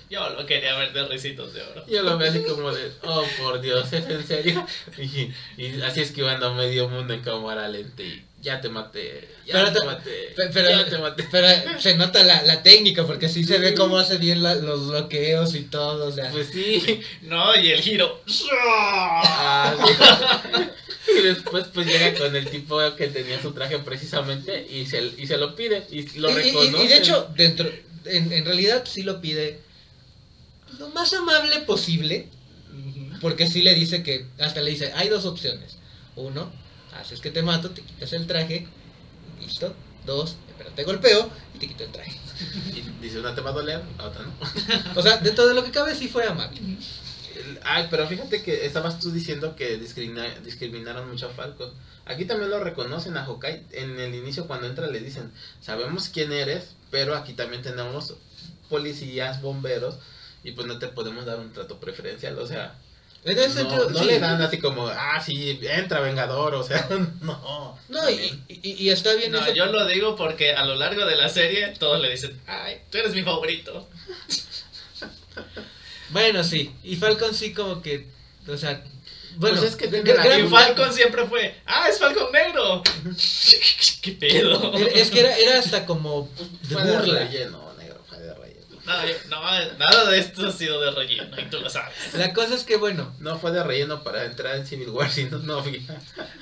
Yo 0.09 0.27
lo 0.31 0.45
quería 0.45 0.75
ver 0.75 0.91
de 0.91 1.07
risitos 1.07 1.53
de 1.53 1.61
oro. 1.61 1.85
Yo 1.87 2.01
lo 2.01 2.17
veo 2.17 2.29
así 2.29 2.41
como 2.41 2.71
de, 2.71 2.91
oh 3.03 3.23
por 3.37 3.61
Dios, 3.61 3.93
¿es 3.93 4.07
en 4.09 4.27
serio? 4.27 4.65
Y, 4.97 5.31
y 5.57 5.81
así 5.81 6.01
esquivando 6.01 6.47
a 6.47 6.53
medio 6.53 6.89
mundo 6.89 7.13
en 7.13 7.21
cámara 7.21 7.67
lenta 7.67 8.01
y 8.01 8.23
ya 8.41 8.61
te 8.61 8.69
maté, 8.69 9.27
ya 9.45 9.71
te, 9.71 9.85
maté, 9.85 10.33
pero, 10.53 10.69
ya 10.69 10.85
te 10.85 10.97
maté. 10.97 11.27
Pero 11.29 11.47
se 11.79 11.95
nota 11.95 12.23
la, 12.23 12.41
la 12.43 12.63
técnica, 12.63 13.05
porque 13.05 13.27
sí 13.27 13.43
se 13.43 13.59
ve 13.59 13.73
cómo 13.73 13.97
hace 13.97 14.17
bien 14.17 14.41
los 14.41 14.87
bloqueos 14.87 15.55
y 15.55 15.63
todo, 15.63 16.07
o 16.07 16.11
sea. 16.11 16.31
Pues 16.31 16.47
sí. 16.51 17.01
No, 17.21 17.55
y 17.55 17.71
el 17.71 17.81
giro. 17.81 18.21
Ah, 18.51 19.75
y 21.07 21.21
después 21.21 21.65
pues 21.73 21.85
llega 21.85 22.13
con 22.17 22.35
el 22.35 22.49
tipo 22.49 22.79
que 22.95 23.07
tenía 23.07 23.41
su 23.41 23.51
traje 23.51 23.77
precisamente 23.79 24.65
y 24.69 24.85
se, 24.85 25.11
y 25.17 25.27
se 25.27 25.37
lo 25.37 25.55
pide 25.55 25.85
y 25.91 26.03
lo 26.17 26.33
reconoce. 26.33 26.83
Y, 26.83 26.87
de 26.87 26.97
hecho, 26.97 27.29
dentro, 27.35 27.69
en, 28.05 28.31
en 28.31 28.45
realidad 28.45 28.83
sí 28.85 29.03
lo 29.03 29.19
pide 29.19 29.59
lo 30.79 30.89
más 30.89 31.13
amable 31.13 31.59
posible, 31.61 32.27
porque 33.21 33.47
sí 33.47 33.61
le 33.61 33.75
dice 33.75 34.01
que, 34.01 34.25
hasta 34.39 34.61
le 34.61 34.71
dice, 34.71 34.93
hay 34.93 35.09
dos 35.09 35.25
opciones. 35.25 35.77
Uno, 36.15 36.51
haces 36.93 37.19
que 37.19 37.31
te 37.31 37.43
mato, 37.43 37.71
te 37.71 37.81
quitas 37.81 38.13
el 38.13 38.25
traje, 38.25 38.65
listo. 39.39 39.75
Dos, 40.05 40.37
pero 40.57 40.71
te 40.71 40.83
golpeo 40.85 41.29
y 41.53 41.59
te 41.59 41.67
quito 41.67 41.83
el 41.83 41.91
traje. 41.91 42.17
Y 42.73 42.81
dice 43.01 43.19
una 43.19 43.35
te 43.35 43.41
va 43.41 43.49
a 43.49 43.53
doler, 43.53 43.81
la 43.97 44.05
otra 44.05 44.23
no. 44.23 44.33
o 44.95 45.03
sea, 45.03 45.17
dentro 45.17 45.45
de 45.45 45.53
lo 45.53 45.63
que 45.63 45.71
cabe 45.71 45.93
sí 45.93 46.07
fue 46.07 46.25
amable. 46.25 46.59
Ay, 47.63 47.87
pero 47.91 48.07
fíjate 48.07 48.41
que 48.41 48.65
estabas 48.65 48.99
tú 48.99 49.11
diciendo 49.11 49.55
que 49.57 49.77
discriminaron 49.77 51.09
mucho 51.09 51.27
a 51.27 51.29
Falcon. 51.31 51.71
Aquí 52.05 52.25
también 52.25 52.49
lo 52.49 52.63
reconocen 52.63 53.17
a 53.17 53.25
Hawkeye. 53.25 53.65
En 53.71 53.99
el 53.99 54.15
inicio 54.15 54.47
cuando 54.47 54.67
entra 54.67 54.87
le 54.87 54.99
dicen, 54.99 55.31
sabemos 55.61 56.09
quién 56.09 56.31
eres, 56.31 56.75
pero 56.91 57.15
aquí 57.15 57.33
también 57.33 57.61
tenemos 57.61 58.15
policías, 58.69 59.41
bomberos, 59.41 59.97
y 60.43 60.51
pues 60.51 60.67
no 60.67 60.79
te 60.79 60.87
podemos 60.87 61.25
dar 61.25 61.39
un 61.39 61.51
trato 61.51 61.79
preferencial, 61.79 62.37
o 62.39 62.47
sea, 62.47 62.75
en 63.25 63.37
ese 63.37 63.51
sentido, 63.51 63.89
no 63.89 64.03
le 64.03 64.19
dan 64.19 64.41
así 64.41 64.59
como, 64.59 64.87
ah, 64.87 65.21
sí, 65.23 65.59
entra 65.63 65.99
Vengador, 65.99 66.55
o 66.55 66.63
sea, 66.63 66.87
no. 67.21 67.77
No, 67.89 68.09
y, 68.09 68.41
y, 68.47 68.89
está 68.89 69.13
bien 69.15 69.31
no, 69.31 69.53
yo 69.53 69.65
lo 69.65 69.85
digo 69.87 70.15
porque 70.15 70.53
a 70.53 70.63
lo 70.63 70.75
largo 70.75 71.05
de 71.05 71.17
la 71.17 71.27
serie 71.27 71.73
todos 71.77 71.99
le 72.01 72.11
dicen, 72.11 72.39
ay, 72.47 72.77
tú 72.89 72.97
eres 72.97 73.13
mi 73.13 73.23
favorito. 73.23 73.89
bueno, 76.09 76.43
sí, 76.43 76.71
y 76.83 76.95
Falcon 76.95 77.35
sí 77.35 77.53
como 77.53 77.81
que, 77.81 78.07
o 78.47 78.55
sea, 78.55 78.83
bueno, 79.35 79.57
pues 79.59 79.71
es 79.71 79.75
que 79.75 79.87
gran, 79.87 80.49
Falcon 80.49 80.93
siempre 80.93 81.25
fue, 81.25 81.55
ah, 81.65 81.87
es 81.89 81.99
Falcon 81.99 82.31
negro. 82.31 82.81
¿Qué 84.01 84.11
pedo? 84.13 84.73
Es 84.75 85.11
que 85.11 85.19
era, 85.19 85.37
era 85.37 85.59
hasta 85.59 85.85
como 85.85 86.29
de 86.69 86.75
burla. 86.75 87.19
Relleno. 87.25 87.68
No, 89.29 89.41
nada 89.77 90.09
de 90.09 90.19
esto 90.19 90.47
ha 90.47 90.51
sido 90.51 90.81
de 90.81 90.91
relleno, 90.91 91.39
y 91.39 91.45
tú 91.45 91.59
lo 91.59 91.69
sabes. 91.69 91.93
La 92.13 92.33
cosa 92.33 92.55
es 92.55 92.63
que, 92.63 92.75
bueno. 92.75 93.13
No 93.19 93.37
fue 93.37 93.51
de 93.51 93.63
relleno 93.63 94.03
para 94.03 94.25
entrar 94.25 94.55
en 94.55 94.65
Civil 94.65 94.89
War, 94.89 95.11
sino 95.11 95.37
no. 95.37 95.63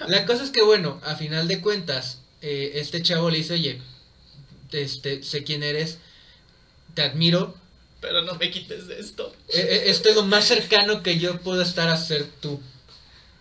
La 0.08 0.26
cosa 0.26 0.44
es 0.44 0.52
que, 0.52 0.64
bueno, 0.64 1.02
a 1.04 1.16
final 1.16 1.48
de 1.48 1.60
cuentas, 1.60 2.20
eh, 2.42 2.74
este 2.76 3.02
chavo 3.02 3.30
le 3.30 3.40
dice, 3.40 3.56
oye, 3.56 3.82
este, 4.72 5.24
sé 5.24 5.44
quién 5.44 5.62
eres, 5.62 5.98
te 6.94 7.02
admiro. 7.02 7.56
Pero 8.00 8.22
no 8.22 8.36
me 8.36 8.50
quites 8.50 8.88
de 8.88 9.00
esto. 9.00 9.36
Eh, 9.50 9.60
eh, 9.60 9.84
esto 9.88 10.10
es 10.10 10.16
lo 10.16 10.24
más 10.24 10.46
cercano 10.46 11.04
que 11.04 11.20
yo 11.20 11.42
puedo 11.42 11.62
estar 11.62 11.90
a 11.90 11.98
ser 11.98 12.26
tú. 12.40 12.62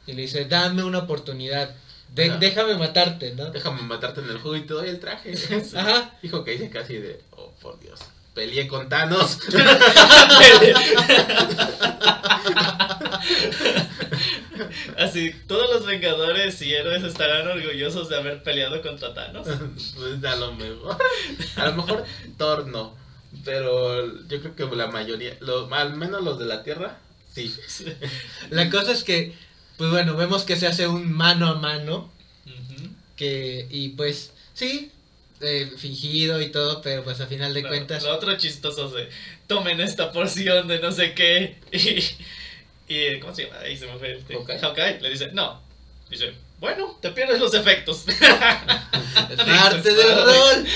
Y 0.06 0.14
le 0.14 0.22
dice, 0.22 0.46
dame 0.46 0.82
una 0.82 0.98
oportunidad. 0.98 1.76
déjame 2.12 2.74
matarte, 2.76 3.34
¿no? 3.34 3.50
Déjame 3.50 3.82
matarte 3.82 4.20
en 4.20 4.30
el 4.30 4.38
juego 4.38 4.56
y 4.56 4.66
te 4.66 4.74
doy 4.74 4.88
el 4.88 4.98
traje. 4.98 5.34
Ajá. 5.76 6.18
Dijo 6.22 6.42
que 6.42 6.52
dice 6.52 6.70
casi 6.70 6.94
de, 6.94 7.20
oh, 7.32 7.52
por 7.60 7.78
Dios 7.78 8.00
peleé 8.36 8.68
con 8.68 8.88
Thanos. 8.88 9.40
Así, 14.98 15.34
todos 15.48 15.70
los 15.74 15.86
Vengadores 15.86 16.60
y 16.60 16.74
héroes 16.74 17.02
estarán 17.02 17.48
orgullosos 17.48 18.10
de 18.10 18.16
haber 18.16 18.42
peleado 18.42 18.82
contra 18.82 19.14
Thanos. 19.14 19.48
Pues 19.96 20.22
a 20.22 20.36
lo 20.36 20.52
mejor. 20.52 20.98
A 21.56 21.66
lo 21.66 21.76
mejor 21.76 22.04
Thor 22.36 22.66
no. 22.66 22.94
Pero 23.44 24.06
yo 24.28 24.40
creo 24.40 24.54
que 24.54 24.76
la 24.76 24.88
mayoría, 24.88 25.38
al 25.72 25.96
menos 25.96 26.22
los 26.22 26.38
de 26.38 26.44
la 26.44 26.62
Tierra, 26.62 26.98
sí. 27.34 27.56
La 28.50 28.68
cosa 28.68 28.92
es 28.92 29.02
que, 29.02 29.34
pues 29.78 29.90
bueno, 29.90 30.14
vemos 30.14 30.44
que 30.44 30.56
se 30.56 30.66
hace 30.66 30.86
un 30.86 31.10
mano 31.10 31.48
a 31.48 31.54
mano. 31.54 32.12
Que, 33.16 33.66
y 33.70 33.90
pues, 33.90 34.32
sí, 34.52 34.92
eh, 35.40 35.70
fingido 35.76 36.40
y 36.40 36.50
todo, 36.50 36.80
pero 36.82 37.04
pues 37.04 37.20
a 37.20 37.26
final 37.26 37.52
de 37.54 37.62
cuentas. 37.62 38.02
Lo 38.02 38.14
otro 38.14 38.36
chistoso 38.36 38.96
es 38.98 39.08
tomen 39.46 39.80
esta 39.80 40.12
porción 40.12 40.68
de 40.68 40.78
no 40.80 40.92
sé 40.92 41.14
qué. 41.14 41.56
Y, 42.88 42.94
y 42.94 43.18
¿cómo 43.18 43.34
se 43.34 43.44
llama? 43.46 43.58
Ahí 43.58 43.76
se 43.76 43.86
me 43.86 43.98
fue 43.98 44.12
este. 44.12 44.36
Hawkeye 44.36 45.00
le 45.00 45.10
dice, 45.10 45.30
no. 45.32 45.60
Dice, 46.08 46.32
bueno, 46.60 46.96
te 47.02 47.10
pierdes 47.10 47.40
los 47.40 47.52
efectos. 47.52 48.04
parte 49.36 49.94
del 49.94 50.24
rol. 50.24 50.66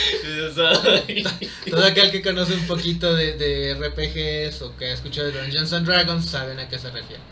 Todo 1.71 1.85
aquel 1.85 2.11
que 2.11 2.21
conoce 2.21 2.55
un 2.55 2.67
poquito 2.67 3.15
de, 3.15 3.35
de 3.35 3.75
RPGs 3.75 4.63
o 4.63 4.77
que 4.77 4.87
ha 4.87 4.93
escuchado 4.93 5.31
de 5.31 5.41
Dungeons 5.41 5.73
and 5.73 5.87
Dragons 5.87 6.27
saben 6.27 6.59
a 6.59 6.69
qué 6.69 6.79
se 6.79 6.91
refiere. 6.91 7.23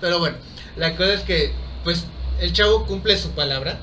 Pero 0.00 0.18
bueno, 0.18 0.36
la 0.76 0.96
cosa 0.96 1.14
es 1.14 1.20
que, 1.22 1.52
pues, 1.84 2.04
el 2.40 2.52
chavo 2.52 2.84
cumple 2.86 3.16
su 3.16 3.30
palabra. 3.30 3.80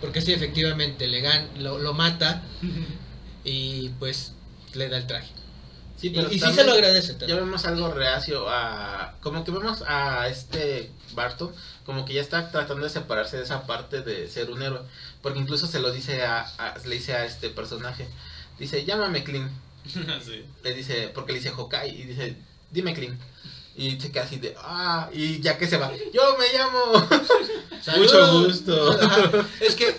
Porque 0.00 0.20
sí, 0.20 0.32
efectivamente, 0.32 1.06
le 1.06 1.22
lo, 1.58 1.78
lo 1.78 1.94
mata 1.94 2.42
y 3.44 3.90
pues 3.98 4.32
le 4.74 4.88
da 4.88 4.98
el 4.98 5.06
traje. 5.06 5.28
Sí, 5.96 6.10
pero 6.10 6.30
y, 6.30 6.38
sí 6.38 6.52
se 6.52 6.64
lo 6.64 6.72
agradece. 6.72 7.16
Ya 7.26 7.34
vemos 7.34 7.64
algo 7.64 7.92
reacio 7.92 8.48
a... 8.48 9.14
Como 9.20 9.44
que 9.44 9.50
vemos 9.50 9.82
a 9.86 10.28
este 10.28 10.90
Barton 11.14 11.52
como 11.88 12.04
que 12.04 12.12
ya 12.12 12.20
está 12.20 12.50
tratando 12.50 12.84
de 12.84 12.90
separarse 12.90 13.38
de 13.38 13.44
esa 13.44 13.66
parte 13.66 14.02
de 14.02 14.28
ser 14.28 14.50
un 14.50 14.62
héroe. 14.62 14.82
Porque 15.22 15.38
incluso 15.38 15.66
se 15.66 15.80
lo 15.80 15.90
dice 15.90 16.22
a, 16.22 16.46
le 16.84 16.96
dice 16.96 17.14
a 17.14 17.24
este 17.24 17.48
personaje. 17.48 18.06
Dice, 18.58 18.84
llámame 18.84 19.24
Clint. 19.24 19.50
Le 20.62 20.74
dice, 20.74 21.10
porque 21.14 21.32
le 21.32 21.38
dice 21.38 21.50
Hokai 21.56 21.88
y 21.88 22.02
dice, 22.02 22.36
dime 22.70 22.92
Clint. 22.92 23.18
Y 23.78 24.00
se 24.00 24.10
queda 24.10 24.24
así 24.24 24.38
de, 24.38 24.56
ah, 24.58 25.08
y 25.12 25.40
ya 25.40 25.56
que 25.56 25.68
se 25.68 25.76
va, 25.76 25.92
yo 26.12 26.36
me 26.36 26.52
llamo. 26.52 27.08
Mucho 27.96 28.42
gusto. 28.42 28.98
Es 29.60 29.76
que 29.76 29.96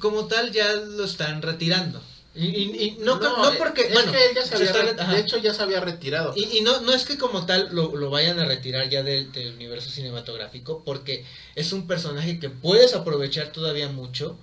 como 0.00 0.26
tal 0.26 0.50
ya 0.50 0.72
lo 0.72 1.04
están 1.04 1.40
retirando. 1.40 2.02
Y, 2.34 2.46
y, 2.46 2.96
no, 3.00 3.20
no, 3.20 3.52
porque. 3.56 3.82
Es 3.82 3.92
bueno, 3.92 4.10
que 4.10 4.26
él 4.26 4.34
ya 4.34 4.44
se 4.44 4.56
había, 4.56 4.72
de 4.92 5.20
hecho, 5.20 5.38
ya 5.38 5.54
se 5.54 5.62
había 5.62 5.80
retirado. 5.80 6.32
Y, 6.34 6.58
y 6.58 6.60
no, 6.62 6.80
no 6.80 6.92
es 6.92 7.04
que 7.04 7.18
como 7.18 7.46
tal 7.46 7.68
lo, 7.70 7.94
lo 7.94 8.10
vayan 8.10 8.40
a 8.40 8.46
retirar 8.46 8.88
ya 8.88 9.04
del, 9.04 9.30
del, 9.30 9.54
universo 9.54 9.90
cinematográfico, 9.90 10.82
porque 10.84 11.24
es 11.54 11.72
un 11.72 11.86
personaje 11.86 12.40
que 12.40 12.50
puedes 12.50 12.94
aprovechar 12.94 13.52
todavía 13.52 13.88
mucho. 13.88 14.36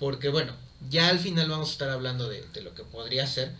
Porque, 0.00 0.28
bueno, 0.28 0.52
ya 0.90 1.08
al 1.08 1.20
final 1.20 1.48
vamos 1.48 1.68
a 1.68 1.72
estar 1.72 1.90
hablando 1.90 2.28
de, 2.28 2.44
de 2.52 2.62
lo 2.62 2.74
que 2.74 2.82
podría 2.82 3.28
ser. 3.28 3.52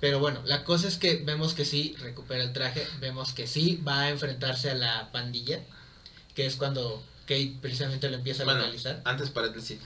Pero 0.00 0.18
bueno, 0.18 0.40
la 0.44 0.64
cosa 0.64 0.88
es 0.88 0.96
que 0.96 1.16
vemos 1.16 1.54
que 1.54 1.64
sí 1.64 1.94
recupera 2.00 2.42
el 2.42 2.52
traje, 2.52 2.86
vemos 3.00 3.32
que 3.32 3.46
sí 3.46 3.80
va 3.86 4.02
a 4.02 4.10
enfrentarse 4.10 4.70
a 4.70 4.74
la 4.74 5.12
pandilla, 5.12 5.60
que 6.34 6.46
es 6.46 6.56
cuando 6.56 7.02
Kate 7.26 7.56
precisamente 7.60 8.08
lo 8.08 8.16
empieza 8.16 8.42
a 8.42 8.46
bueno, 8.46 8.60
localizar. 8.60 9.02
Antes 9.04 9.28
paréntesis, 9.30 9.78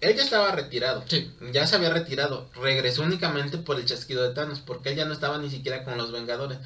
él 0.00 0.16
ya 0.16 0.22
estaba 0.22 0.52
retirado. 0.52 1.04
Sí. 1.08 1.30
Ya 1.52 1.66
se 1.66 1.76
había 1.76 1.90
retirado. 1.90 2.48
Regresó 2.54 3.02
únicamente 3.02 3.58
por 3.58 3.78
el 3.78 3.86
chasquido 3.86 4.22
de 4.22 4.34
Thanos. 4.34 4.60
Porque 4.60 4.90
él 4.90 4.96
ya 4.96 5.04
no 5.04 5.12
estaba 5.12 5.38
ni 5.38 5.50
siquiera 5.50 5.84
con 5.84 5.96
los 5.96 6.12
Vengadores. 6.12 6.58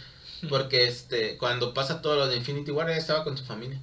Porque 0.49 0.87
este 0.87 1.37
cuando 1.37 1.75
pasa 1.75 2.01
todo 2.01 2.17
lo 2.17 2.27
de 2.27 2.37
Infinity 2.37 2.71
War, 2.71 2.89
él 2.91 2.99
estaba 2.99 3.25
con 3.25 3.37
su 3.37 3.45
familia. 3.45 3.79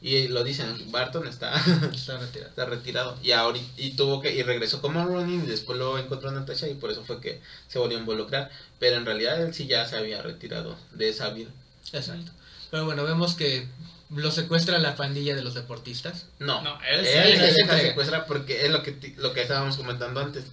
Y 0.00 0.28
lo 0.28 0.44
dicen, 0.44 0.90
Barton 0.90 1.26
está, 1.26 1.54
está, 1.92 2.18
retirado. 2.18 2.50
está 2.50 2.64
retirado. 2.66 3.18
Y 3.22 3.32
ahora 3.32 3.58
y 3.76 3.90
tuvo 3.90 4.20
que 4.20 4.32
y 4.34 4.42
regresó 4.42 4.80
como 4.80 5.04
Ronin 5.04 5.44
y 5.44 5.46
después 5.46 5.78
lo 5.78 5.98
encontró 5.98 6.30
Natasha 6.30 6.68
y 6.68 6.74
por 6.74 6.90
eso 6.90 7.04
fue 7.04 7.20
que 7.20 7.40
se 7.66 7.78
volvió 7.78 7.98
a 7.98 8.00
involucrar. 8.00 8.50
Pero 8.78 8.96
en 8.96 9.06
realidad 9.06 9.42
él 9.42 9.54
sí 9.54 9.66
ya 9.66 9.86
se 9.86 9.96
había 9.96 10.22
retirado 10.22 10.76
de 10.92 11.08
esa 11.08 11.30
vida. 11.30 11.50
Exacto. 11.92 12.32
Pero 12.70 12.84
bueno, 12.84 13.04
vemos 13.04 13.34
que 13.34 13.66
lo 14.10 14.30
secuestra 14.30 14.78
la 14.78 14.96
pandilla 14.96 15.34
de 15.34 15.42
los 15.42 15.54
deportistas. 15.54 16.26
No, 16.38 16.62
no 16.62 16.78
él, 16.88 17.04
él 17.06 17.54
se 17.54 17.80
secuestra 17.80 18.26
porque 18.26 18.64
es 18.64 18.70
lo 18.70 18.82
que, 18.82 19.14
lo 19.18 19.32
que 19.32 19.42
estábamos 19.42 19.76
comentando 19.76 20.20
antes. 20.20 20.44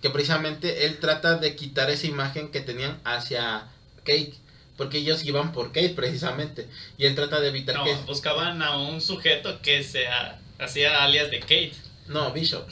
Que 0.00 0.10
precisamente 0.10 0.86
él 0.86 0.98
trata 0.98 1.36
de 1.36 1.54
quitar 1.54 1.90
esa 1.90 2.06
imagen 2.06 2.50
que 2.50 2.60
tenían 2.60 3.00
hacia 3.04 3.68
Kate. 3.98 4.34
Porque 4.76 4.98
ellos 4.98 5.24
iban 5.24 5.52
por 5.52 5.68
Kate 5.68 5.90
precisamente. 5.90 6.68
Y 6.98 7.04
él 7.04 7.14
trata 7.14 7.40
de 7.40 7.48
evitar 7.48 7.76
no, 7.76 7.84
que... 7.84 7.94
buscaban 8.06 8.62
a 8.62 8.78
un 8.78 9.00
sujeto 9.00 9.60
que 9.60 9.84
se 9.84 10.06
hacía 10.58 11.02
alias 11.04 11.30
de 11.30 11.40
Kate. 11.40 11.72
No, 12.08 12.32
Bishop. 12.32 12.66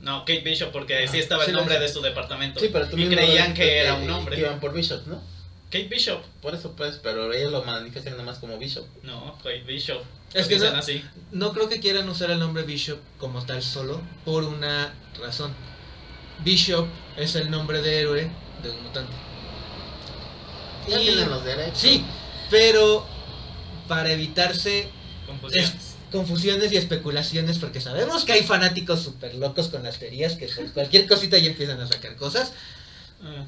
No, 0.00 0.20
Kate 0.20 0.40
Bishop, 0.40 0.70
porque 0.70 1.04
así 1.04 1.18
estaba 1.18 1.44
el 1.44 1.52
nombre 1.52 1.78
de 1.78 1.88
su 1.88 2.00
departamento. 2.00 2.60
Sí, 2.60 2.70
pero 2.72 2.86
y 2.96 3.08
creían 3.08 3.52
que 3.52 3.78
era 3.78 3.94
un 3.94 4.08
hombre. 4.10 4.38
iban 4.38 4.60
por 4.60 4.72
Bishop, 4.72 5.06
¿no? 5.06 5.20
Kate 5.70 5.88
Bishop. 5.88 6.22
Por 6.40 6.54
eso 6.54 6.72
pues, 6.72 6.98
pero 7.02 7.32
ellos 7.32 7.52
lo 7.52 7.62
manifiestan 7.62 8.14
nada 8.14 8.24
más 8.24 8.38
como 8.38 8.56
Bishop. 8.58 8.86
No, 9.02 9.36
Kate 9.38 9.64
Bishop. 9.66 10.02
Es 10.32 10.46
que 10.46 10.58
no, 10.58 10.66
así. 10.68 11.04
no 11.32 11.52
creo 11.52 11.68
que 11.68 11.80
quieran 11.80 12.08
usar 12.08 12.30
el 12.30 12.38
nombre 12.38 12.62
Bishop 12.62 12.98
como 13.18 13.44
tal 13.44 13.62
solo 13.62 14.00
por 14.24 14.44
una 14.44 14.94
razón. 15.20 15.54
Bishop 16.44 16.86
es 17.16 17.34
el 17.34 17.50
nombre 17.50 17.82
de 17.82 18.00
héroe 18.00 18.30
de 18.62 18.70
un 18.70 18.82
mutante. 18.82 19.12
Ya 20.88 20.98
tienen 20.98 21.30
los 21.30 21.44
derechos. 21.44 21.78
Sí, 21.78 22.04
pero 22.50 23.06
para 23.86 24.12
evitarse 24.12 24.88
confusiones. 25.26 25.72
confusiones 26.10 26.72
y 26.72 26.76
especulaciones, 26.76 27.58
porque 27.58 27.80
sabemos 27.80 28.24
que 28.24 28.32
hay 28.32 28.42
fanáticos 28.42 29.02
súper 29.02 29.34
locos 29.34 29.68
con 29.68 29.82
las 29.82 29.98
teorías 29.98 30.36
que 30.36 30.46
por 30.48 30.72
cualquier 30.72 31.06
cosita 31.06 31.38
ya 31.38 31.50
empiezan 31.50 31.80
a 31.80 31.86
sacar 31.86 32.16
cosas. 32.16 32.52
Ah, 33.22 33.44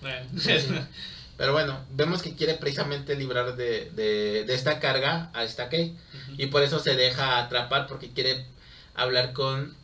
bueno. 0.00 0.26
Pero 1.36 1.54
bueno, 1.54 1.80
vemos 1.90 2.22
que 2.22 2.34
quiere 2.34 2.54
precisamente 2.54 3.16
librar 3.16 3.56
de, 3.56 3.90
de, 3.94 4.54
esta 4.54 4.78
carga 4.78 5.30
a 5.34 5.44
esta 5.44 5.68
Kay. 5.68 5.96
Y 6.36 6.46
por 6.46 6.62
eso 6.62 6.78
se 6.78 6.94
deja 6.94 7.38
atrapar 7.38 7.86
porque 7.88 8.10
quiere 8.12 8.46
hablar 8.94 9.32
con 9.32 9.74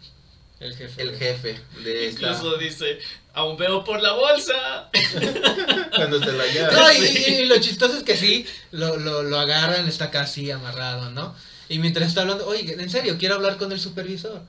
el 0.61 0.75
jefe. 0.75 1.03
El 1.03 1.17
jefe 1.17 1.61
de 1.85 2.11
Incluso 2.11 2.57
dice, 2.57 2.99
aún 3.33 3.57
veo 3.57 3.85
por 3.85 4.01
la 4.03 4.13
bolsa. 4.13 4.91
Cuando 5.97 6.19
se 6.19 6.33
la 6.33 6.47
lleva. 6.47 6.73
No, 6.73 6.93
y, 6.93 7.47
lo 7.47 7.59
chistoso 7.59 7.97
es 7.97 8.03
que 8.03 8.17
sí, 8.17 8.47
lo, 8.73 8.97
lo, 8.97 9.23
lo 9.23 9.39
agarran, 9.39 9.87
está 9.89 10.11
casi 10.11 10.51
amarrado, 10.51 11.11
¿no? 11.11 11.35
Y 11.69 11.79
mientras 11.79 12.09
está 12.09 12.23
hablando, 12.23 12.47
oye, 12.47 12.75
en 12.79 12.91
serio, 12.91 13.17
quiero 13.19 13.35
hablar 13.35 13.57
con 13.57 13.73
el 13.73 13.81
supervisor. 13.81 14.43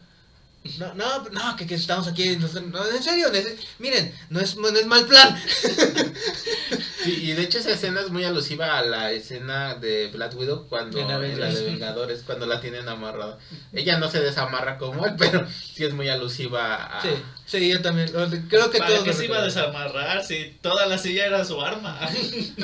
No, 0.78 0.94
no, 0.94 1.24
no, 1.30 1.56
que, 1.56 1.66
que 1.66 1.76
estamos 1.76 2.08
aquí. 2.08 2.38
No, 2.38 2.48
en 2.88 3.04
serio, 3.04 3.28
miren, 3.80 4.14
no 4.30 4.40
es, 4.40 4.56
no 4.58 4.68
es 4.68 4.86
mal 4.86 5.06
plan. 5.06 5.42
Sí, 7.04 7.30
y 7.30 7.32
de 7.32 7.44
hecho 7.44 7.60
esa 7.60 7.72
escena 7.72 8.02
es 8.02 8.10
muy 8.10 8.26
alusiva 8.26 8.78
a 8.78 8.84
la 8.84 9.12
escena 9.14 9.76
de 9.76 10.08
Black 10.08 10.36
Widow 10.38 10.68
cuando 10.68 11.00
la 11.08 11.18
de 11.18 11.64
Vengadores, 11.64 12.24
cuando 12.26 12.46
la 12.46 12.60
tienen 12.60 12.90
amarrada. 12.90 13.38
Ella 13.72 13.98
no 14.00 14.12
se 14.12 14.20
desamarra 14.20 14.78
como 14.78 15.06
él, 15.06 15.14
pero 15.18 15.48
sí 15.50 15.86
es 15.86 15.94
muy 15.94 16.10
alusiva 16.10 16.76
a... 16.76 17.02
Sí, 17.02 17.10
sí, 17.46 17.70
yo 17.70 17.82
también. 17.82 18.10
Creo 18.50 18.70
que 18.70 18.80
¿Para 18.80 19.02
que 19.02 19.14
se 19.14 19.26
iba 19.26 19.38
a 19.38 19.44
desamarrar 19.44 20.26
si 20.26 20.58
toda 20.62 20.88
la 20.88 20.98
silla 20.98 21.26
era 21.26 21.46
su 21.46 21.62
arma? 21.62 21.98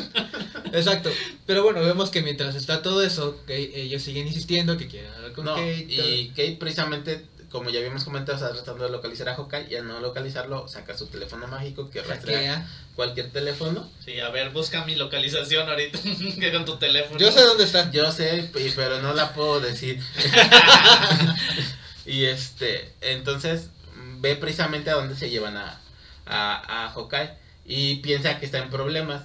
Exacto. 0.73 1.09
Pero 1.45 1.63
bueno, 1.63 1.79
vemos 1.81 2.09
que 2.09 2.21
mientras 2.21 2.55
está 2.55 2.81
todo 2.81 3.03
eso, 3.03 3.39
ellos 3.47 4.01
siguen 4.01 4.27
insistiendo 4.27 4.77
que 4.77 4.87
quieren 4.87 5.13
hablar 5.13 5.31
con 5.31 5.45
Kate. 5.45 5.85
Y 5.87 6.29
Kate 6.29 6.57
precisamente 6.59 7.25
como 7.55 7.69
ya 7.69 7.79
habíamos 7.79 8.03
comentado, 8.03 8.37
está 8.37 8.51
tratando 8.51 8.83
de 8.83 8.89
localizar 8.89 9.29
a 9.29 9.35
Hawkeye 9.35 9.67
y 9.69 9.75
al 9.77 9.87
no 9.87 10.01
localizarlo, 10.01 10.67
saca 10.67 10.97
su 10.97 11.07
teléfono 11.07 11.47
mágico 11.47 11.89
que 11.89 12.01
rastrea 12.01 12.67
cualquier 12.97 13.31
teléfono. 13.31 13.89
Sí, 14.03 14.19
a 14.19 14.27
ver, 14.27 14.49
busca 14.49 14.83
mi 14.83 14.95
localización 14.95 15.69
ahorita 15.69 15.97
que 16.39 16.51
con 16.51 16.65
tu 16.65 16.75
teléfono. 16.75 17.17
Yo 17.17 17.31
sé 17.31 17.41
dónde 17.43 17.63
está. 17.63 17.89
Yo 17.91 18.11
sé, 18.11 18.51
pero 18.75 19.01
no 19.01 19.13
la 19.13 19.33
puedo 19.33 19.61
decir. 19.61 20.03
y 22.05 22.25
este, 22.25 22.91
entonces 22.99 23.69
ve 24.19 24.35
precisamente 24.35 24.89
a 24.89 24.95
dónde 24.95 25.15
se 25.15 25.29
llevan 25.29 25.55
a, 25.55 25.79
a, 26.25 26.87
a 26.87 26.91
Hawkeye 26.91 27.35
y 27.63 27.95
piensa 28.01 28.37
que 28.37 28.47
está 28.47 28.57
en 28.57 28.69
problemas. 28.69 29.23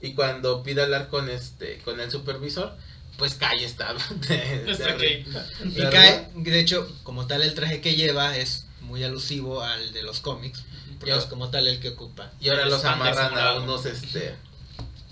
y 0.00 0.14
cuando 0.14 0.62
pide 0.62 0.80
hablar 0.80 1.08
con 1.08 1.28
este 1.28 1.78
con 1.84 2.00
el 2.00 2.10
supervisor, 2.10 2.74
pues 3.18 3.34
cae 3.34 3.64
está. 3.64 3.92
De, 3.92 5.26
y 5.64 5.82
cae, 5.90 6.28
de 6.34 6.60
hecho, 6.60 6.90
como 7.02 7.26
tal 7.26 7.42
el 7.42 7.52
traje 7.54 7.80
que 7.80 7.96
lleva 7.96 8.36
es 8.36 8.64
muy 8.80 9.04
alusivo 9.04 9.62
al 9.62 9.92
de 9.92 10.02
los 10.02 10.20
cómics, 10.20 10.64
porque 10.98 11.14
es 11.14 11.26
como 11.26 11.50
tal 11.50 11.66
el 11.66 11.80
que 11.80 11.90
ocupa. 11.90 12.32
Y 12.40 12.48
ahora 12.48 12.64
los 12.66 12.84
amarran 12.84 13.36
a 13.36 13.54
unos 13.56 13.84
este 13.84 14.34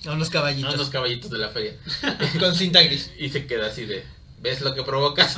a 0.07 0.13
unos 0.13 0.31
caballitos. 0.31 0.73
A 0.73 0.77
unos 0.77 0.91
caballitos 0.91 1.31
de 1.31 1.39
la 1.39 1.49
feria. 1.49 1.75
Con 2.39 2.55
cinta 2.55 2.81
gris. 2.83 3.11
Y 3.19 3.29
se 3.29 3.47
queda 3.47 3.67
así 3.67 3.85
de, 3.85 4.05
¿ves 4.41 4.61
lo 4.61 4.73
que 4.73 4.85
provocas? 4.85 5.37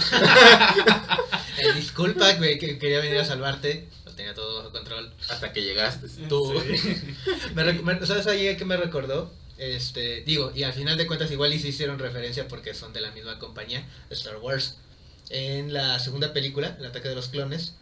eh, 1.59 1.73
disculpa, 1.75 2.39
que 2.39 2.79
quería 2.79 3.01
venir 3.01 3.19
a 3.19 3.25
salvarte. 3.25 3.89
Lo 4.05 4.13
tenía 4.13 4.35
todo 4.35 4.59
bajo 4.59 4.73
control. 4.73 5.11
Hasta 5.31 5.53
que 5.53 5.63
llegaste. 5.63 6.09
Tú. 6.29 6.53
¿Sabes 8.05 8.27
ahí 8.27 8.57
que 8.59 8.65
me 8.67 8.77
recordó? 8.77 9.33
Este, 9.59 10.23
digo, 10.23 10.53
y 10.55 10.63
al 10.63 10.73
final 10.73 10.97
de 10.97 11.07
cuentas 11.07 11.31
igual 11.31 11.53
y 11.53 11.59
se 11.59 11.69
hicieron 11.69 11.99
referencia 11.99 12.47
porque 12.47 12.75
son 12.75 12.93
de 12.93 13.01
la 13.01 13.11
misma 13.11 13.39
compañía, 13.39 13.85
Star 14.11 14.37
Wars. 14.39 14.77
En 15.31 15.75
la 15.75 15.99
segunda 15.99 16.33
película, 16.33 16.77
El 16.79 16.87
ataque 16.87 17.09
de 17.09 17.15
los 17.15 17.29
clones, 17.29 17.75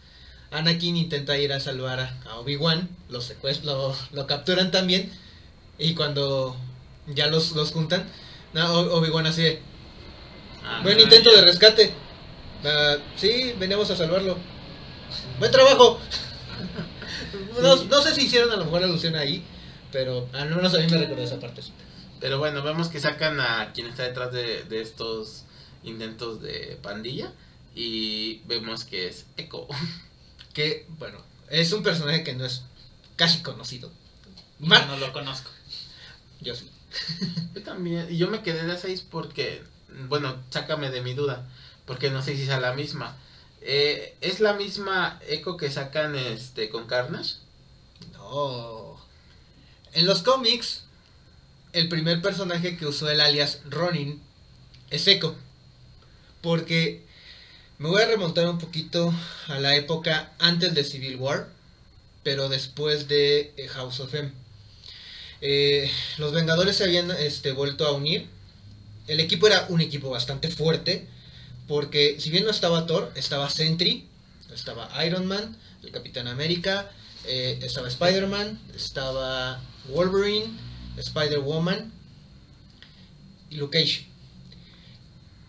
Anakin 0.51 0.97
intenta 0.97 1.39
ir 1.39 1.53
a 1.53 1.61
salvar 1.61 2.01
a 2.01 2.37
Obi-Wan, 2.39 2.89
lo, 3.09 3.21
lo, 3.65 3.97
lo 4.13 4.27
capturan 4.27 4.71
también 4.71 5.13
y 5.79 5.95
cuando 5.95 6.57
ya 7.07 7.27
los, 7.27 7.53
los 7.53 7.73
juntan, 7.73 8.09
Obi-Wan 8.55 9.27
así 9.27 9.43
de, 9.43 9.61
ah, 10.65 10.81
buen 10.83 10.99
intento 10.99 11.31
de 11.31 11.43
rescate. 11.43 11.93
Uh, 12.65 12.99
sí, 13.17 13.55
veníamos 13.59 13.91
a 13.91 13.97
salvarlo. 13.97 14.39
Buen 15.39 15.53
trabajo. 15.53 16.01
no, 17.63 18.03
sé 18.03 18.15
si 18.15 18.23
hicieron 18.23 18.51
a 18.51 18.57
lo 18.57 18.65
mejor 18.65 18.83
alusión 18.83 19.15
ahí, 19.15 19.45
pero 19.93 20.29
al 20.33 20.55
menos 20.55 20.75
a 20.75 20.79
mí 20.79 20.87
me 20.91 20.99
recuerda 20.99 21.25
esa 21.25 21.41
parte. 21.41 21.63
Pero 22.21 22.39
bueno, 22.39 22.63
vemos 22.63 22.89
que 22.89 23.01
sacan 23.01 23.41
a 23.41 23.73
quien 23.73 23.89
está 23.89 24.05
detrás 24.05 24.33
de, 24.33 24.65
de 24.65 24.81
estos 24.81 25.45
intentos 25.83 26.41
de 26.41 26.79
pandilla 26.83 27.33
y 27.75 28.41
vemos 28.47 28.85
que 28.85 29.09
es 29.09 29.27
Echo. 29.37 29.69
Que, 30.55 30.87
bueno, 30.99 31.19
es 31.51 31.71
un 31.75 31.83
personaje 31.83 32.25
que 32.25 32.33
no 32.33 32.47
es 32.47 32.63
casi 33.17 33.43
conocido. 33.43 33.93
Yo 34.59 34.87
no 34.87 34.97
lo 34.97 35.13
conozco. 35.13 35.51
Yo 36.41 36.55
sí. 36.55 36.71
Yo 37.55 37.63
también. 37.63 38.07
Y 38.11 38.17
yo 38.17 38.29
me 38.29 38.43
quedé 38.43 38.65
de 38.65 38.79
6 38.79 39.05
porque, 39.11 39.63
bueno, 40.09 40.43
sácame 40.49 40.91
de 40.91 41.03
mi 41.03 41.13
duda. 41.13 41.47
Porque 41.85 42.11
no 42.11 42.23
sé 42.23 42.37
si 42.37 42.43
es 42.43 42.49
la 42.49 42.73
misma. 42.73 43.17
Eh, 43.61 44.17
¿Es 44.23 44.41
la 44.41 44.55
misma 44.55 45.21
Echo 45.29 45.59
que 45.59 45.71
sacan 45.71 46.17
este 46.17 46.71
con 46.71 46.87
Carnage? 46.87 47.35
No. 48.13 48.86
En 49.97 50.05
los 50.05 50.21
cómics, 50.21 50.83
el 51.73 51.89
primer 51.89 52.21
personaje 52.21 52.77
que 52.77 52.85
usó 52.85 53.09
el 53.09 53.19
alias 53.19 53.61
Ronin 53.65 54.21
es 54.91 55.07
Echo. 55.07 55.35
Porque 56.43 57.01
me 57.79 57.89
voy 57.89 58.03
a 58.03 58.07
remontar 58.07 58.47
un 58.47 58.59
poquito 58.59 59.11
a 59.47 59.59
la 59.59 59.75
época 59.75 60.35
antes 60.39 60.75
de 60.75 60.85
Civil 60.85 61.17
War, 61.17 61.49
pero 62.23 62.51
después 62.51 63.09
de 63.09 63.55
eh, 63.57 63.69
House 63.69 64.01
of 64.01 64.15
M. 64.15 64.31
Eh, 65.41 65.91
los 66.19 66.33
Vengadores 66.33 66.77
se 66.77 66.85
habían 66.85 67.11
este, 67.13 67.53
vuelto 67.53 67.87
a 67.87 67.93
unir. 67.93 68.29
El 69.07 69.19
equipo 69.19 69.47
era 69.47 69.65
un 69.71 69.81
equipo 69.81 70.11
bastante 70.11 70.51
fuerte, 70.51 71.07
porque 71.67 72.21
si 72.21 72.29
bien 72.29 72.45
no 72.45 72.51
estaba 72.51 72.85
Thor, 72.85 73.13
estaba 73.15 73.49
Sentry, 73.49 74.07
estaba 74.53 74.91
Iron 75.07 75.25
Man, 75.25 75.57
el 75.83 75.91
Capitán 75.91 76.29
América, 76.29 76.91
eh, 77.25 77.61
estaba 77.63 77.89
Spider-Man, 77.89 78.61
estaba 78.75 79.59
Wolverine, 79.89 80.57
Spider-Woman 80.97 81.93
y 83.51 83.57
Luke 83.57 83.79
Cage. 83.79 84.07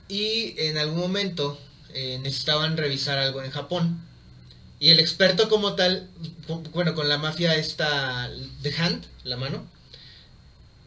Y 0.07 0.55
en 0.57 0.77
algún 0.77 0.99
momento 0.99 1.59
eh, 1.93 2.19
necesitaban 2.21 2.77
revisar 2.77 3.17
algo 3.17 3.43
en 3.43 3.51
Japón. 3.51 4.01
Y 4.79 4.91
el 4.91 4.99
experto 4.99 5.49
como 5.49 5.73
tal, 5.73 6.07
bueno, 6.71 6.93
con 6.93 7.09
la 7.09 7.17
mafia 7.17 7.55
está 7.55 8.29
The 8.61 8.75
Hand, 8.75 9.05
la 9.23 9.37
mano. 9.37 9.65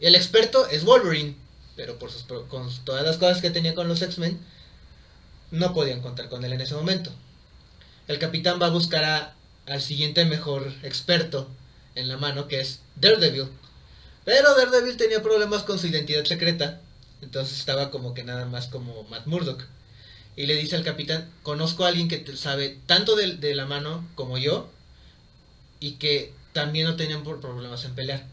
El 0.01 0.15
experto 0.15 0.67
es 0.69 0.85
Wolverine, 0.85 1.35
pero 1.77 1.99
por 1.99 2.11
sus, 2.11 2.23
con 2.23 2.71
todas 2.85 3.05
las 3.05 3.17
cosas 3.17 3.43
que 3.43 3.51
tenía 3.51 3.75
con 3.75 3.89
los 3.89 4.01
X-Men, 4.01 4.39
no 5.51 5.75
podían 5.75 6.01
contar 6.01 6.29
con 6.29 6.45
él 6.45 6.53
en 6.53 6.61
ese 6.61 6.75
momento. 6.75 7.11
El 8.07 8.19
capitán 8.19 8.61
va 8.63 8.67
a 8.67 8.71
buscar 8.71 9.35
al 9.67 9.81
siguiente 9.81 10.25
mejor 10.25 10.73
experto 10.83 11.49
en 11.95 12.09
la 12.09 12.17
mano, 12.17 12.49
que 12.49 12.61
es 12.61 12.81
Daredevil. 13.01 13.49
Pero 14.25 14.55
Daredevil 14.55 14.97
tenía 14.97 15.23
problemas 15.23 15.63
con 15.63 15.79
su 15.79 15.87
identidad 15.87 16.25
secreta, 16.25 16.81
entonces 17.23 17.59
estaba 17.59 17.91
como 17.91 18.15
que 18.15 18.25
nada 18.25 18.47
más 18.47 18.67
como 18.67 19.05
Matt 19.05 19.27
Murdock 19.27 19.65
y 20.37 20.47
le 20.47 20.57
dice 20.57 20.77
al 20.77 20.85
capitán, 20.85 21.31
conozco 21.43 21.85
a 21.85 21.89
alguien 21.89 22.09
que 22.09 22.25
sabe 22.37 22.79
tanto 22.87 23.17
de, 23.17 23.55
la 23.55 23.67
mano 23.67 24.07
como 24.15 24.39
yo 24.39 24.71
y 25.81 25.93
que 25.93 26.33
también 26.53 26.87
no 26.87 26.97
tenían 26.97 27.25
problemas 27.25 27.85
en 27.85 27.95
pelear. 27.95 28.25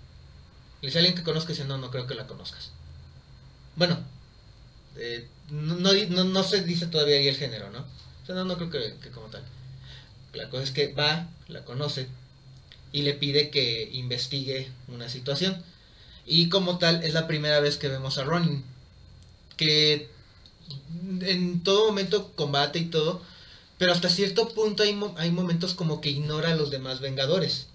Le 0.82 0.88
dice 0.88 1.00
a 1.00 1.02
alguien 1.02 1.18
que 1.18 1.24
conozca 1.24 1.52
y 1.52 1.56
dice, 1.56 1.68
no, 1.68 1.78
no 1.78 1.92
creo 1.92 2.08
que 2.08 2.16
la 2.16 2.28
conozcas. 2.28 2.72
Bueno, 3.76 4.00
eh, 4.96 5.28
no, 5.50 6.44
se 6.44 6.64
dice 6.64 6.88
todavía 6.88 7.18
ahí 7.18 7.28
el 7.28 7.36
género, 7.36 7.72
¿no? 7.72 7.80
O 7.80 8.26
sea, 8.26 8.36
no, 8.36 8.46
no 8.46 8.58
creo 8.58 8.70
que, 8.70 8.96
que 9.02 9.10
como 9.10 9.28
tal. 9.28 9.44
La 10.34 10.50
cosa 10.50 10.64
es 10.64 10.72
que 10.72 10.94
va, 10.94 11.28
la 11.48 11.66
conoce 11.66 12.08
y 12.92 13.02
le 13.02 13.14
pide 13.14 13.50
que 13.50 13.90
investigue 13.94 14.70
una 14.88 15.10
situación. 15.10 15.62
Y 16.26 16.50
como 16.50 16.78
tal, 16.78 17.04
es 17.04 17.14
la 17.14 17.28
primera 17.28 17.60
vez 17.60 17.78
que 17.78 17.88
vemos 17.88 18.18
a 18.18 18.24
Ronin. 18.24 18.64
Que 19.56 20.10
en 21.22 21.64
todo 21.64 21.88
momento 21.88 22.32
combate 22.36 22.80
y 22.80 22.86
todo, 22.86 23.22
pero 23.78 23.94
hasta 23.94 24.10
cierto 24.10 24.50
punto 24.50 24.84
hay, 24.84 25.00
hay 25.18 25.32
momentos 25.32 25.74
como 25.74 26.02
que 26.02 26.10
ignora 26.10 26.52
a 26.52 26.56
los 26.56 26.72
demás 26.72 27.00
Vengadores. 27.00 27.68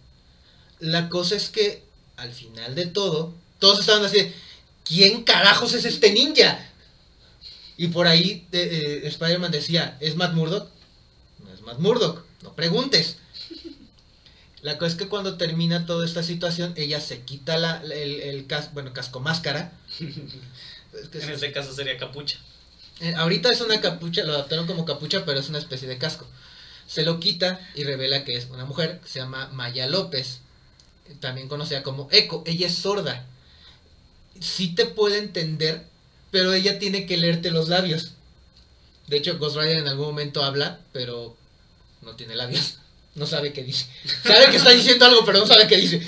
La 0.80 1.08
cosa 1.08 1.36
es 1.36 1.48
que 1.48 1.82
al 2.16 2.32
final 2.32 2.74
de 2.74 2.86
todo, 2.86 3.32
todos 3.58 3.80
estaban 3.80 4.04
así, 4.04 4.32
¿quién 4.84 5.24
carajos 5.24 5.74
es 5.74 5.84
este 5.84 6.12
ninja? 6.12 6.68
Y 7.76 7.88
por 7.88 8.06
ahí 8.06 8.46
eh, 8.52 9.02
Spider-Man 9.04 9.50
decía, 9.50 9.96
¿es 10.00 10.16
Matt 10.16 10.34
Murdock? 10.34 10.68
No 11.44 11.52
es 11.52 11.62
Matt 11.62 11.78
Murdock, 11.78 12.24
no 12.42 12.54
preguntes. 12.54 13.16
La 14.62 14.78
cosa 14.78 14.92
es 14.92 14.94
que 14.94 15.08
cuando 15.08 15.36
termina 15.36 15.86
toda 15.86 16.06
esta 16.06 16.22
situación, 16.22 16.72
ella 16.76 17.00
se 17.00 17.22
quita 17.22 17.58
la, 17.58 17.82
el, 17.82 18.46
casco, 18.46 18.70
bueno, 18.74 18.92
casco 18.92 19.18
máscara. 19.18 19.72
en 19.98 21.30
ese 21.30 21.52
caso 21.52 21.74
sería 21.74 21.98
capucha. 21.98 22.38
Eh, 23.00 23.14
ahorita 23.16 23.50
es 23.50 23.60
una 23.60 23.80
capucha, 23.80 24.22
lo 24.22 24.32
adaptaron 24.32 24.68
como 24.68 24.84
capucha, 24.84 25.24
pero 25.24 25.40
es 25.40 25.48
una 25.48 25.58
especie 25.58 25.88
de 25.88 25.98
casco. 25.98 26.26
Se 26.86 27.02
lo 27.02 27.18
quita 27.18 27.60
y 27.74 27.82
revela 27.82 28.24
que 28.24 28.36
es 28.36 28.46
una 28.50 28.64
mujer, 28.64 29.00
se 29.04 29.18
llama 29.18 29.48
Maya 29.52 29.88
López, 29.88 30.38
también 31.18 31.48
conocida 31.48 31.82
como 31.82 32.08
Echo. 32.12 32.44
Ella 32.46 32.68
es 32.68 32.76
sorda. 32.76 33.26
Sí 34.38 34.76
te 34.76 34.86
puede 34.86 35.18
entender, 35.18 35.84
pero 36.30 36.52
ella 36.52 36.78
tiene 36.78 37.06
que 37.06 37.16
leerte 37.16 37.50
los 37.50 37.68
labios. 37.68 38.12
De 39.08 39.16
hecho, 39.16 39.38
Ghost 39.38 39.56
Rider 39.56 39.78
en 39.78 39.88
algún 39.88 40.06
momento 40.06 40.44
habla, 40.44 40.78
pero 40.92 41.36
no 42.02 42.14
tiene 42.14 42.36
labios. 42.36 42.78
No 43.14 43.26
sabe 43.26 43.52
qué 43.52 43.62
dice. 43.62 43.86
Sabe 44.24 44.50
que 44.50 44.56
está 44.56 44.70
diciendo 44.70 45.04
algo, 45.04 45.24
pero 45.24 45.38
no 45.38 45.46
sabe 45.46 45.66
qué 45.66 45.76
dice. 45.76 46.02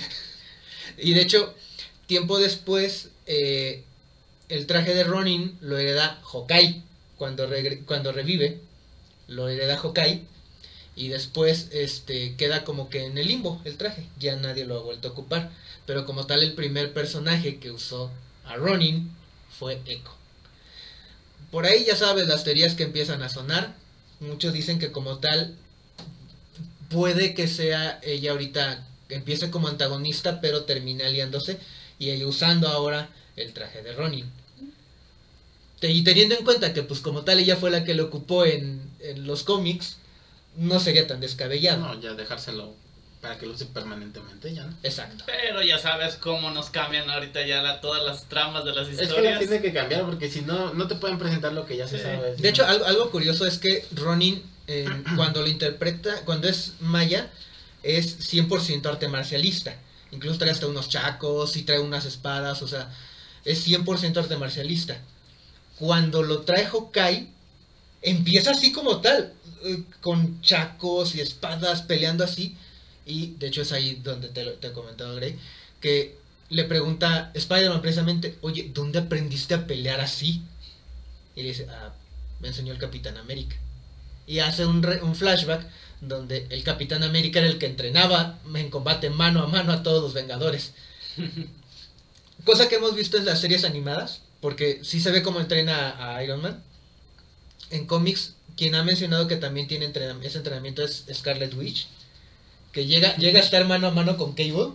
Y 0.99 1.15
de 1.15 1.23
hecho, 1.23 1.55
tiempo 2.07 2.39
después, 2.39 3.11
eh, 3.27 3.85
el 4.49 4.67
traje 4.67 4.95
de 4.95 5.05
Ronin 5.05 5.57
lo 5.61 5.79
hereda 5.79 6.21
Hokai 6.33 6.83
cuando, 7.17 7.49
cuando 7.87 8.13
revive, 8.13 8.61
lo 9.29 9.49
hereda 9.49 9.81
Hokai 9.81 10.25
y 10.97 11.09
después 11.09 11.69
este 11.73 12.37
queda 12.37 12.65
como 12.65 12.89
que 12.89 13.05
en 13.05 13.19
el 13.19 13.27
limbo 13.27 13.61
el 13.65 13.77
traje, 13.77 14.07
ya 14.19 14.37
nadie 14.37 14.65
lo 14.65 14.79
ha 14.79 14.83
vuelto 14.83 15.09
a 15.09 15.11
ocupar, 15.11 15.51
pero 15.87 16.05
como 16.05 16.27
tal 16.27 16.43
el 16.43 16.55
primer 16.55 16.93
personaje 16.93 17.59
que 17.59 17.71
usó 17.71 18.11
a 18.45 18.57
Ronin 18.57 19.11
fue 19.59 19.81
Echo. 19.87 20.15
Por 21.51 21.67
ahí 21.67 21.85
ya 21.85 21.97
sabes 21.97 22.29
las 22.29 22.45
teorías 22.45 22.75
que 22.75 22.85
empiezan 22.85 23.23
a 23.23 23.29
sonar, 23.29 23.75
muchos 24.21 24.53
dicen 24.53 24.79
que 24.79 24.93
como 24.93 25.19
tal 25.19 25.57
puede 26.95 27.35
que 27.35 27.49
sea 27.49 27.99
ella 28.03 28.31
ahorita 28.31 28.87
empiece 29.09 29.51
como 29.51 29.69
antagonista 29.69 30.41
pero 30.41 30.65
termine 30.65 31.05
aliándose 31.05 31.59
y 31.99 32.11
ella 32.11 32.27
usando 32.27 32.69
ahora 32.69 33.09
el 33.37 33.53
traje 33.53 33.83
de 33.83 33.93
Ronin. 33.93 34.31
Y 35.83 36.03
teniendo 36.03 36.35
en 36.35 36.45
cuenta 36.45 36.73
que 36.73 36.83
pues 36.83 37.01
como 37.01 37.23
tal 37.23 37.39
ella 37.41 37.57
fue 37.57 37.71
la 37.71 37.85
que 37.85 37.95
lo 37.95 38.05
ocupó 38.05 38.47
en, 38.47 38.81
los 39.17 39.43
cómics, 39.43 39.99
no 40.57 40.81
sería 40.81 41.07
tan 41.07 41.21
descabellado. 41.21 41.81
No, 41.81 42.01
ya 42.01 42.15
dejárselo 42.15 42.73
para 43.21 43.39
que 43.39 43.47
lo 43.47 43.53
use 43.53 43.67
permanentemente 43.67 44.55
ya, 44.55 44.65
¿no? 44.65 44.75
Exacto. 44.83 45.25
Pero 45.27 45.63
ya 45.63 45.79
sabes 45.79 46.15
cómo 46.17 46.51
nos 46.51 46.71
cambian 46.71 47.11
ahorita 47.11 47.47
ya 47.47 47.81
todas 47.81 48.03
las 48.03 48.29
tramas 48.29 48.65
de 48.65 48.73
las 48.73 48.89
historias. 48.89 49.35
Es 49.35 49.39
que 49.41 49.47
tiene 49.47 49.63
que 49.63 49.73
cambiar 49.75 50.07
porque 50.07 50.31
si 50.31 50.41
no, 50.41 50.73
no 50.73 50.87
te 50.89 50.95
pueden 50.95 51.19
presentar 51.19 51.53
lo 51.53 51.67
que 51.67 51.77
ya 51.77 51.87
se 51.87 51.99
sabe. 51.99 52.35
De 52.37 52.49
hecho, 52.49 52.65
algo, 52.67 52.87
algo 52.87 53.11
curioso 53.11 53.47
es 53.47 53.59
que 53.59 53.85
Ronin, 53.93 54.43
cuando 55.17 55.43
lo 55.43 55.49
interpreta, 55.49 56.23
cuando 56.25 56.49
es 56.49 56.75
Maya, 56.81 57.31
es 57.83 58.33
100% 58.33 58.87
arte 58.87 59.09
marcialista. 59.09 59.77
Incluso 60.11 60.39
trae 60.39 60.51
hasta 60.51 60.67
unos 60.67 60.89
chacos 60.89 61.57
y 61.57 61.63
trae 61.63 61.81
unas 61.81 62.05
espadas, 62.07 62.63
o 62.63 62.69
sea, 62.69 62.93
es 63.45 63.67
100% 63.67 64.17
arte 64.17 64.37
marcialista. 64.37 64.99
Cuando 65.79 66.23
lo 66.23 66.43
trae 66.43 66.69
Hokai, 66.71 67.29
empieza 68.01 68.53
así 68.53 68.73
como 68.73 69.01
tal, 69.01 69.33
eh, 69.65 69.83
con 70.01 70.41
chacos 70.41 71.15
y 71.15 71.21
espadas 71.21 71.83
peleando 71.83 72.25
así. 72.25 72.57
Y 73.07 73.35
de 73.39 73.49
hecho 73.49 73.63
es 73.63 73.73
ahí 73.73 73.97
donde 73.97 74.29
te, 74.29 74.45
te 74.45 74.69
he 74.69 74.73
comentado, 74.73 75.17
Grey, 75.17 75.39
que 75.81 76.17
le 76.49 76.65
pregunta 76.65 77.31
Spider-Man 77.35 77.83
precisamente, 77.83 78.39
oye, 78.41 78.71
¿dónde 78.73 79.01
aprendiste 79.01 79.55
a 79.55 79.67
pelear 79.67 80.01
así? 80.01 80.43
Y 81.35 81.43
le 81.43 81.49
dice, 81.49 81.67
ah, 81.69 81.93
me 82.41 82.49
enseñó 82.49 82.73
el 82.73 82.79
Capitán 82.79 83.17
América. 83.17 83.57
Y 84.27 84.39
hace 84.39 84.67
un, 84.67 84.85
un 85.03 85.15
flashback 85.15 85.67
donde 86.01 86.47
el 86.51 86.63
Capitán 86.65 87.03
América 87.03 87.41
era 87.41 87.49
el 87.49 87.59
que 87.59 87.67
entrenaba 87.67 88.39
en 88.55 88.71
combate 88.71 89.11
mano 89.11 89.43
a 89.43 89.47
mano 89.47 89.73
a 89.73 89.83
todos 89.83 90.03
los 90.03 90.15
Vengadores. 90.15 90.73
Cosa 92.45 92.69
que 92.69 92.77
hemos 92.77 92.95
visto 92.95 93.17
en 93.17 93.25
las 93.25 93.41
series 93.41 93.65
animadas, 93.65 94.21
porque 94.41 94.81
sí 94.83 95.01
se 95.01 95.11
ve 95.11 95.23
cómo 95.23 95.41
entrena 95.41 95.97
a 95.99 96.23
Iron 96.23 96.43
Man. 96.43 96.63
En 97.71 97.87
cómics 97.87 98.35
quien 98.57 98.75
ha 98.75 98.85
mencionado 98.85 99.27
que 99.27 99.37
también 99.37 99.67
tiene 99.67 99.91
ese 100.23 100.39
entrenamiento 100.39 100.85
es 100.85 101.05
Scarlet 101.13 101.55
Witch, 101.55 101.89
que 102.73 102.87
llega, 102.87 103.17
llega 103.19 103.41
a 103.41 103.43
estar 103.43 103.65
mano 103.67 103.89
a 103.89 103.91
mano 103.91 104.17
con 104.17 104.35
Cable, 104.35 104.73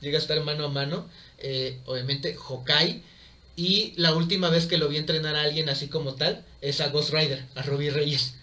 llega 0.00 0.18
a 0.18 0.20
estar 0.20 0.42
mano 0.42 0.66
a 0.66 0.68
mano, 0.68 1.06
eh, 1.38 1.78
obviamente 1.86 2.36
Hokai, 2.36 3.02
y 3.56 3.94
la 3.96 4.14
última 4.14 4.50
vez 4.50 4.66
que 4.66 4.76
lo 4.76 4.88
vi 4.88 4.98
entrenar 4.98 5.34
a 5.34 5.42
alguien 5.42 5.70
así 5.70 5.88
como 5.88 6.14
tal 6.14 6.44
es 6.60 6.82
a 6.82 6.88
Ghost 6.88 7.10
Rider, 7.10 7.44
a 7.54 7.62
Robbie 7.62 7.90
Reyes, 7.90 8.34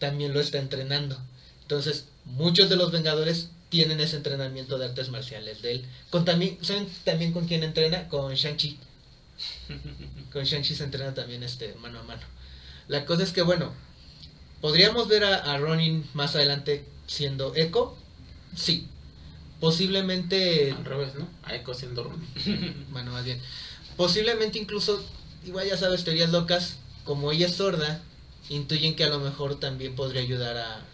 también 0.00 0.34
lo 0.34 0.40
está 0.40 0.58
entrenando. 0.58 1.16
Entonces, 1.62 2.06
muchos 2.24 2.68
de 2.68 2.76
los 2.76 2.90
Vengadores 2.90 3.50
tienen 3.68 4.00
ese 4.00 4.16
entrenamiento 4.16 4.78
de 4.78 4.86
artes 4.86 5.10
marciales 5.10 5.62
de 5.62 5.72
él. 5.72 5.84
Con 6.10 6.24
también, 6.24 6.58
¿Saben 6.62 6.88
también 7.04 7.32
con 7.32 7.46
quién 7.46 7.62
entrena? 7.62 8.08
Con 8.08 8.34
Shang-Chi. 8.34 8.78
con 10.32 10.44
Shang-Chi 10.44 10.74
se 10.74 10.84
entrena 10.84 11.14
también 11.14 11.42
este 11.42 11.74
mano 11.74 12.00
a 12.00 12.02
mano. 12.02 12.22
La 12.88 13.04
cosa 13.04 13.22
es 13.22 13.32
que, 13.32 13.42
bueno, 13.42 13.72
¿podríamos 14.60 15.08
ver 15.08 15.24
a, 15.24 15.56
Ronin 15.58 16.04
más 16.14 16.34
adelante 16.34 16.84
siendo 17.06 17.54
Echo? 17.54 17.96
Sí. 18.56 18.88
Posiblemente... 19.60 20.72
Al 20.72 20.84
revés, 20.84 21.14
¿no? 21.14 21.28
A 21.42 21.54
Echo 21.54 21.74
siendo 21.74 22.04
Ronin. 22.04 22.86
bueno, 22.90 23.12
más 23.12 23.24
bien. 23.24 23.40
Posiblemente 23.98 24.60
incluso, 24.60 25.02
igual 25.44 25.66
ya 25.66 25.76
sabes, 25.76 26.04
teorías 26.04 26.30
locas, 26.30 26.76
como 27.04 27.32
ella 27.32 27.46
es 27.46 27.56
sorda, 27.56 28.00
intuyen 28.48 28.94
que 28.94 29.02
a 29.02 29.08
lo 29.08 29.18
mejor 29.18 29.58
también 29.58 29.96
podría 29.96 30.22
ayudar 30.22 30.56
a, 30.56 30.84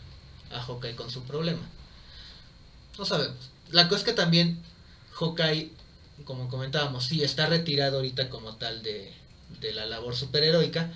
a 0.51 0.67
con 0.97 1.11
su 1.11 1.23
problema. 1.25 1.61
No 2.99 3.05
sabemos. 3.05 3.37
La 3.71 3.89
cosa 3.89 3.99
es 3.99 4.05
que 4.05 4.13
también 4.15 4.59
Hawkeye, 5.13 5.71
como 6.25 6.49
comentábamos, 6.49 7.05
sí 7.05 7.23
está 7.23 7.47
retirado 7.47 7.97
ahorita 7.99 8.31
como 8.31 8.57
tal 8.57 8.83
de, 8.83 9.13
de 9.61 9.75
la 9.75 9.85
labor 9.85 10.17
superheroica, 10.17 10.91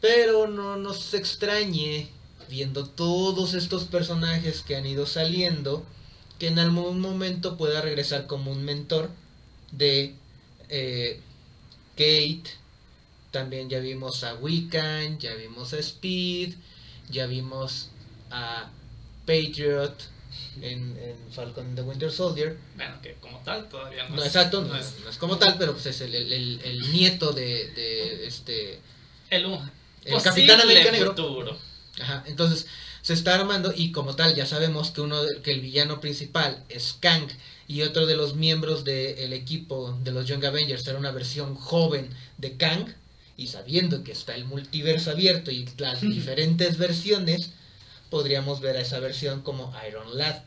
pero 0.00 0.46
no 0.46 0.76
nos 0.76 1.14
extrañe 1.14 2.10
viendo 2.48 2.86
todos 2.86 3.54
estos 3.54 3.86
personajes 3.86 4.62
que 4.62 4.76
han 4.76 4.86
ido 4.86 5.04
saliendo, 5.04 5.84
que 6.38 6.46
en 6.46 6.60
algún 6.60 7.00
momento 7.00 7.56
pueda 7.56 7.80
regresar 7.80 8.28
como 8.28 8.52
un 8.52 8.64
mentor 8.64 9.10
de 9.72 10.14
eh, 10.68 11.20
Kate. 12.00 12.50
También 13.30 13.68
ya 13.68 13.78
vimos 13.78 14.24
a 14.24 14.34
Wiccan, 14.34 15.18
ya 15.18 15.34
vimos 15.34 15.74
a 15.74 15.78
Speed, 15.78 16.54
ya 17.10 17.26
vimos 17.26 17.90
a 18.30 18.70
Patriot 19.26 19.94
en, 20.62 20.96
Falcon 21.30 21.66
and 21.66 21.76
the 21.76 21.82
Winter 21.82 22.10
Soldier. 22.10 22.56
Bueno, 22.74 23.00
que 23.02 23.14
como 23.20 23.38
tal 23.40 23.68
todavía 23.68 24.08
no, 24.08 24.16
no 24.16 24.24
exacto, 24.24 24.62
no, 24.62 24.74
es, 24.74 24.94
como 25.18 25.36
tal, 25.36 25.58
pero 25.58 25.74
pues 25.74 25.86
es 25.86 26.00
el, 26.00 26.14
el, 26.14 26.60
el, 26.64 26.92
nieto 26.92 27.32
de, 27.32 27.70
de 27.70 28.26
este... 28.26 28.80
El, 29.28 29.58
el 30.06 30.22
Capitán 30.22 30.60
América 30.62 30.90
Negro. 30.90 31.14
Ajá, 32.00 32.24
entonces 32.26 32.66
se 33.10 33.14
está 33.14 33.34
armando 33.34 33.72
y 33.74 33.90
como 33.90 34.14
tal 34.14 34.36
ya 34.36 34.46
sabemos 34.46 34.92
que 34.92 35.00
uno 35.00 35.20
que 35.42 35.50
el 35.50 35.60
villano 35.60 36.00
principal 36.00 36.62
es 36.68 36.96
Kang 37.00 37.26
y 37.66 37.82
otro 37.82 38.06
de 38.06 38.14
los 38.14 38.36
miembros 38.36 38.84
del 38.84 39.32
equipo 39.32 39.98
de 40.04 40.12
los 40.12 40.28
Young 40.28 40.44
Avengers 40.44 40.86
era 40.86 40.96
una 40.96 41.10
versión 41.10 41.56
joven 41.56 42.08
de 42.38 42.56
Kang 42.56 42.86
y 43.36 43.48
sabiendo 43.48 44.04
que 44.04 44.12
está 44.12 44.36
el 44.36 44.44
multiverso 44.44 45.10
abierto 45.10 45.50
y 45.50 45.68
las 45.78 46.00
diferentes 46.02 46.78
versiones 46.78 47.50
podríamos 48.10 48.60
ver 48.60 48.76
a 48.76 48.82
esa 48.82 49.00
versión 49.00 49.42
como 49.42 49.74
Iron 49.88 50.16
Lad 50.16 50.44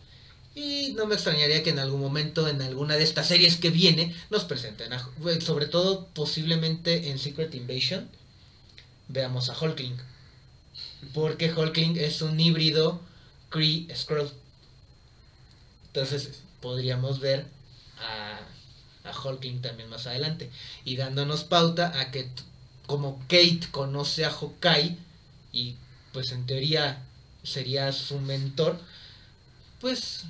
y 0.55 0.93
no 0.95 1.05
me 1.05 1.15
extrañaría 1.15 1.63
que 1.63 1.71
en 1.71 1.79
algún 1.79 1.99
momento 1.99 2.47
en 2.47 2.61
alguna 2.61 2.95
de 2.95 3.03
estas 3.03 3.27
series 3.27 3.57
que 3.57 3.71
viene 3.71 4.15
nos 4.29 4.45
presenten 4.45 4.93
sobre 5.41 5.65
todo 5.65 6.07
posiblemente 6.13 7.09
en 7.09 7.19
Secret 7.19 7.53
Invasion 7.55 8.07
veamos 9.09 9.49
a 9.49 9.59
Hulkling. 9.59 10.12
Porque 11.13 11.53
Hulkling 11.53 11.97
es 11.97 12.21
un 12.21 12.39
híbrido 12.39 13.01
Kree 13.49 13.87
Skrull. 13.95 14.29
Entonces 15.87 16.41
podríamos 16.61 17.19
ver 17.19 17.45
a, 17.99 19.09
a 19.09 19.19
Hulkling 19.19 19.61
también 19.61 19.89
más 19.89 20.07
adelante. 20.07 20.49
Y 20.85 20.95
dándonos 20.95 21.43
pauta 21.43 21.99
a 21.99 22.11
que 22.11 22.29
como 22.87 23.19
Kate 23.27 23.67
conoce 23.71 24.25
a 24.25 24.31
Hawkeye 24.31 24.97
y 25.51 25.75
pues 26.11 26.31
en 26.31 26.45
teoría 26.45 27.03
sería 27.43 27.91
su 27.91 28.19
mentor, 28.19 28.79
pues 29.81 30.23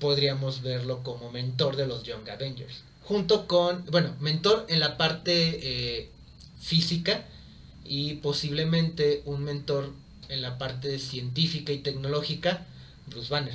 podríamos 0.00 0.62
verlo 0.62 1.02
como 1.02 1.30
mentor 1.30 1.76
de 1.76 1.86
los 1.86 2.02
Young 2.02 2.28
Avengers. 2.28 2.82
Junto 3.04 3.46
con, 3.46 3.84
bueno, 3.86 4.14
mentor 4.20 4.66
en 4.68 4.80
la 4.80 4.96
parte 4.96 6.00
eh, 6.02 6.10
física 6.60 7.24
y 7.84 8.14
posiblemente 8.14 9.22
un 9.24 9.44
mentor 9.44 9.92
en 10.28 10.42
la 10.42 10.58
parte 10.58 10.98
científica 10.98 11.72
y 11.72 11.78
tecnológica, 11.78 12.64
Bruce 13.06 13.28
Banner. 13.28 13.54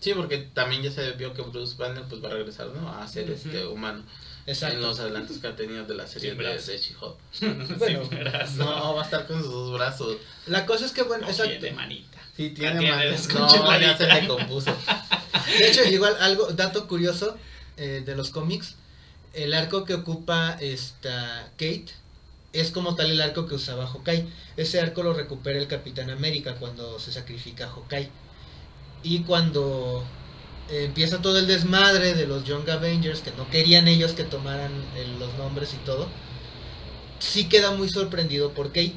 Sí, 0.00 0.12
porque 0.14 0.38
también 0.38 0.82
ya 0.82 0.90
se 0.90 1.12
vio 1.12 1.34
que 1.34 1.42
Bruce 1.42 1.76
Banner 1.76 2.04
pues 2.08 2.24
va 2.24 2.28
a 2.28 2.32
regresar, 2.32 2.68
¿no? 2.68 2.90
A 2.90 3.06
ser 3.06 3.30
este 3.30 3.66
humano. 3.66 4.02
Exacto. 4.46 4.76
En 4.76 4.82
los 4.82 4.98
adelantos 4.98 5.38
que 5.38 5.46
ha 5.46 5.54
tenido 5.54 5.84
de 5.84 5.94
la 5.94 6.06
serie 6.06 6.34
de, 6.34 6.42
de 6.42 6.78
She-Hulk. 6.78 7.78
bueno, 7.78 8.08
no, 8.56 8.94
va 8.94 9.02
a 9.02 9.04
estar 9.04 9.26
con 9.26 9.42
sus 9.42 9.52
dos 9.52 9.72
brazos. 9.74 10.16
La 10.46 10.64
cosa 10.64 10.86
es 10.86 10.92
que, 10.92 11.02
bueno, 11.02 11.26
no 11.26 11.30
exacto. 11.30 11.52
Tiene 11.60 11.76
manita. 11.76 12.18
Sí, 12.34 12.50
tiene 12.50 12.90
manita. 12.90 13.34
No, 13.34 13.80
ya 13.80 13.96
se 13.96 14.06
le 14.06 14.26
compuso. 14.26 14.74
De 15.58 15.68
hecho, 15.68 15.84
igual, 15.84 16.16
algo, 16.20 16.46
dato 16.52 16.88
curioso 16.88 17.36
eh, 17.76 18.02
de 18.04 18.16
los 18.16 18.30
cómics, 18.30 18.76
el 19.34 19.52
arco 19.52 19.84
que 19.84 19.94
ocupa 19.94 20.56
esta 20.60 21.50
Kate 21.52 21.99
es 22.52 22.70
como 22.70 22.94
tal 22.94 23.10
el 23.10 23.20
arco 23.20 23.46
que 23.46 23.54
usaba 23.54 23.86
Hawkeye. 23.86 24.26
Ese 24.56 24.80
arco 24.80 25.02
lo 25.02 25.14
recupera 25.14 25.58
el 25.58 25.68
Capitán 25.68 26.10
América 26.10 26.56
cuando 26.56 26.98
se 26.98 27.12
sacrifica 27.12 27.66
a 27.66 27.70
Hawkeye. 27.70 28.10
Y 29.02 29.20
cuando 29.20 30.04
eh, 30.70 30.84
empieza 30.84 31.22
todo 31.22 31.38
el 31.38 31.46
desmadre 31.46 32.14
de 32.14 32.26
los 32.26 32.44
Young 32.44 32.68
Avengers, 32.68 33.20
que 33.20 33.32
no 33.32 33.48
querían 33.50 33.88
ellos 33.88 34.12
que 34.12 34.24
tomaran 34.24 34.72
los 35.18 35.32
nombres 35.34 35.74
y 35.74 35.78
todo, 35.84 36.08
sí 37.18 37.48
queda 37.48 37.70
muy 37.72 37.88
sorprendido 37.88 38.52
por 38.52 38.68
Kate. 38.68 38.94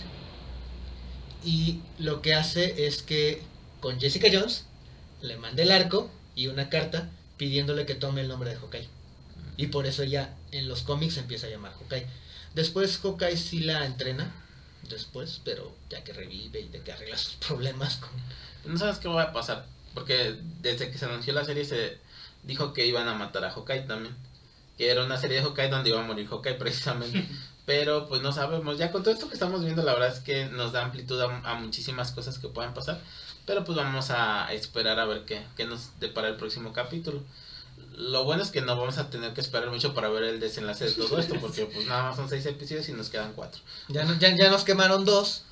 Y 1.45 1.81
lo 1.99 2.21
que 2.21 2.33
hace 2.33 2.87
es 2.87 3.03
que 3.03 3.41
con 3.79 3.99
Jessica 3.99 4.29
Jones 4.31 4.65
le 5.21 5.37
manda 5.37 5.61
el 5.61 5.71
arco 5.71 6.09
y 6.35 6.47
una 6.47 6.69
carta 6.69 7.09
pidiéndole 7.37 7.85
que 7.85 7.95
tome 7.95 8.21
el 8.21 8.27
nombre 8.27 8.49
de 8.49 8.55
Hawkeye. 8.55 8.87
Y 9.57 9.67
por 9.67 9.85
eso 9.85 10.03
ya 10.03 10.35
en 10.51 10.67
los 10.67 10.81
cómics 10.81 11.17
empieza 11.17 11.47
a 11.47 11.49
llamar 11.49 11.73
Hawkeye. 11.73 12.07
Después 12.55 12.99
Hawkeye 12.99 13.37
sí 13.37 13.61
la 13.61 13.85
entrena, 13.85 14.31
después, 14.89 15.41
pero 15.43 15.75
ya 15.89 16.03
que 16.03 16.13
revive 16.13 16.61
y 16.61 16.69
de 16.69 16.81
que 16.81 16.91
arregla 16.91 17.17
sus 17.17 17.33
problemas 17.33 17.97
con... 17.97 18.11
No 18.65 18.77
sabes 18.77 18.99
qué 18.99 19.07
va 19.07 19.23
a 19.23 19.33
pasar, 19.33 19.65
porque 19.93 20.37
desde 20.61 20.91
que 20.91 20.97
se 20.97 21.05
anunció 21.05 21.33
la 21.33 21.45
serie 21.45 21.65
se 21.65 21.97
dijo 22.43 22.73
que 22.73 22.85
iban 22.85 23.07
a 23.07 23.15
matar 23.15 23.45
a 23.45 23.51
Hawkeye 23.51 23.81
también. 23.81 24.15
Que 24.77 24.89
era 24.89 25.03
una 25.03 25.17
serie 25.17 25.37
de 25.37 25.43
Hawkeye 25.43 25.69
donde 25.69 25.89
iba 25.89 25.99
a 25.99 26.05
morir 26.05 26.27
Hawkeye 26.27 26.53
precisamente. 26.59 27.27
pero 27.65 28.07
pues 28.07 28.21
no 28.21 28.31
sabemos, 28.31 28.77
ya 28.77 28.91
con 28.91 29.03
todo 29.03 29.13
esto 29.13 29.27
que 29.27 29.35
estamos 29.35 29.63
viendo 29.63 29.83
la 29.83 29.93
verdad 29.93 30.09
es 30.09 30.19
que 30.19 30.45
nos 30.47 30.73
da 30.73 30.83
amplitud 30.83 31.19
a, 31.21 31.53
muchísimas 31.55 32.11
cosas 32.11 32.37
que 32.39 32.47
puedan 32.47 32.73
pasar. 32.73 32.99
Pero 33.45 33.65
pues 33.65 33.75
vamos 33.75 34.09
a 34.09 34.53
esperar 34.53 34.99
a 34.99 35.05
ver 35.05 35.25
qué, 35.25 35.43
qué 35.57 35.65
nos 35.65 35.99
depara 35.99 36.29
el 36.29 36.35
próximo 36.37 36.71
capítulo 36.71 37.21
lo 37.95 38.23
bueno 38.23 38.43
es 38.43 38.49
que 38.49 38.61
no 38.61 38.75
vamos 38.75 38.97
a 38.97 39.09
tener 39.09 39.33
que 39.33 39.41
esperar 39.41 39.69
mucho 39.69 39.93
para 39.93 40.09
ver 40.09 40.23
el 40.23 40.39
desenlace 40.39 40.85
de 40.85 40.91
todo 40.91 41.19
esto, 41.19 41.35
porque 41.39 41.65
pues 41.65 41.87
nada 41.87 42.03
más 42.03 42.15
son 42.15 42.29
seis 42.29 42.45
episodios 42.45 42.89
y 42.89 42.93
nos 42.93 43.09
quedan 43.09 43.33
cuatro. 43.33 43.61
Ya, 43.89 44.05
ya, 44.19 44.35
ya 44.35 44.49
nos 44.49 44.63
quemaron 44.63 45.05
dos. 45.05 45.43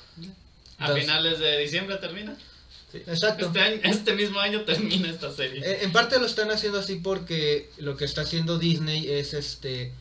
A 0.77 0.93
finales 0.93 1.39
de 1.39 1.59
diciembre 1.59 1.97
termina. 1.97 2.35
Exacto. 2.93 3.51
Este, 3.53 3.89
este, 3.89 4.13
mismo 4.13 4.39
año 4.39 4.61
termina 4.61 5.09
esta 5.09 5.31
serie. 5.31 5.61
Eh, 5.63 5.79
en 5.83 5.91
parte 5.91 6.19
lo 6.19 6.25
están 6.25 6.51
haciendo 6.51 6.79
así 6.79 6.95
porque 6.95 7.69
lo 7.77 7.95
que 7.95 8.05
está 8.05 8.21
haciendo 8.21 8.57
Disney 8.57 9.09
es 9.09 9.33
este 9.33 9.93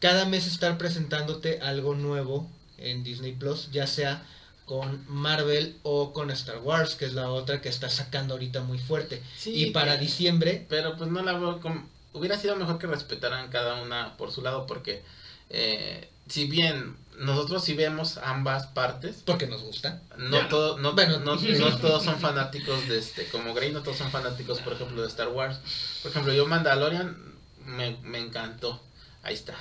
cada 0.00 0.24
mes 0.24 0.46
estar 0.46 0.78
presentándote 0.78 1.60
algo 1.60 1.94
nuevo 1.94 2.48
en 2.78 3.02
Disney 3.02 3.32
Plus, 3.32 3.70
ya 3.72 3.86
sea 3.86 4.24
con 4.68 5.02
Marvel 5.08 5.78
o 5.82 6.12
con 6.12 6.30
Star 6.30 6.58
Wars, 6.58 6.94
que 6.94 7.06
es 7.06 7.14
la 7.14 7.30
otra 7.30 7.62
que 7.62 7.70
está 7.70 7.88
sacando 7.88 8.34
ahorita 8.34 8.60
muy 8.60 8.78
fuerte. 8.78 9.22
y 9.46 9.70
para 9.70 9.96
diciembre... 9.96 10.66
Pero 10.68 10.96
pues 10.96 11.10
no 11.10 11.22
la 11.22 11.32
veo 11.32 11.58
como... 11.60 11.88
Hubiera 12.12 12.38
sido 12.38 12.54
mejor 12.54 12.78
que 12.78 12.86
respetaran 12.86 13.48
cada 13.48 13.82
una 13.82 14.16
por 14.18 14.30
su 14.30 14.42
lado, 14.42 14.66
porque 14.66 15.02
eh, 15.48 16.10
si 16.28 16.46
bien 16.46 16.98
nosotros 17.18 17.64
sí 17.64 17.72
vemos 17.72 18.18
ambas 18.18 18.66
partes... 18.66 19.22
Porque 19.24 19.46
nos 19.46 19.62
gusta. 19.62 20.02
No, 20.18 20.46
todo, 20.48 20.76
no, 20.78 20.92
bueno. 20.92 21.18
no, 21.20 21.36
todos 21.80 22.04
son 22.04 22.20
fanáticos 22.20 22.86
de 22.88 22.98
este, 22.98 23.26
como 23.28 23.54
Grey, 23.54 23.72
no 23.72 23.82
todos 23.82 23.96
son 23.96 24.10
fanáticos, 24.10 24.60
por 24.60 24.74
ejemplo, 24.74 25.00
de 25.00 25.08
Star 25.08 25.28
Wars. 25.28 25.60
Por 26.02 26.10
ejemplo, 26.10 26.34
yo 26.34 26.46
Mandalorian 26.46 27.16
me, 27.64 27.96
me 28.02 28.18
encantó. 28.18 28.82
Ahí 29.22 29.32
está. 29.32 29.54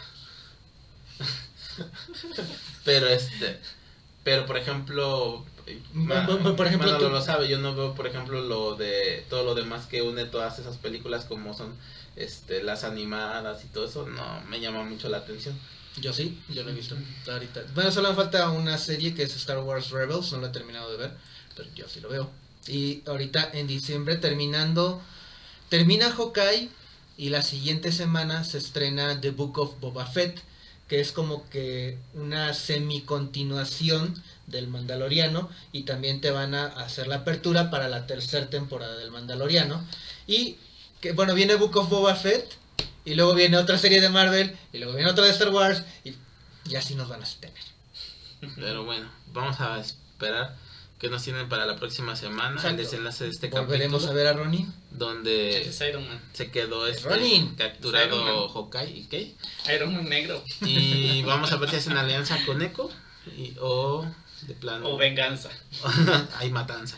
Pero 2.84 3.08
este 3.08 3.62
pero, 4.28 4.46
por 4.46 4.58
ejemplo, 4.58 5.46
por 6.58 6.68
ejemplo, 6.68 6.98
tú... 6.98 7.08
lo 7.08 7.22
sabe, 7.22 7.48
yo 7.48 7.60
no 7.60 7.74
veo, 7.74 7.96
por 7.96 8.08
ejemplo, 8.08 8.42
lo 8.42 8.76
de 8.76 9.26
todo 9.30 9.46
lo 9.46 9.56
demás 9.56 9.86
que 9.86 10.02
une 10.02 10.26
todas 10.26 10.60
esas 10.60 10.76
películas 10.76 11.24
como 11.24 11.54
son 11.54 11.74
este 12.18 12.62
las 12.62 12.84
animadas 12.84 13.64
y 13.64 13.70
todo 13.70 13.88
eso, 13.88 14.06
no 14.06 14.42
me 14.50 14.60
llama 14.60 14.84
mucho 14.84 15.08
la 15.08 15.20
atención. 15.20 15.58
Yo 16.02 16.12
sí, 16.12 16.38
yo 16.50 16.64
lo 16.64 16.72
he 16.72 16.74
visto 16.74 16.98
ahorita. 17.32 17.64
Bueno, 17.74 17.90
solo 17.90 18.10
me 18.10 18.16
falta 18.16 18.50
una 18.50 18.78
serie 18.78 19.16
que 19.16 19.24
es 19.24 19.34
Star 19.34 19.60
Wars 19.60 19.92
Rebels, 19.92 20.34
no 20.34 20.40
lo 20.40 20.48
he 20.48 20.50
terminado 20.50 20.92
de 20.92 20.98
ver, 20.98 21.12
pero 21.56 21.70
yo 21.74 21.88
sí 21.88 22.02
lo 22.02 22.10
veo. 22.10 22.30
Y 22.68 23.04
ahorita 23.08 23.52
en 23.54 23.66
diciembre 23.66 24.18
terminando, 24.18 25.02
termina 25.70 26.12
Hawkeye 26.12 26.68
y 27.16 27.30
la 27.30 27.44
siguiente 27.44 27.94
semana 27.94 28.44
se 28.44 28.58
estrena 28.58 29.22
The 29.22 29.32
Book 29.32 29.58
of 29.58 29.80
Boba 29.80 30.06
Fett, 30.06 30.42
que 30.88 31.00
es 31.00 31.12
como 31.12 31.50
que 31.50 31.98
una 32.14 32.54
semi-continuación 32.54 34.22
del 34.48 34.68
Mandaloriano 34.68 35.50
y 35.72 35.84
también 35.84 36.22
te 36.22 36.32
van 36.32 36.56
a 36.56 36.68
hacer 36.68 37.08
la 37.08 37.18
apertura 37.18 37.70
para 37.70 37.90
la 37.90 38.08
tercera 38.08 38.50
temporada 38.50 38.96
del 38.98 39.12
Mandaloriano. 39.12 39.86
Y 40.28 40.58
que 41.02 41.12
bueno, 41.12 41.34
viene 41.34 41.56
Book 41.56 41.76
of 41.76 41.90
Boba 41.90 42.16
Fett 42.16 42.56
y 43.04 43.16
luego 43.16 43.34
viene 43.34 43.58
otra 43.58 43.78
serie 43.78 44.02
de 44.02 44.10
Marvel 44.10 44.58
y 44.72 44.78
luego 44.78 44.94
viene 44.94 45.12
otra 45.12 45.26
de 45.26 45.32
Star 45.32 45.50
Wars 45.50 45.84
y, 46.04 46.14
y 46.70 46.76
así 46.76 46.96
nos 46.96 47.10
van 47.10 47.22
a 47.22 47.26
tener. 47.26 47.56
Pero 48.56 48.86
bueno, 48.86 49.10
vamos 49.34 49.60
a 49.60 49.80
esperar 49.80 50.56
que 51.00 51.10
nos 51.10 51.24
tienen 51.24 51.48
para 51.48 51.66
la 51.66 51.76
próxima 51.76 52.16
semana 52.16 52.56
Exacto. 52.56 52.70
el 52.70 52.78
desenlace 52.78 53.24
de 53.26 53.30
este 53.30 53.50
Volveremos 53.50 54.04
capítulo 54.06 54.12
a 54.12 54.16
ver 54.16 54.28
a 54.28 54.34
Ronin. 54.34 54.74
donde 54.92 55.62
Es 55.68 55.80
Iron 55.82 56.08
Man. 56.08 56.20
se 56.34 56.50
quedó 56.50 56.88
este 56.88 57.08
Ronin. 57.08 57.56
Capturado. 57.56 58.50
Hawkeye 58.50 58.98
y 58.98 59.04
Kay 59.06 59.36
Iron 59.76 59.94
Man 59.96 60.10
negro. 60.10 60.44
y 60.62 61.22
vamos 61.24 61.52
a 61.52 61.58
ver 61.58 61.70
si 61.70 61.76
hacen 61.78 61.98
alianza 61.98 62.40
con 62.46 62.62
Echo 62.62 62.90
y, 63.38 63.54
o 63.62 64.06
de 64.42 64.54
plano 64.54 64.88
O 64.90 64.98
venganza. 64.98 65.50
hay 66.38 66.50
matanza 66.52 66.96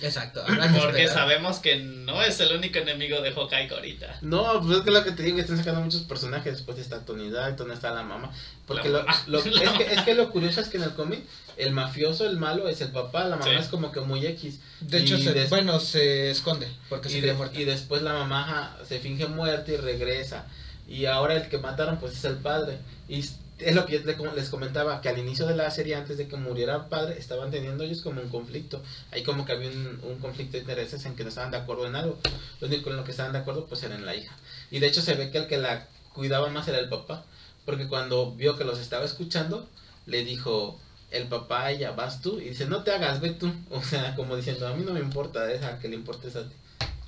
Exacto. 0.00 0.42
habrá 0.46 0.72
que 0.72 0.78
Porque 0.80 1.04
esperar. 1.04 1.14
sabemos 1.14 1.58
que 1.58 1.76
no 1.76 2.22
es 2.22 2.40
el 2.40 2.56
único 2.56 2.78
enemigo 2.78 3.20
de 3.20 3.32
Hawkeye 3.32 3.68
ahorita. 3.70 4.18
no 4.22 4.60
pues 4.62 4.78
es 4.78 4.84
que 4.84 4.90
lo 4.90 5.04
que 5.04 5.12
te 5.12 5.22
digo 5.22 5.38
están 5.38 5.58
sacando 5.58 5.80
muchos 5.82 6.02
personajes 6.02 6.54
después 6.54 6.78
está 6.78 7.04
Tony 7.04 7.30
Dalton 7.30 7.70
está 7.72 7.92
la 7.92 8.02
mamá 8.02 8.32
porque 8.66 8.88
La 8.88 9.00
lo, 9.00 9.04
mamá. 9.06 9.22
lo- 9.26 9.44
La 9.44 9.62
es, 9.62 9.70
que, 9.72 9.94
es 9.94 10.02
que 10.02 10.14
lo 10.14 10.30
curioso 10.30 10.60
es 10.60 10.68
que 10.68 10.78
en 10.78 10.84
el 10.84 10.94
cómic 10.94 11.20
el 11.56 11.72
mafioso 11.72 12.26
el 12.26 12.36
malo 12.38 12.68
es 12.68 12.80
el 12.80 12.88
papá 12.90 13.24
la 13.24 13.36
mamá 13.36 13.50
Sí. 13.50 13.56
es 13.58 13.68
como 13.68 13.92
que 13.92 14.00
muy 14.00 14.24
X 14.26 14.58
De 14.80 14.98
hecho, 14.98 15.18
se- 15.18 15.32
des- 15.32 15.48
bueno, 15.50 15.78
se 15.80 16.30
esconde 16.30 16.68
porque 16.88 17.10
y, 17.10 17.20
de- 17.20 17.34
muerta. 17.34 17.58
y 17.60 17.64
después 17.64 18.02
la 18.02 18.12
mamá 18.12 18.76
se 18.86 18.98
finge 18.98 19.26
muerta 19.26 19.72
y 19.72 19.76
regresa. 19.76 20.46
Y 20.88 21.06
ahora 21.06 21.34
el 21.34 21.48
que 21.48 21.58
mataron 21.58 21.98
pues 21.98 22.12
es 22.12 22.24
el 22.24 22.36
padre. 22.36 22.78
Y 23.08 23.24
es 23.58 23.74
lo 23.74 23.86
que 23.86 23.98
yo 23.98 24.04
le- 24.04 24.34
les 24.36 24.48
comentaba, 24.50 25.00
que 25.00 25.08
al 25.08 25.18
inicio 25.18 25.46
de 25.46 25.54
la 25.56 25.70
serie, 25.70 25.94
antes 25.94 26.18
de 26.18 26.28
que 26.28 26.36
muriera 26.36 26.76
el 26.76 26.84
padre, 26.86 27.18
estaban 27.18 27.50
teniendo 27.50 27.84
ellos 27.84 28.02
como 28.02 28.20
un 28.20 28.28
conflicto. 28.28 28.82
Ahí 29.12 29.22
como 29.22 29.44
que 29.46 29.52
había 29.52 29.70
un, 29.70 30.00
un 30.02 30.18
conflicto 30.18 30.52
de 30.52 30.58
intereses 30.60 31.04
en 31.06 31.16
que 31.16 31.22
no 31.22 31.30
estaban 31.30 31.50
de 31.50 31.56
acuerdo 31.58 31.86
en 31.86 31.96
algo. 31.96 32.18
Lo 32.60 32.66
único 32.68 32.90
en 32.90 32.96
lo 32.96 33.04
que 33.04 33.12
estaban 33.12 33.32
de 33.32 33.38
acuerdo 33.38 33.66
pues 33.66 33.82
era 33.82 33.94
en 33.94 34.04
la 34.06 34.14
hija. 34.14 34.36
Y 34.70 34.78
de 34.80 34.86
hecho 34.88 35.00
se 35.02 35.14
ve 35.14 35.30
que 35.30 35.38
el 35.38 35.46
que 35.46 35.58
la 35.58 35.86
cuidaba 36.12 36.48
más 36.50 36.68
era 36.68 36.78
el 36.78 36.88
papá. 36.88 37.24
Porque 37.64 37.88
cuando 37.88 38.32
vio 38.32 38.56
que 38.56 38.64
los 38.64 38.78
estaba 38.78 39.04
escuchando, 39.04 39.68
le 40.06 40.24
dijo 40.24 40.78
el 41.10 41.26
papá 41.28 41.70
ella, 41.70 41.92
vas 41.92 42.20
tú. 42.20 42.40
Y 42.40 42.50
dice, 42.50 42.66
no 42.66 42.82
te 42.84 42.92
hagas, 42.92 43.20
ve 43.20 43.30
tú. 43.30 43.50
O 43.70 43.82
sea, 43.82 44.14
como 44.16 44.36
diciendo, 44.36 44.66
a 44.68 44.74
mí 44.74 44.84
no 44.84 44.92
me 44.92 45.00
importa, 45.00 45.44
deja 45.46 45.78
que 45.78 45.88
le 45.88 45.96
importes 45.96 46.36
a 46.36 46.42
ti. 46.48 46.54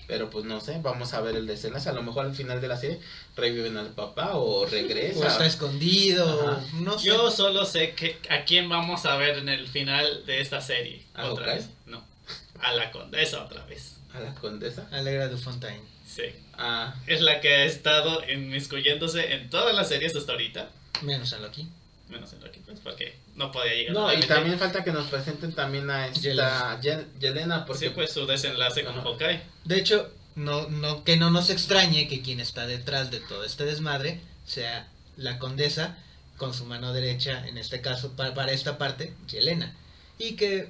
Pero 0.08 0.30
pues 0.30 0.44
no 0.46 0.58
sé, 0.60 0.80
vamos 0.82 1.12
a 1.14 1.20
ver 1.20 1.36
el 1.36 1.46
desenlace. 1.46 1.90
A 1.90 1.92
lo 1.92 2.02
mejor 2.02 2.24
al 2.26 2.34
final 2.34 2.60
de 2.60 2.66
la 2.66 2.76
serie 2.78 2.98
reviven 3.36 3.76
al 3.76 3.90
papá 3.90 4.30
o 4.36 4.64
regresa. 4.66 5.20
O 5.20 5.26
está 5.28 5.46
escondido, 5.46 6.50
Ajá. 6.50 6.62
no 6.80 6.98
sé. 6.98 7.06
Yo 7.06 7.30
solo 7.30 7.64
sé 7.66 7.92
que 7.92 8.18
a 8.30 8.44
quién 8.44 8.68
vamos 8.70 9.04
a 9.04 9.16
ver 9.16 9.36
en 9.38 9.50
el 9.50 9.68
final 9.68 10.24
de 10.24 10.40
esta 10.40 10.60
serie. 10.62 11.04
¿A 11.14 11.26
otra 11.26 11.54
vez. 11.54 11.68
No. 11.86 12.02
A 12.62 12.72
la 12.72 12.90
condesa 12.90 13.44
otra 13.44 13.64
vez. 13.66 13.96
A 14.14 14.20
la 14.20 14.34
condesa. 14.34 14.88
Alegra 14.90 15.28
Dufontaine. 15.28 15.82
Sí. 16.06 16.24
Ah, 16.54 16.94
Es 17.06 17.20
la 17.20 17.40
que 17.40 17.54
ha 17.54 17.64
estado 17.64 18.22
inmiscuyéndose 18.28 19.34
en 19.34 19.50
todas 19.50 19.74
las 19.76 19.88
series 19.88 20.16
hasta 20.16 20.32
ahorita. 20.32 20.70
Menos 21.02 21.32
en 21.34 21.42
Loki. 21.42 21.68
Menos 22.10 22.32
en 22.32 22.40
Loki, 22.40 22.60
pues, 22.60 22.80
porque 22.80 23.16
no 23.34 23.50
podía 23.52 23.74
llegar 23.74 23.94
no, 23.94 24.12
y 24.12 24.20
también 24.20 24.58
falta 24.58 24.82
que 24.84 24.92
nos 24.92 25.06
presenten 25.08 25.52
también 25.52 25.88
a 25.90 26.06
esta 26.06 26.20
Yelena. 26.20 26.80
Yel- 26.80 27.06
Yelena, 27.20 27.64
porque 27.66 27.86
Sí, 27.88 27.92
pues 27.94 28.10
su 28.12 28.26
desenlace 28.26 28.84
con. 28.84 28.94
Hawkeye. 29.02 29.40
De 29.64 29.78
hecho, 29.78 30.10
no, 30.34 30.68
no, 30.68 31.04
que 31.04 31.16
no 31.16 31.30
nos 31.30 31.50
extrañe 31.50 32.08
que 32.08 32.22
quien 32.22 32.40
está 32.40 32.66
detrás 32.66 33.10
de 33.10 33.20
todo 33.20 33.44
este 33.44 33.64
desmadre 33.64 34.20
sea 34.46 34.88
la 35.16 35.38
condesa 35.38 35.98
con 36.36 36.54
su 36.54 36.64
mano 36.64 36.92
derecha, 36.92 37.46
en 37.48 37.58
este 37.58 37.80
caso, 37.80 38.12
para, 38.12 38.32
para 38.32 38.52
esta 38.52 38.78
parte, 38.78 39.12
Yelena. 39.28 39.74
Y 40.18 40.32
que 40.36 40.68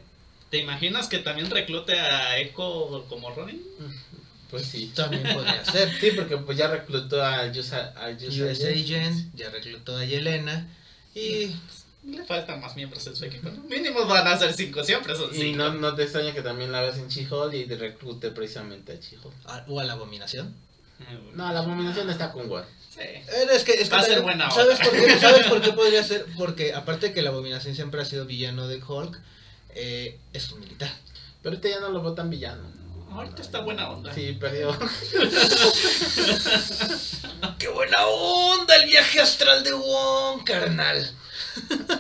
¿Te 0.51 0.57
imaginas 0.57 1.09
que 1.09 1.19
también 1.19 1.51
reclute 1.51 2.01
a 2.01 2.39
Echo 2.39 3.05
como 3.11 3.31
Ronin? 3.31 3.63
pues 4.51 4.65
sí. 4.65 4.91
también 4.97 5.23
podría 5.35 5.63
ser. 5.63 5.93
Sí, 6.01 6.13
porque 6.17 6.39
pues 6.39 6.57
ya 6.57 6.69
reclutó 6.69 7.23
al 7.23 7.51
USA, 7.51 7.89
al 7.99 8.17
USA 8.17 8.45
US 8.47 8.65
Agent, 8.65 9.35
ya 9.35 9.51
reclutó 9.51 9.95
a 9.99 10.05
Yelena. 10.07 10.67
Y 11.15 11.55
Le 12.07 12.25
faltan 12.25 12.61
más 12.61 12.77
miembros 12.77 13.07
en 13.07 13.17
su 13.17 13.25
equipo. 13.25 13.51
¿no? 13.51 13.63
Mínimo 13.65 14.05
van 14.07 14.27
a 14.27 14.39
ser 14.39 14.53
cinco, 14.55 14.83
siempre 14.85 15.15
son 15.17 15.35
Y 15.35 15.39
cinco. 15.39 15.59
no, 15.59 15.75
no 15.75 15.95
te 15.95 16.05
extraña 16.05 16.33
que 16.33 16.43
también 16.43 16.71
la 16.73 16.81
ves 16.83 16.97
en 16.97 17.09
She-Hulk 17.09 17.53
y 17.55 17.65
de 17.65 17.77
reclute 17.77 18.31
precisamente 18.31 18.93
a 18.93 18.97
She-Hulk. 18.97 19.35
a- 19.47 19.65
o 19.69 19.81
a 19.81 19.85
la 19.85 19.95
abominación. 19.95 20.55
No, 21.35 21.53
la 21.53 21.61
abominación 21.61 22.11
está 22.11 22.33
con 22.33 22.51
War. 22.51 22.67
Sí. 22.93 23.01
Es 23.53 23.63
que, 23.65 23.73
es 23.75 23.89
que 23.89 23.95
Va 23.95 24.01
a 24.01 24.05
ser 24.05 24.23
buena 24.23 24.51
¿sabes 24.51 24.79
onda. 24.81 24.91
por, 24.91 24.99
qué, 25.07 25.19
¿Sabes 25.21 25.47
por 25.47 25.61
qué 25.61 25.73
podría 25.73 26.03
ser? 26.03 26.27
Porque 26.37 26.75
aparte 26.75 27.13
que 27.13 27.23
la 27.23 27.31
abominación 27.31 27.75
siempre 27.77 28.01
ha 28.01 28.05
sido 28.05 28.27
villano 28.27 28.67
de 28.67 28.83
Hulk, 28.83 29.21
eh, 29.77 30.19
es 30.33 30.51
un 30.51 30.61
militar. 30.61 30.91
Pero 31.43 31.55
este 31.55 31.71
ya 31.71 31.79
no 31.81 31.91
lo 31.91 32.03
veo 32.03 32.15
tan 32.15 32.31
villano. 32.31 32.63
Ahorita 33.11 33.43
está 33.43 33.61
buena 33.61 33.91
onda. 33.91 34.15
Sí, 34.15 34.37
perdió. 34.39 34.71
¡Qué 37.59 37.69
buena 37.69 38.07
onda 38.07 38.77
el 38.77 38.89
viaje 38.89 39.21
astral 39.21 39.65
de 39.65 39.73
Wong, 39.73 40.45
carnal! 40.45 41.11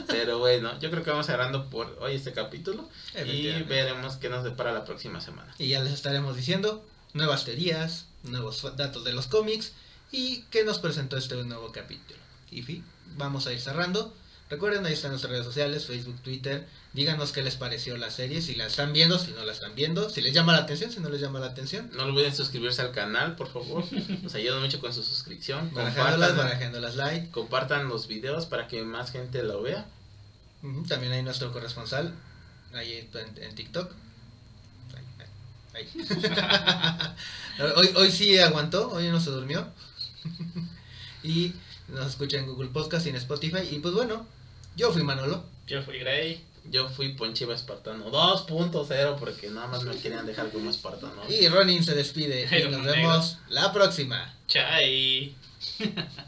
Pero 0.06 0.38
bueno, 0.38 0.78
yo 0.80 0.90
creo 0.90 1.02
que 1.02 1.10
vamos 1.10 1.26
cerrando 1.26 1.68
por 1.70 1.96
hoy 2.00 2.14
este 2.14 2.32
capítulo. 2.32 2.88
Y 3.26 3.48
veremos 3.62 4.16
qué 4.16 4.28
nos 4.28 4.44
depara 4.44 4.72
la 4.72 4.84
próxima 4.84 5.20
semana. 5.20 5.52
Y 5.58 5.68
ya 5.68 5.80
les 5.80 5.92
estaremos 5.92 6.36
diciendo 6.36 6.84
nuevas 7.14 7.44
teorías, 7.44 8.06
nuevos 8.22 8.64
datos 8.76 9.04
de 9.04 9.12
los 9.12 9.26
cómics 9.26 9.72
y 10.12 10.42
qué 10.50 10.64
nos 10.64 10.78
presentó 10.78 11.16
este 11.16 11.36
nuevo 11.44 11.72
capítulo. 11.72 12.18
Y 12.50 12.62
fin, 12.62 12.84
vamos 13.16 13.46
a 13.46 13.52
ir 13.52 13.60
cerrando. 13.60 14.14
Recuerden, 14.50 14.86
ahí 14.86 14.94
están 14.94 15.10
nuestras 15.10 15.30
redes 15.30 15.44
sociales, 15.44 15.86
Facebook, 15.86 16.22
Twitter. 16.22 16.66
Díganos 16.94 17.32
qué 17.32 17.42
les 17.42 17.56
pareció 17.56 17.98
la 17.98 18.10
serie, 18.10 18.40
si 18.40 18.54
la 18.54 18.66
están 18.66 18.94
viendo, 18.94 19.18
si 19.18 19.32
no 19.32 19.44
la 19.44 19.52
están 19.52 19.74
viendo, 19.74 20.08
si 20.08 20.22
les 20.22 20.32
llama 20.32 20.52
la 20.52 20.60
atención, 20.60 20.90
si 20.90 21.00
no 21.00 21.10
les 21.10 21.20
llama 21.20 21.38
la 21.38 21.46
atención. 21.46 21.90
No 21.94 22.04
olviden 22.04 22.34
suscribirse 22.34 22.80
al 22.80 22.92
canal, 22.92 23.36
por 23.36 23.52
favor. 23.52 23.84
Nos 24.22 24.34
ayudan 24.34 24.62
mucho 24.62 24.80
con 24.80 24.94
su 24.94 25.02
suscripción. 25.04 25.70
Barajándolas, 25.74 26.34
barajándolas 26.34 26.96
like. 26.96 27.30
compartan 27.30 27.88
los 27.88 28.08
videos 28.08 28.46
para 28.46 28.68
que 28.68 28.82
más 28.82 29.12
gente 29.12 29.42
lo 29.42 29.60
vea. 29.60 29.86
También 30.88 31.12
hay 31.12 31.22
nuestro 31.22 31.52
corresponsal, 31.52 32.14
ahí 32.72 33.06
en, 33.12 33.42
en 33.42 33.54
TikTok. 33.54 33.92
Ahí, 35.74 35.84
ahí. 35.84 36.06
hoy, 37.76 37.90
hoy 37.96 38.10
sí 38.10 38.38
aguantó, 38.38 38.90
hoy 38.92 39.08
no 39.08 39.20
se 39.20 39.30
durmió. 39.30 39.68
y 41.22 41.52
nos 41.88 42.06
escucha 42.08 42.38
en 42.38 42.46
Google 42.46 42.70
Podcast 42.70 43.06
y 43.06 43.10
en 43.10 43.16
Spotify. 43.16 43.68
Y 43.70 43.78
pues 43.80 43.94
bueno, 43.94 44.26
yo 44.78 44.92
fui 44.92 45.02
Manolo. 45.02 45.44
Yo 45.66 45.82
fui 45.82 45.98
Grey. 45.98 46.40
Yo 46.70 46.88
fui 46.88 47.14
Ponchiva 47.14 47.54
Espartano 47.54 48.10
2.0 48.10 49.16
porque 49.18 49.50
nada 49.50 49.66
más 49.66 49.82
me 49.82 49.96
querían 49.96 50.24
dejar 50.24 50.50
como 50.50 50.70
Espartano. 50.70 51.22
Y 51.28 51.48
Ronin 51.48 51.82
se 51.82 51.94
despide. 51.94 52.48
Y 52.58 52.68
nos 52.70 52.84
vemos 52.84 53.38
la 53.48 53.72
próxima. 53.72 54.34
Chai. 54.46 55.34